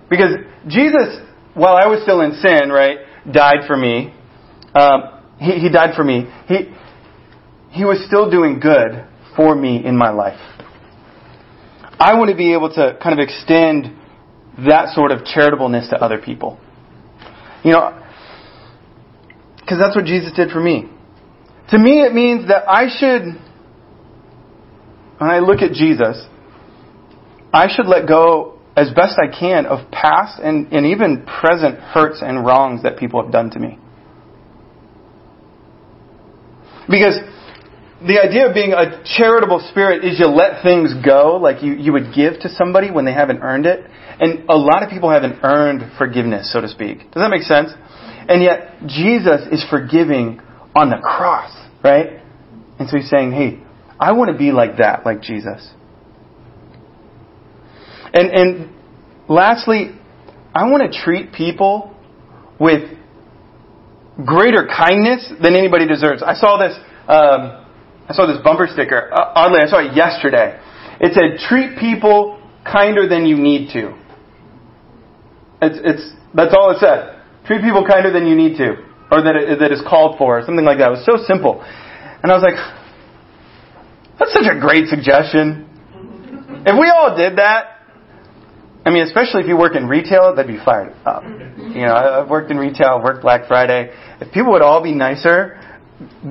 Because 0.10 0.38
Jesus, 0.68 1.20
while 1.56 1.76
I 1.76 1.88
was 1.88 2.02
still 2.04 2.22
in 2.22 2.34
sin, 2.36 2.70
right, 2.70 3.00
died 3.30 3.68
for 3.68 3.76
me. 3.76 4.14
Um, 4.74 5.24
he, 5.40 5.60
he 5.60 5.70
died 5.70 5.94
for 5.94 6.06
me. 6.06 6.26
He, 6.48 6.72
he 7.72 7.84
was 7.84 8.04
still 8.08 8.32
doing 8.32 8.62
good 8.62 9.06
for 9.36 9.56
me 9.56 9.86
in 9.86 9.98
my 9.98 10.10
life. 10.10 10.40
I 12.00 12.18
want 12.18 12.30
to 12.30 12.36
be 12.38 12.54
able 12.54 12.74
to 12.76 12.98
kind 13.04 13.20
of 13.20 13.22
extend 13.22 13.94
that 14.70 14.96
sort 14.96 15.12
of 15.12 15.26
charitableness 15.26 15.90
to 15.90 15.98
other 15.98 16.18
people. 16.18 16.58
You 17.64 17.74
know, 17.74 18.06
because 19.70 19.80
that's 19.80 19.96
what 19.96 20.06
Jesus 20.06 20.32
did 20.36 20.50
for 20.50 20.60
me. 20.60 20.90
To 21.70 21.78
me, 21.78 22.02
it 22.02 22.12
means 22.12 22.48
that 22.48 22.68
I 22.68 22.88
should, 22.90 23.22
when 25.20 25.30
I 25.30 25.38
look 25.46 25.62
at 25.62 25.74
Jesus, 25.74 26.26
I 27.54 27.68
should 27.70 27.86
let 27.86 28.08
go 28.08 28.58
as 28.76 28.90
best 28.90 29.20
I 29.20 29.28
can 29.28 29.68
of 29.68 29.92
past 29.92 30.42
and, 30.42 30.74
and 30.74 30.88
even 30.88 31.24
present 31.24 31.78
hurts 31.78 32.24
and 32.24 32.44
wrongs 32.44 32.82
that 32.82 32.98
people 32.98 33.22
have 33.22 33.32
done 33.32 33.52
to 33.52 33.60
me. 33.60 33.78
Because 36.90 37.20
the 38.02 38.18
idea 38.20 38.48
of 38.48 38.56
being 38.56 38.74
a 38.74 39.04
charitable 39.06 39.60
spirit 39.70 40.04
is 40.04 40.18
you 40.18 40.26
let 40.26 40.64
things 40.64 40.96
go, 41.06 41.38
like 41.38 41.62
you, 41.62 41.74
you 41.74 41.94
would 41.94 42.16
give 42.16 42.40
to 42.40 42.50
somebody 42.50 42.90
when 42.90 43.06
they 43.06 43.14
haven't 43.14 43.42
earned 43.44 43.68
it. 43.68 43.86
And 44.20 44.50
a 44.50 44.58
lot 44.58 44.82
of 44.82 44.90
people 44.90 45.12
haven't 45.12 45.42
earned 45.44 45.92
forgiveness, 46.00 46.52
so 46.52 46.60
to 46.60 46.68
speak. 46.68 47.12
Does 47.12 47.22
that 47.22 47.30
make 47.30 47.44
sense? 47.44 47.70
And 48.30 48.42
yet, 48.44 48.88
Jesus 48.88 49.42
is 49.52 49.66
forgiving 49.70 50.40
on 50.76 50.90
the 50.90 50.98
cross, 50.98 51.52
right? 51.84 52.22
And 52.80 52.88
so 52.88 52.98
he's 52.98 53.10
saying, 53.10 53.32
hey, 53.32 53.62
I 54.00 54.14
want 54.14 54.32
to 54.32 54.38
be 54.38 54.52
like 54.52 54.78
that, 54.78 55.06
like 55.06 55.22
Jesus. 55.22 55.68
And, 58.14 58.30
and 58.30 58.70
lastly, 59.28 59.92
I 60.54 60.70
want 60.70 60.92
to 60.92 61.02
treat 61.04 61.34
people 61.34 61.94
with 62.60 62.98
greater 64.26 64.68
kindness 64.68 65.32
than 65.42 65.56
anybody 65.56 65.88
deserves. 65.88 66.24
I 66.24 66.36
saw 66.36 66.58
this 66.58 66.78
um, 67.10 67.66
I 68.08 68.14
saw 68.14 68.26
this 68.26 68.38
bumper 68.44 68.68
sticker. 68.72 69.10
Uh, 69.14 69.34
oddly, 69.36 69.60
I 69.62 69.68
saw 69.68 69.80
it 69.80 69.96
yesterday. 69.96 70.60
It 71.00 71.14
said, 71.14 71.48
"Treat 71.48 71.78
people 71.78 72.42
kinder 72.66 73.08
than 73.08 73.26
you 73.26 73.38
need 73.38 73.72
to." 73.74 73.98
It's, 75.62 75.80
it's 75.84 76.14
that's 76.34 76.54
all 76.54 76.72
it 76.72 76.80
said. 76.80 77.19
Treat 77.50 77.66
people 77.66 77.82
kinder 77.82 78.14
than 78.14 78.28
you 78.28 78.36
need 78.36 78.58
to, 78.58 78.78
or 79.10 79.26
that 79.26 79.34
it, 79.36 79.58
that 79.58 79.72
is 79.72 79.82
called 79.82 80.20
for, 80.20 80.38
or 80.38 80.46
something 80.46 80.64
like 80.64 80.78
that. 80.78 80.94
It 80.94 81.02
was 81.02 81.06
so 81.10 81.18
simple, 81.26 81.66
and 81.66 82.32
I 82.32 82.36
was 82.38 82.46
like, 82.46 82.54
"That's 84.20 84.32
such 84.32 84.46
a 84.46 84.60
great 84.60 84.86
suggestion." 84.86 85.66
If 86.62 86.78
we 86.78 86.94
all 86.94 87.18
did 87.18 87.38
that, 87.40 87.82
I 88.86 88.92
mean, 88.92 89.02
especially 89.02 89.42
if 89.42 89.48
you 89.48 89.58
work 89.58 89.76
in 89.76 89.88
retail, 89.88 90.36
that'd 90.36 90.46
be 90.46 90.64
fired 90.64 90.94
up. 91.08 91.24
You 91.24 91.90
know, 91.90 92.22
I've 92.22 92.30
worked 92.30 92.52
in 92.52 92.58
retail, 92.58 93.02
worked 93.04 93.24
Black 93.24 93.48
Friday. 93.48 93.98
If 94.22 94.32
people 94.32 94.52
would 94.52 94.62
all 94.62 94.84
be 94.84 94.94
nicer 94.94 95.60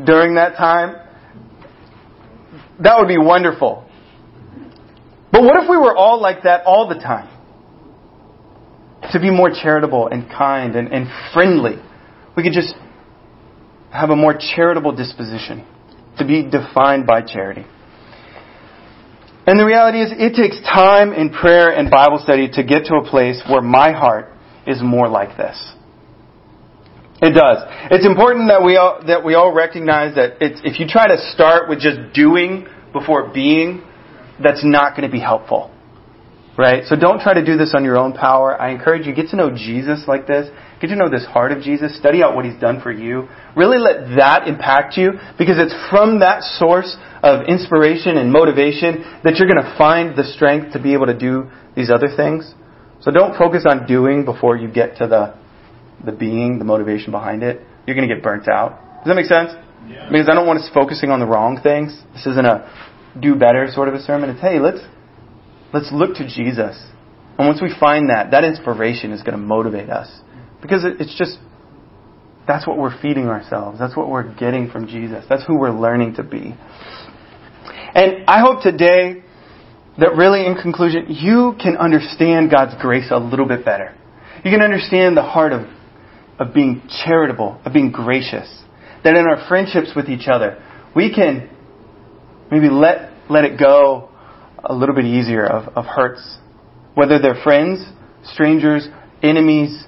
during 0.04 0.36
that 0.36 0.56
time, 0.56 1.04
that 2.78 2.96
would 2.96 3.08
be 3.08 3.18
wonderful. 3.18 3.90
But 5.32 5.42
what 5.42 5.62
if 5.62 5.68
we 5.68 5.76
were 5.76 5.96
all 5.96 6.20
like 6.20 6.44
that 6.44 6.64
all 6.64 6.86
the 6.88 6.94
time? 6.94 7.28
To 9.12 9.20
be 9.20 9.30
more 9.30 9.50
charitable 9.50 10.08
and 10.08 10.28
kind 10.28 10.76
and, 10.76 10.92
and 10.92 11.08
friendly. 11.32 11.76
We 12.36 12.42
could 12.42 12.52
just 12.52 12.74
have 13.92 14.10
a 14.10 14.16
more 14.16 14.34
charitable 14.36 14.94
disposition 14.94 15.66
to 16.18 16.26
be 16.26 16.48
defined 16.48 17.06
by 17.06 17.22
charity. 17.22 17.64
And 19.46 19.58
the 19.58 19.64
reality 19.64 20.02
is, 20.02 20.12
it 20.12 20.34
takes 20.36 20.60
time 20.60 21.12
in 21.12 21.30
prayer 21.30 21.70
and 21.70 21.90
Bible 21.90 22.20
study 22.22 22.50
to 22.52 22.62
get 22.62 22.84
to 22.86 22.96
a 22.96 23.08
place 23.08 23.40
where 23.48 23.62
my 23.62 23.92
heart 23.92 24.30
is 24.66 24.82
more 24.82 25.08
like 25.08 25.38
this. 25.38 25.56
It 27.22 27.34
does. 27.34 27.64
It's 27.90 28.06
important 28.06 28.48
that 28.48 28.62
we 28.62 28.76
all 28.76 29.02
that 29.06 29.24
we 29.24 29.34
all 29.34 29.52
recognize 29.52 30.14
that 30.14 30.36
it's, 30.40 30.60
if 30.62 30.78
you 30.78 30.86
try 30.86 31.08
to 31.08 31.16
start 31.32 31.68
with 31.68 31.80
just 31.80 32.12
doing 32.14 32.68
before 32.92 33.32
being, 33.32 33.82
that's 34.42 34.64
not 34.64 34.96
going 34.96 35.08
to 35.08 35.12
be 35.12 35.18
helpful. 35.18 35.74
Right? 36.58 36.84
So 36.86 36.96
don't 36.96 37.20
try 37.20 37.34
to 37.34 37.44
do 37.44 37.56
this 37.56 37.72
on 37.72 37.84
your 37.84 37.96
own 37.96 38.14
power. 38.14 38.60
I 38.60 38.70
encourage 38.70 39.06
you 39.06 39.14
get 39.14 39.28
to 39.28 39.36
know 39.36 39.48
Jesus 39.48 40.02
like 40.08 40.26
this. 40.26 40.50
Get 40.80 40.88
to 40.88 40.96
know 40.96 41.08
this 41.08 41.24
heart 41.24 41.52
of 41.52 41.62
Jesus. 41.62 41.96
Study 41.96 42.20
out 42.20 42.34
what 42.34 42.44
he's 42.44 42.60
done 42.60 42.80
for 42.80 42.90
you. 42.90 43.28
Really 43.56 43.78
let 43.78 44.16
that 44.18 44.48
impact 44.48 44.96
you 44.96 45.12
because 45.38 45.56
it's 45.58 45.74
from 45.88 46.18
that 46.18 46.42
source 46.42 46.96
of 47.22 47.46
inspiration 47.46 48.18
and 48.18 48.32
motivation 48.32 49.04
that 49.22 49.36
you're 49.36 49.48
going 49.48 49.62
to 49.62 49.74
find 49.78 50.16
the 50.16 50.24
strength 50.24 50.72
to 50.72 50.82
be 50.82 50.94
able 50.94 51.06
to 51.06 51.16
do 51.16 51.48
these 51.76 51.90
other 51.90 52.08
things. 52.16 52.52
So 53.02 53.12
don't 53.12 53.38
focus 53.38 53.64
on 53.64 53.86
doing 53.86 54.24
before 54.24 54.56
you 54.56 54.66
get 54.68 54.96
to 54.96 55.06
the 55.06 55.38
the 56.04 56.12
being, 56.12 56.58
the 56.58 56.64
motivation 56.64 57.10
behind 57.10 57.42
it, 57.42 57.60
you're 57.86 57.96
going 57.96 58.08
to 58.08 58.14
get 58.14 58.22
burnt 58.22 58.48
out. 58.48 58.78
Does 58.98 59.06
that 59.06 59.14
make 59.14 59.26
sense? 59.26 59.50
Yeah. 59.86 60.08
Because 60.10 60.28
I 60.28 60.34
don't 60.34 60.46
want 60.46 60.60
us 60.60 60.70
focusing 60.72 61.10
on 61.10 61.20
the 61.20 61.26
wrong 61.26 61.60
things. 61.62 61.96
This 62.14 62.26
isn't 62.26 62.46
a 62.46 62.70
do 63.20 63.34
better 63.34 63.66
sort 63.72 63.88
of 63.88 63.94
a 63.94 64.02
sermon. 64.02 64.30
It's 64.30 64.40
hey, 64.40 64.58
let's 64.58 64.80
let's 65.72 65.90
look 65.92 66.14
to 66.16 66.26
Jesus. 66.26 66.76
And 67.38 67.46
once 67.46 67.60
we 67.62 67.72
find 67.78 68.10
that, 68.10 68.32
that 68.32 68.44
inspiration 68.44 69.12
is 69.12 69.22
going 69.22 69.38
to 69.38 69.44
motivate 69.44 69.90
us. 69.90 70.08
Because 70.60 70.82
it's 70.84 71.16
just 71.16 71.38
that's 72.46 72.66
what 72.66 72.78
we're 72.78 73.00
feeding 73.00 73.28
ourselves. 73.28 73.78
That's 73.78 73.96
what 73.96 74.08
we're 74.08 74.34
getting 74.34 74.70
from 74.70 74.86
Jesus. 74.86 75.24
That's 75.28 75.44
who 75.44 75.58
we're 75.58 75.78
learning 75.78 76.14
to 76.14 76.22
be. 76.22 76.54
And 77.94 78.24
I 78.26 78.40
hope 78.40 78.62
today 78.62 79.22
that 79.98 80.16
really 80.16 80.46
in 80.46 80.56
conclusion, 80.56 81.06
you 81.08 81.54
can 81.60 81.76
understand 81.76 82.50
God's 82.50 82.80
grace 82.80 83.08
a 83.10 83.18
little 83.18 83.46
bit 83.46 83.64
better. 83.64 83.94
You 84.44 84.50
can 84.50 84.62
understand 84.62 85.16
the 85.16 85.22
heart 85.22 85.52
of 85.52 85.66
of 86.38 86.54
being 86.54 86.82
charitable, 87.04 87.60
of 87.64 87.72
being 87.72 87.90
gracious. 87.90 88.48
That 89.04 89.14
in 89.14 89.26
our 89.26 89.46
friendships 89.48 89.90
with 89.94 90.08
each 90.08 90.28
other, 90.28 90.62
we 90.94 91.14
can 91.14 91.50
maybe 92.50 92.68
let, 92.68 93.12
let 93.28 93.44
it 93.44 93.58
go 93.58 94.07
a 94.64 94.74
little 94.74 94.94
bit 94.94 95.04
easier 95.04 95.44
of, 95.44 95.68
of 95.76 95.84
hurts. 95.84 96.38
Whether 96.94 97.18
they're 97.18 97.40
friends, 97.42 97.84
strangers, 98.24 98.88
enemies, 99.22 99.84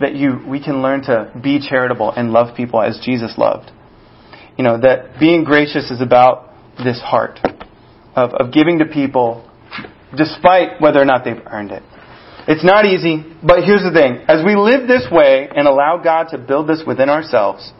that 0.00 0.14
you, 0.14 0.40
we 0.46 0.62
can 0.62 0.82
learn 0.82 1.02
to 1.02 1.32
be 1.42 1.66
charitable 1.66 2.10
and 2.10 2.30
love 2.30 2.56
people 2.56 2.82
as 2.82 3.00
Jesus 3.04 3.34
loved. 3.38 3.70
You 4.58 4.64
know, 4.64 4.78
that 4.80 5.18
being 5.18 5.44
gracious 5.44 5.90
is 5.90 6.00
about 6.00 6.50
this 6.82 7.00
heart 7.00 7.40
of, 8.14 8.32
of 8.34 8.52
giving 8.52 8.78
to 8.78 8.86
people 8.86 9.50
despite 10.16 10.80
whether 10.80 11.00
or 11.00 11.04
not 11.04 11.24
they've 11.24 11.42
earned 11.46 11.72
it. 11.72 11.82
It's 12.48 12.64
not 12.64 12.84
easy, 12.84 13.24
but 13.42 13.64
here's 13.64 13.82
the 13.82 13.90
thing. 13.92 14.24
As 14.28 14.44
we 14.44 14.54
live 14.54 14.86
this 14.86 15.06
way 15.10 15.48
and 15.54 15.66
allow 15.66 16.00
God 16.02 16.28
to 16.30 16.38
build 16.38 16.68
this 16.68 16.82
within 16.86 17.08
ourselves, 17.08 17.72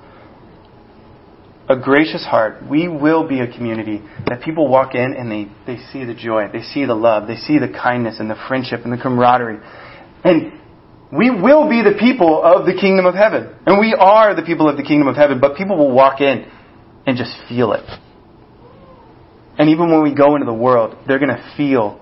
a 1.68 1.76
gracious 1.76 2.24
heart, 2.24 2.68
we 2.68 2.88
will 2.88 3.28
be 3.28 3.40
a 3.40 3.46
community 3.52 4.00
that 4.26 4.42
people 4.42 4.68
walk 4.68 4.94
in 4.94 5.14
and 5.14 5.30
they, 5.30 5.50
they 5.66 5.80
see 5.92 6.04
the 6.04 6.14
joy, 6.14 6.48
they 6.52 6.62
see 6.62 6.84
the 6.84 6.94
love, 6.94 7.26
they 7.26 7.36
see 7.36 7.58
the 7.58 7.68
kindness 7.68 8.20
and 8.20 8.30
the 8.30 8.36
friendship 8.48 8.80
and 8.84 8.92
the 8.92 8.96
camaraderie. 8.96 9.58
And 10.24 10.52
we 11.12 11.30
will 11.30 11.68
be 11.68 11.82
the 11.82 11.96
people 11.98 12.42
of 12.42 12.66
the 12.66 12.74
kingdom 12.74 13.06
of 13.06 13.14
heaven. 13.14 13.54
And 13.66 13.78
we 13.80 13.96
are 13.98 14.34
the 14.34 14.42
people 14.42 14.68
of 14.68 14.76
the 14.76 14.82
kingdom 14.82 15.08
of 15.08 15.16
heaven, 15.16 15.40
but 15.40 15.56
people 15.56 15.76
will 15.76 15.92
walk 15.92 16.20
in 16.20 16.50
and 17.06 17.16
just 17.16 17.32
feel 17.48 17.72
it. 17.72 17.88
And 19.58 19.70
even 19.70 19.90
when 19.90 20.02
we 20.02 20.14
go 20.14 20.34
into 20.34 20.46
the 20.46 20.54
world, 20.54 20.96
they're 21.06 21.18
going 21.18 21.34
to 21.34 21.54
feel, 21.56 22.00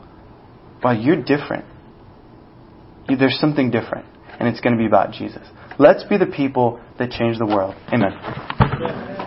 well, 0.82 0.96
you're 0.96 1.22
different. 1.22 1.66
There's 3.06 3.38
something 3.38 3.70
different. 3.70 4.06
and 4.38 4.48
it's 4.48 4.60
going 4.60 4.74
to 4.74 4.78
be 4.78 4.86
about 4.86 5.12
Jesus. 5.12 5.46
Let's 5.78 6.04
be 6.04 6.18
the 6.18 6.26
people 6.26 6.80
that 6.98 7.10
change 7.10 7.38
the 7.38 7.46
world. 7.46 7.74
Amen. 7.92 8.12
Amen. 8.12 9.23